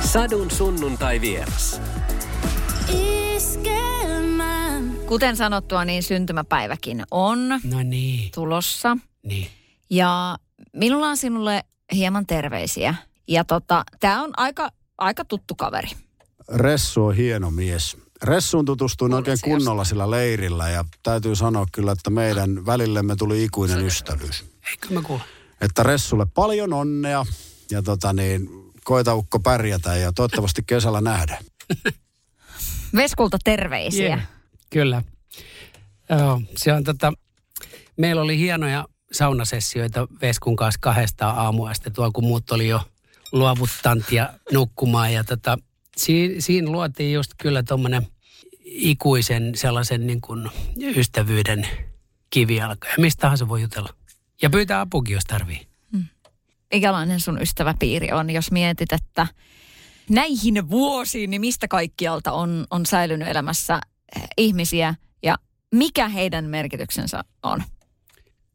Sadun 0.00 0.50
sunnuntai 0.50 1.20
vieras. 1.20 1.80
Kuten 5.06 5.36
sanottua, 5.36 5.84
niin 5.84 6.02
syntymäpäiväkin 6.02 7.04
on 7.10 7.48
no 7.48 7.82
niin. 7.82 8.30
tulossa. 8.34 8.96
Niin. 9.22 9.48
Ja 9.90 10.38
minulla 10.72 11.08
on 11.08 11.16
sinulle 11.16 11.64
hieman 11.92 12.26
terveisiä. 12.26 12.94
Ja 13.28 13.44
tota, 13.44 13.84
tämä 14.00 14.22
on 14.22 14.30
aika 14.36 14.70
aika 14.98 15.24
tuttu 15.24 15.54
kaveri. 15.54 15.88
Ressu 16.54 17.04
on 17.04 17.16
hieno 17.16 17.50
mies. 17.50 17.96
Ressuun 18.22 18.64
tutustuin 18.64 19.14
oikein 19.14 19.38
kunnolla 19.44 19.84
sillä 19.84 20.10
leirillä 20.10 20.70
ja 20.70 20.84
täytyy 21.02 21.36
sanoa 21.36 21.66
kyllä, 21.72 21.92
että 21.92 22.10
meidän 22.10 22.66
välillemme 22.66 23.16
tuli 23.16 23.44
ikuinen 23.44 23.86
ystävyys. 23.86 24.44
Eikö 24.70 24.94
mä 24.94 25.02
kuule? 25.02 25.22
Että 25.60 25.82
Ressulle 25.82 26.26
paljon 26.34 26.72
onnea 26.72 27.26
ja 27.70 27.82
tota 27.82 28.12
niin, 28.12 28.48
koita 28.84 29.14
ukko 29.14 29.40
pärjätä 29.40 29.96
ja 29.96 30.12
toivottavasti 30.12 30.62
kesällä 30.66 31.00
nähdään. 31.00 31.44
Veskulta 32.96 33.38
terveisiä. 33.44 34.06
Yeah. 34.06 34.28
Kyllä. 34.70 35.02
Joo, 36.10 36.42
se 36.56 36.72
on 36.72 36.84
tota, 36.84 37.12
meillä 37.96 38.22
oli 38.22 38.38
hienoja 38.38 38.88
saunasessioita 39.12 40.08
Veskun 40.22 40.56
kanssa 40.56 40.80
kahdesta 40.80 41.30
aamuasta 41.30 41.90
tuolla, 41.90 42.12
kun 42.12 42.24
muut 42.24 42.50
oli 42.50 42.68
jo 42.68 42.80
luovuttanut 43.32 44.12
ja 44.12 44.32
nukkumaan. 44.52 45.12
Ja 45.12 45.24
tota, 45.24 45.58
siinä, 45.98 46.34
siinä 46.38 46.70
luotiin 46.70 47.12
just 47.12 47.30
kyllä 47.38 47.62
tuommoinen 47.62 48.06
ikuisen 48.64 49.52
sellaisen 49.54 50.06
niin 50.06 50.20
kuin 50.20 50.50
ystävyyden 50.96 51.68
kivijalka. 52.30 52.88
Ja 52.88 52.94
mistä 52.98 53.20
tahansa 53.20 53.48
voi 53.48 53.62
jutella. 53.62 53.94
Ja 54.42 54.50
pyytää 54.50 54.80
apukin, 54.80 55.14
jos 55.14 55.24
tarvii. 55.24 55.66
Hmm. 55.92 56.04
Ikälainen 56.72 57.20
sun 57.20 57.42
ystäväpiiri 57.42 58.12
on, 58.12 58.30
jos 58.30 58.50
mietit, 58.52 58.92
että 58.92 59.26
näihin 60.10 60.70
vuosiin, 60.70 61.30
niin 61.30 61.40
mistä 61.40 61.68
kaikkialta 61.68 62.32
on, 62.32 62.66
on 62.70 62.86
säilynyt 62.86 63.28
elämässä 63.28 63.80
eh, 64.16 64.22
ihmisiä 64.36 64.94
ja 65.22 65.36
mikä 65.74 66.08
heidän 66.08 66.44
merkityksensä 66.44 67.24
on? 67.42 67.62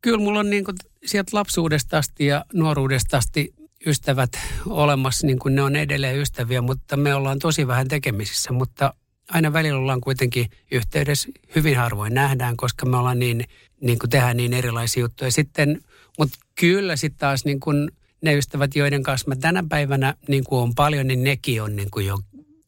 Kyllä 0.01 0.17
mulla 0.17 0.39
on 0.39 0.49
niin 0.49 0.65
kuin 0.65 0.75
sieltä 1.05 1.37
lapsuudesta 1.37 1.97
asti 1.97 2.25
ja 2.25 2.45
nuoruudesta 2.53 3.17
asti 3.17 3.53
ystävät 3.85 4.31
olemassa, 4.69 5.27
niin 5.27 5.39
kuin 5.39 5.55
ne 5.55 5.61
on 5.61 5.75
edelleen 5.75 6.19
ystäviä, 6.19 6.61
mutta 6.61 6.97
me 6.97 7.15
ollaan 7.15 7.39
tosi 7.39 7.67
vähän 7.67 7.87
tekemisissä, 7.87 8.53
mutta 8.53 8.93
aina 9.29 9.53
välillä 9.53 9.79
ollaan 9.79 10.01
kuitenkin 10.01 10.49
yhteydessä, 10.71 11.29
hyvin 11.55 11.77
harvoin 11.77 12.13
nähdään, 12.13 12.57
koska 12.57 12.85
me 12.85 12.97
ollaan 12.97 13.19
niin, 13.19 13.43
niin 13.81 13.99
kuin 13.99 14.09
tehdään 14.09 14.37
niin 14.37 14.53
erilaisia 14.53 15.01
juttuja. 15.01 15.31
Sitten, 15.31 15.81
mutta 16.19 16.37
kyllä 16.55 16.95
sitten 16.95 17.19
taas 17.19 17.45
niin 17.45 17.59
kuin 17.59 17.91
ne 18.21 18.37
ystävät, 18.37 18.75
joiden 18.75 19.03
kanssa 19.03 19.27
mä 19.27 19.35
tänä 19.35 19.63
päivänä 19.69 20.13
niin 20.27 20.43
kuin 20.43 20.61
on 20.61 20.75
paljon, 20.75 21.07
niin 21.07 21.23
nekin 21.23 21.63
on 21.63 21.75
niin 21.75 21.91
kuin 21.91 22.05
jo 22.05 22.19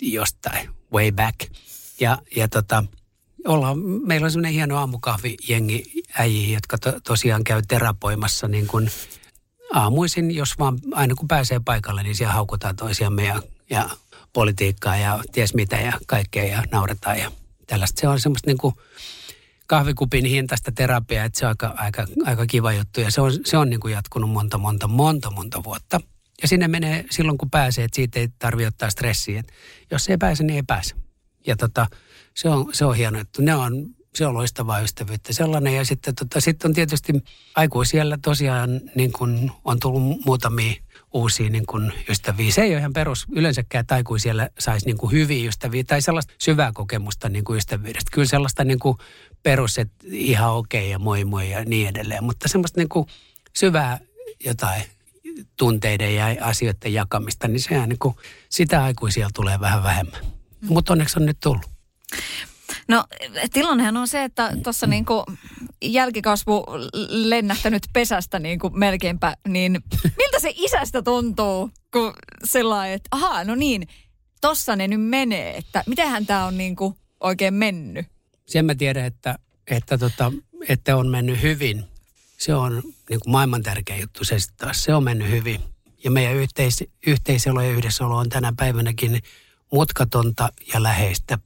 jostain 0.02 0.70
way 0.94 1.12
back. 1.12 1.40
Ja, 2.00 2.18
ja 2.36 2.48
tota, 2.48 2.84
ollaan, 3.48 3.80
meillä 3.80 4.26
on 4.26 4.32
semmoinen 4.32 4.54
hieno 4.54 4.78
aamukahvijengi 4.78 5.84
äijiä, 6.18 6.58
jotka 6.58 6.78
to, 6.78 7.00
tosiaan 7.04 7.44
käy 7.44 7.62
terapoimassa 7.68 8.48
niin 8.48 8.68
kuin 8.68 8.90
aamuisin, 9.74 10.36
jos 10.36 10.60
vaan 10.60 10.80
aina 10.92 11.16
kun 11.16 11.28
pääsee 11.28 11.60
paikalle, 11.66 12.04
niin 12.04 12.16
siellä 12.16 12.34
haukutaan 12.34 12.76
toisiamme 12.76 13.26
ja, 13.26 13.42
ja 13.70 13.90
politiikkaa 14.34 14.98
ja 14.98 15.24
ties 15.32 15.54
mitä 15.54 15.76
ja 15.76 15.94
kaikkea 16.08 16.44
ja 16.44 16.64
nauretaan 16.72 17.20
ja 17.20 17.32
tällaista. 17.68 18.02
Se 18.02 18.08
on 18.08 18.20
semmoista 18.20 18.50
niin 18.50 18.58
kuin 18.58 18.76
kahvikupin 19.68 20.26
hintaista 20.26 20.72
terapiaa, 20.72 21.26
että 21.26 21.40
se 21.40 21.46
on 21.46 21.50
aika, 21.50 21.74
aika, 21.78 22.08
aika 22.26 22.46
kiva 22.46 22.74
juttu 22.74 23.02
ja 23.02 23.12
se 23.12 23.22
on, 23.22 23.32
se 23.46 23.58
on 23.58 23.70
niin 23.70 23.80
kuin 23.80 23.92
jatkunut 23.92 24.30
monta, 24.30 24.58
monta, 24.58 24.88
monta, 24.88 25.32
monta 25.32 25.64
vuotta. 25.64 26.00
Ja 26.42 26.48
sinne 26.48 26.68
menee 26.68 27.06
silloin, 27.12 27.38
kun 27.38 27.50
pääsee, 27.50 27.84
että 27.84 27.96
siitä 27.96 28.20
ei 28.20 28.28
tarvitse 28.40 28.68
ottaa 28.68 28.90
stressiä. 28.90 29.40
Että 29.40 29.54
jos 29.92 30.10
ei 30.10 30.18
pääse, 30.18 30.44
niin 30.44 30.56
ei 30.56 30.64
pääse. 30.64 30.96
Ja 31.48 31.56
tota, 31.56 31.88
se 32.34 32.50
on, 32.50 32.70
se 32.74 32.86
on 32.86 32.96
hieno 32.96 33.20
juttu. 33.20 33.42
Ne 33.42 33.56
on 33.56 33.86
se 34.16 34.26
on 34.26 34.34
loistavaa 34.34 34.80
ystävyyttä 34.80 35.34
sellainen. 35.34 35.76
Ja 35.76 35.86
sitten 35.86 36.16
tota, 36.16 36.42
sit 36.42 36.66
on 36.66 36.74
tietysti 36.74 37.14
aikuisiellä 37.56 38.18
tosiaan 38.22 38.82
niin 38.96 39.12
kun 39.12 39.52
on 39.66 39.80
tullut 39.80 40.26
muutamia 40.26 40.74
uusia 41.14 41.50
niin 41.50 41.66
kun 41.66 41.94
ystäviä. 42.10 42.52
Se 42.52 42.62
ei 42.62 42.72
ole 42.72 42.80
ihan 42.80 42.94
perus 42.94 43.26
yleensäkään, 43.32 43.82
että 43.82 43.96
aikuisiellä 43.96 44.50
saisi 44.60 44.86
niin 44.86 45.12
hyviä 45.12 45.48
ystäviä 45.48 45.84
tai 45.84 46.02
sellaista 46.02 46.34
syvää 46.38 46.72
kokemusta 46.74 47.30
niin 47.30 47.44
ystävyydestä. 47.56 48.12
Kyllä 48.12 48.28
sellaista 48.28 48.64
niin 48.64 48.80
perus, 49.44 49.78
että 49.78 50.06
ihan 50.12 50.54
okei 50.54 50.82
okay 50.82 50.92
ja 50.92 51.00
moi 51.00 51.26
moi 51.26 51.52
ja 51.52 51.66
niin 51.66 51.88
edelleen. 51.88 52.24
Mutta 52.24 52.48
semmoista 52.48 52.80
niin 52.80 53.06
syvää 53.56 54.00
jotain 54.46 54.84
tunteiden 55.58 56.16
ja 56.16 56.26
asioiden 56.42 56.94
jakamista, 56.94 57.48
niin 57.48 57.60
sehän 57.60 57.90
niin 57.90 58.00
kuin, 58.00 58.16
sitä 58.50 58.84
aikuisia 58.84 59.30
tulee 59.34 59.60
vähän 59.60 59.84
vähemmän. 59.84 60.22
Mm. 60.62 60.68
Mutta 60.74 60.94
onneksi 60.94 61.20
on 61.20 61.26
nyt 61.26 61.38
tullut. 61.40 61.66
No 62.88 63.04
tilannehan 63.54 63.98
on 63.98 64.08
se, 64.08 64.24
että 64.24 64.52
tuossa 64.64 64.88
niinku 64.88 65.24
jälkikasvu 65.82 66.66
lennähtänyt 67.10 67.84
pesästä 67.94 68.40
niinku 68.40 68.70
melkeinpä, 68.70 69.38
niin 69.48 69.84
miltä 70.18 70.40
se 70.40 70.54
isästä 70.56 71.02
tuntuu, 71.02 71.72
kun 71.94 72.14
sellainen, 72.44 72.96
että 72.96 73.08
ahaa, 73.12 73.44
no 73.44 73.56
niin, 73.56 73.88
tossa 74.42 74.76
ne 74.76 74.88
nyt 74.88 75.02
menee, 75.02 75.58
että 75.58 75.84
mitenhän 75.88 76.26
tämä 76.26 76.46
on 76.46 76.58
niinku 76.58 76.98
oikein 77.20 77.54
mennyt? 77.54 78.06
Sen 78.46 78.66
mä 78.66 78.76
tiedän, 78.76 79.06
että, 79.06 79.40
että, 79.68 79.98
tota, 79.98 80.32
että 80.70 80.98
on 80.98 81.08
mennyt 81.08 81.42
hyvin. 81.42 81.84
Se 82.38 82.56
on 82.56 82.84
niin 83.10 83.20
kuin 83.20 83.32
maailman 83.32 83.64
tärkeä 83.64 83.98
juttu, 83.98 84.24
se 84.24 84.38
taas, 84.58 84.84
se 84.84 84.94
on 84.94 85.04
mennyt 85.04 85.30
hyvin. 85.30 85.62
Ja 86.04 86.12
meidän 86.12 86.36
yhteis, 86.36 86.84
yhteiselo 87.08 87.62
ja 87.62 87.70
yhdessäolo 87.70 88.18
on 88.18 88.30
tänä 88.30 88.54
päivänäkin 88.58 89.22
mutkatonta 89.72 90.50
ja 90.74 90.84
läheistä. 90.84 91.40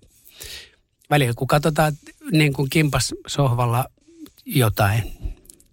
Välillä 1.10 1.34
kun 1.34 1.48
katsotaan 1.48 1.94
niin 2.32 2.54
kuin 2.54 2.70
kimpas 2.70 3.16
sohvalla 3.28 3.86
jotain 4.46 5.04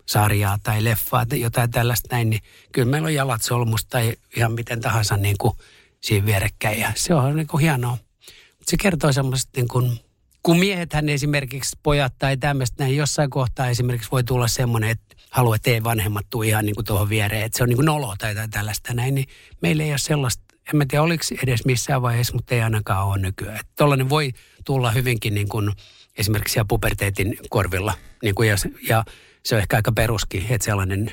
sarjaa 0.06 0.58
tai 0.62 0.84
leffaa 0.84 1.26
tai 1.26 1.40
jotain 1.40 1.70
tällaista 1.70 2.08
näin, 2.10 2.30
niin 2.30 2.42
kyllä 2.72 2.90
meillä 2.90 3.06
on 3.06 3.14
jalat 3.14 3.42
solmusta 3.42 3.90
tai 3.90 4.16
ihan 4.36 4.52
miten 4.52 4.80
tahansa 4.80 5.16
niin 5.16 5.36
kuin 5.38 5.54
siinä 6.00 6.26
vierekkäin. 6.26 6.80
Ja 6.80 6.92
se 6.96 7.14
on 7.14 7.36
niin 7.36 7.46
kuin 7.46 7.60
hienoa. 7.60 7.98
Se 8.66 8.76
kertoo 8.76 9.12
semmoista 9.12 9.50
niin 9.56 9.68
kuin, 9.68 10.00
kun 10.42 10.58
miehethän 10.58 11.08
esimerkiksi, 11.08 11.78
pojat 11.82 12.14
tai 12.18 12.36
tämmöistä 12.36 12.84
näin, 12.84 12.96
jossain 12.96 13.30
kohtaa 13.30 13.68
esimerkiksi 13.68 14.10
voi 14.10 14.24
tulla 14.24 14.48
semmoinen, 14.48 14.90
että 14.90 15.16
haluaa, 15.30 15.56
että 15.56 15.70
ei 15.70 15.84
vanhemmat 15.84 16.26
tuu 16.30 16.42
ihan 16.42 16.64
niin 16.64 16.74
kuin 16.74 16.84
tuohon 16.84 17.08
viereen, 17.08 17.44
että 17.44 17.58
se 17.58 17.62
on 17.62 17.68
niin 17.68 17.76
kuin 17.76 17.86
nolo 17.86 18.14
tai 18.18 18.34
tällaista 18.50 18.94
näin, 18.94 19.14
niin 19.14 19.28
meillä 19.60 19.82
ei 19.82 19.90
ole 19.90 19.98
sellaista, 19.98 20.45
en 20.72 20.76
mä 20.76 20.84
tiedä 20.88 21.02
oliko 21.02 21.24
edes 21.42 21.64
missään 21.64 22.02
vaiheessa, 22.02 22.34
mutta 22.34 22.54
ei 22.54 22.60
ainakaan 22.60 23.06
ole 23.06 23.18
nykyään. 23.18 23.56
Että 23.56 23.72
tollainen 23.76 24.08
voi 24.08 24.32
tulla 24.64 24.90
hyvinkin 24.90 25.34
niin 25.34 25.48
kuin 25.48 25.72
esimerkiksi 26.18 26.52
siellä 26.52 26.66
puberteetin 26.68 27.38
korvilla, 27.50 27.94
niin 28.22 28.34
kuin 28.34 28.48
ja, 28.48 28.56
ja 28.88 29.04
se 29.44 29.54
on 29.54 29.60
ehkä 29.60 29.76
aika 29.76 29.92
peruskin, 29.92 30.46
että 30.50 30.64
sellainen 30.64 31.12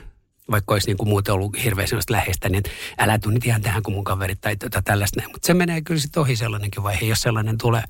vaikka 0.52 0.74
olisi 0.74 0.88
niin 0.88 0.98
kuin 0.98 1.10
muuten 1.10 1.34
ollut 1.34 1.64
hirveän 1.64 1.88
sellaista 1.88 2.14
läheistä, 2.14 2.50
niin 2.50 2.64
älä 2.98 3.20
tuu 3.20 3.32
nyt 3.32 3.46
ihan 3.46 3.62
tähän 3.62 3.84
kuin 3.84 3.96
mun 3.96 4.04
kaverit 4.04 4.42
tai 4.42 4.56
tota 4.56 4.82
tällaista. 4.82 5.22
Mutta 5.32 5.48
se 5.48 5.54
menee 5.54 5.82
kyllä 5.82 6.02
sitten 6.02 6.22
ohi 6.22 6.36
sellainenkin 6.36 6.84
vaihe, 6.84 7.06
jos 7.06 7.22
sellainen 7.22 7.58
tulee. 7.58 7.84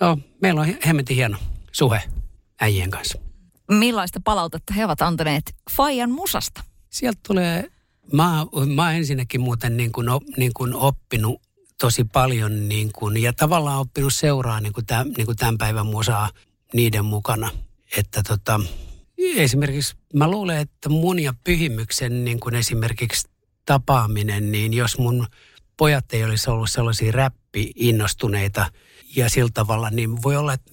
Joo, 0.00 0.18
meillä 0.42 0.60
on 0.60 0.74
hemmetin 0.86 1.16
hieno 1.16 1.38
suhe 1.72 2.02
äijien 2.60 2.90
kanssa. 2.90 3.18
Millaista 3.70 4.20
palautetta 4.24 4.74
he 4.74 4.84
ovat 4.84 5.02
antaneet 5.02 5.54
Fajan 5.70 6.10
musasta? 6.10 6.64
Sieltä 6.90 7.20
tulee, 7.26 7.70
mä, 8.12 8.46
mä 8.74 8.84
oon 8.84 8.94
ensinnäkin 8.94 9.40
muuten 9.40 9.76
niin 9.76 9.92
kuin, 9.92 10.06
niin 10.36 10.52
kuin 10.54 10.74
oppinut 10.74 11.42
tosi 11.80 12.04
paljon 12.04 12.68
niin 12.68 12.90
kuin, 12.92 13.22
ja 13.22 13.32
tavallaan 13.32 13.80
oppinut 13.80 14.14
seuraa 14.14 14.60
niin 14.60 14.72
kuin 14.72 14.86
tämän, 14.86 15.08
niin 15.16 15.26
kuin 15.26 15.36
tämän 15.36 15.58
päivän 15.58 15.86
musaa 15.86 16.30
niiden 16.74 17.04
mukana. 17.04 17.50
Että 17.96 18.22
tota, 18.28 18.60
esimerkiksi 19.18 19.96
mä 20.14 20.30
luulen, 20.30 20.58
että 20.58 20.88
mun 20.88 21.18
ja 21.18 21.34
pyhimyksen 21.44 22.24
niin 22.24 22.40
kuin 22.40 22.54
esimerkiksi 22.54 23.28
tapaaminen, 23.66 24.52
niin 24.52 24.74
jos 24.74 24.98
mun 24.98 25.26
pojat 25.76 26.12
ei 26.12 26.24
olisi 26.24 26.50
ollut 26.50 26.70
sellaisia 26.70 27.12
räppi-innostuneita 27.12 28.66
ja 29.16 29.30
sillä 29.30 29.50
tavalla, 29.54 29.90
niin 29.90 30.22
voi 30.22 30.36
olla, 30.36 30.52
että 30.52 30.70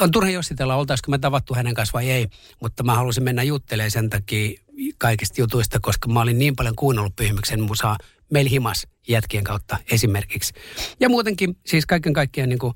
on 0.00 0.10
turha 0.10 0.30
jossitella, 0.30 0.76
oltaisiko 0.76 1.10
me 1.10 1.18
tavattu 1.18 1.54
hänen 1.54 1.74
kanssa 1.74 1.92
vai 1.92 2.10
ei, 2.10 2.26
mutta 2.60 2.82
mä 2.82 2.94
halusin 2.94 3.24
mennä 3.24 3.42
juttelemaan 3.42 3.90
sen 3.90 4.10
takia 4.10 4.60
kaikista 4.98 5.40
jutuista, 5.40 5.80
koska 5.80 6.08
mä 6.08 6.20
olin 6.20 6.38
niin 6.38 6.56
paljon 6.56 6.76
kuunnellut 6.76 7.16
pyhimyksen 7.16 7.62
musaa 7.62 7.98
meillä 8.30 8.50
himas 8.50 8.86
jätkien 9.08 9.44
kautta 9.44 9.76
esimerkiksi. 9.90 10.52
Ja 11.00 11.08
muutenkin, 11.08 11.56
siis 11.66 11.86
kaiken 11.86 12.12
kaikkiaan 12.12 12.48
niin 12.48 12.58
kuin, 12.58 12.74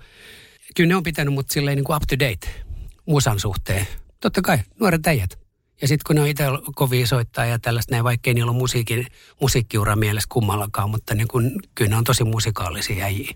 kyllä 0.77 0.89
ne 0.89 0.97
on 0.97 1.03
pitänyt 1.03 1.35
mut 1.35 1.51
silleen 1.51 1.77
niin 1.77 1.85
kuin 1.85 1.97
up 1.97 2.03
to 2.09 2.19
date 2.19 2.65
musan 3.07 3.41
suhteen. 3.41 3.87
Totta 4.21 4.43
kai, 4.43 4.59
nuoret 4.81 5.07
äijät. 5.07 5.39
Ja 5.83 5.89
sitten 5.89 6.05
kun 6.07 6.17
ne 6.17 6.23
on 6.23 6.29
itse 6.29 6.45
kovin 6.75 7.07
soittaa 7.07 7.45
ja 7.45 7.59
tällaista 7.59 7.95
näin, 7.95 8.05
vaikkei 8.05 8.35
niillä 8.35 8.51
ole 8.51 8.59
musiikin, 8.59 9.07
musiikkiura 9.41 9.97
mielessä 9.97 10.29
kummallakaan, 10.33 10.91
mutta 10.91 11.15
niin 11.15 11.29
kun, 11.29 11.53
kyllä 11.75 11.89
ne 11.89 11.97
on 11.97 12.05
tosi 12.05 12.25
musikaalisia 12.25 13.05
äijiä. 13.05 13.35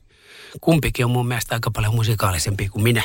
Kumpikin 0.61 1.05
on 1.05 1.11
mun 1.11 1.29
mielestä 1.29 1.55
aika 1.55 1.71
paljon 1.71 1.95
musikaalisempi 1.95 2.69
kuin 2.69 2.83
minä. 2.83 3.03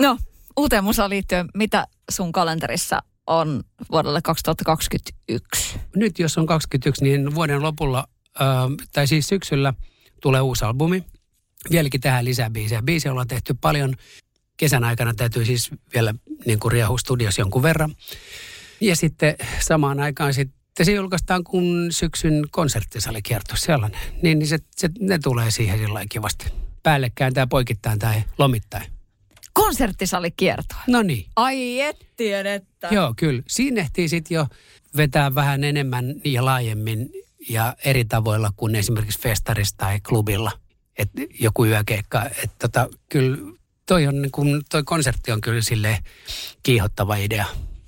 No, 0.00 0.18
uuteen 0.56 0.84
musaan 0.84 1.10
liittyen, 1.10 1.48
mitä 1.54 1.86
sun 2.10 2.32
kalenterissa 2.32 3.02
on 3.26 3.62
vuodelle 3.90 4.22
2021? 4.22 5.80
Nyt 5.96 6.18
jos 6.18 6.38
on 6.38 6.46
2021, 6.46 7.04
niin 7.04 7.34
vuoden 7.34 7.62
lopulla, 7.62 8.04
äh, 8.40 8.46
tai 8.92 9.06
siis 9.06 9.28
syksyllä, 9.28 9.74
tulee 10.22 10.40
uusi 10.40 10.64
albumi. 10.64 11.04
Vieläkin 11.70 12.00
tähän 12.00 12.24
lisää 12.24 12.50
biisejä. 12.50 12.82
Biisejä 12.82 13.12
ollaan 13.12 13.28
tehty 13.28 13.54
paljon. 13.60 13.94
Kesän 14.56 14.84
aikana 14.84 15.14
täytyy 15.14 15.44
siis 15.44 15.70
vielä 15.94 16.14
niin 16.46 16.60
kuin 16.60 16.72
riehu 16.72 16.98
studios 16.98 17.38
jonkun 17.38 17.62
verran. 17.62 17.94
Ja 18.80 18.96
sitten 18.96 19.36
samaan 19.60 20.00
aikaan 20.00 20.34
sitten 20.34 20.86
se 20.86 20.92
julkaistaan 20.92 21.44
kun 21.44 21.88
syksyn 21.90 22.44
konserttisalikierto 22.50 23.56
sellainen. 23.56 24.00
Niin, 24.22 24.38
niin 24.38 24.48
se, 24.48 24.58
se, 24.76 24.88
ne 25.00 25.18
tulee 25.18 25.50
siihen 25.50 25.78
sillä 25.78 26.04
kivasti. 26.08 26.52
Päällekkäin 26.82 27.34
tai 27.34 27.46
poikittain 27.46 27.98
tai 27.98 28.22
lomittain. 28.38 28.99
Konserttisalikiertoa? 29.52 30.80
No 30.86 31.02
niin. 31.02 31.26
Ai 31.36 31.80
et 31.80 32.06
tiedettä. 32.16 32.88
Joo, 32.90 33.14
kyllä. 33.16 33.42
Siinä 33.48 33.80
ehtii 33.80 34.08
sitten 34.08 34.34
jo 34.34 34.46
vetää 34.96 35.34
vähän 35.34 35.64
enemmän 35.64 36.14
ja 36.24 36.44
laajemmin 36.44 37.10
ja 37.48 37.76
eri 37.84 38.04
tavoilla 38.04 38.50
kuin 38.56 38.74
esimerkiksi 38.74 39.20
festarissa 39.20 39.76
tai 39.76 40.00
klubilla. 40.00 40.52
Et 40.98 41.10
joku 41.40 41.64
yökeikka. 41.64 42.24
Et 42.42 42.50
tota, 42.58 42.88
kyllä 43.08 43.38
toi, 43.86 44.06
on, 44.06 44.22
niin 44.22 44.32
kun, 44.32 44.62
toi 44.70 44.82
konsertti 44.82 45.32
on 45.32 45.40
kyllä 45.40 45.62
sille 45.62 45.98
kiihottava 46.62 47.16
idea. 47.16 47.46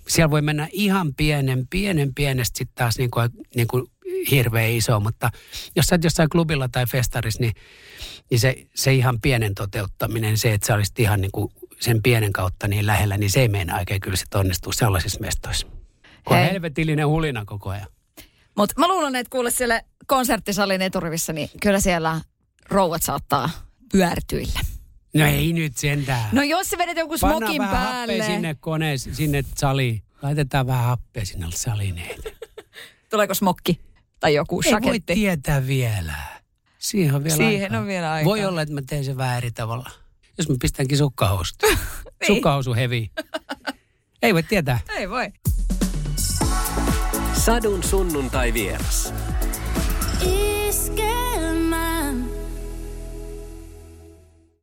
Siellä 0.08 0.30
voi 0.30 0.42
mennä 0.42 0.68
ihan 0.72 1.14
pienen, 1.14 1.66
pienen 1.70 2.14
pienestä 2.14 2.58
sitten 2.58 2.74
taas 2.74 2.98
niin 2.98 3.10
kuin, 3.10 3.30
niin 3.54 3.66
kuin 3.66 3.86
hirveän 4.30 4.70
iso, 4.70 5.00
mutta 5.00 5.30
jos 5.76 5.86
sä 5.86 5.94
oot 5.94 6.04
jossain 6.04 6.28
klubilla 6.28 6.68
tai 6.68 6.86
festarissa, 6.86 7.40
niin, 7.40 7.52
niin 8.30 8.40
se, 8.40 8.66
se 8.74 8.94
ihan 8.94 9.20
pienen 9.20 9.54
toteuttaminen, 9.54 10.38
se, 10.38 10.52
että 10.52 10.66
sä 10.66 10.74
olisit 10.74 10.98
ihan 10.98 11.20
niin 11.20 11.32
kuin 11.32 11.52
sen 11.80 12.02
pienen 12.02 12.32
kautta 12.32 12.68
niin 12.68 12.86
lähellä, 12.86 13.18
niin 13.18 13.30
se 13.30 13.40
ei 13.40 13.48
meinaa 13.48 13.78
oikein 13.78 14.00
kyllä 14.00 14.16
sitten 14.16 14.40
onnistua 14.40 14.72
sellaisissa 14.72 15.20
mestoissa. 15.20 15.66
Kun 16.24 16.36
on 16.36 16.44
helvetillinen 16.44 17.08
hulina 17.08 17.44
koko 17.44 17.70
ajan. 17.70 17.86
Mutta 18.56 18.74
mä 18.78 18.88
luulen, 18.88 19.16
että 19.16 19.30
kuule 19.30 19.50
siellä 19.50 19.82
konserttisalin 20.06 20.82
eturivissä, 20.82 21.32
niin 21.32 21.50
kyllä 21.62 21.80
siellä 21.80 22.20
rouvat 22.68 23.02
saattaa 23.02 23.50
pyörtyillä. 23.92 24.60
No 25.14 25.26
ei 25.26 25.52
nyt 25.52 25.76
sentään. 25.76 26.28
No 26.32 26.42
jos 26.42 26.70
sä 26.70 26.78
vedet 26.78 26.96
Panna 26.96 27.16
smokin 27.16 27.62
vähän 27.62 27.76
päälle. 27.76 28.12
happea 28.12 28.26
sinne 28.26 28.56
koneeseen, 28.60 29.16
sinne 29.16 29.44
saliin. 29.56 30.02
Laitetaan 30.22 30.66
vähän 30.66 30.84
happea 30.84 31.26
sinne 31.26 31.46
saliin. 31.50 32.02
Tuleeko 33.10 33.34
smokki 33.34 33.80
tai 34.22 34.34
joku 34.34 34.60
ei 34.64 34.72
voi 34.72 34.80
shaketti? 34.80 35.14
tietää 35.14 35.66
vielä. 35.66 36.14
Siihen 36.78 37.14
on 37.14 37.24
vielä 37.24 37.36
Siihen 37.36 37.62
aikaa. 37.62 37.78
on 37.80 37.86
vielä 37.86 38.12
aikaa. 38.12 38.30
Voi 38.30 38.44
olla, 38.44 38.62
että 38.62 38.74
mä 38.74 38.80
teen 38.86 39.04
sen 39.04 39.16
vähän 39.16 39.36
eri 39.38 39.50
tavalla. 39.50 39.90
Jos 40.38 40.48
mä 40.48 40.56
pistänkin 40.60 40.98
sukkahousut. 40.98 41.56
Niin. 42.20 42.26
Sukkahousu 42.36 42.74
hevi. 42.74 43.10
ei 44.22 44.34
voi 44.34 44.42
tietää. 44.42 44.78
Ei 44.88 45.10
voi. 45.10 45.32
Sadun 47.32 47.82
sunnuntai 47.82 48.52
vieras. 48.54 49.14
Iskelmä. 50.68 51.51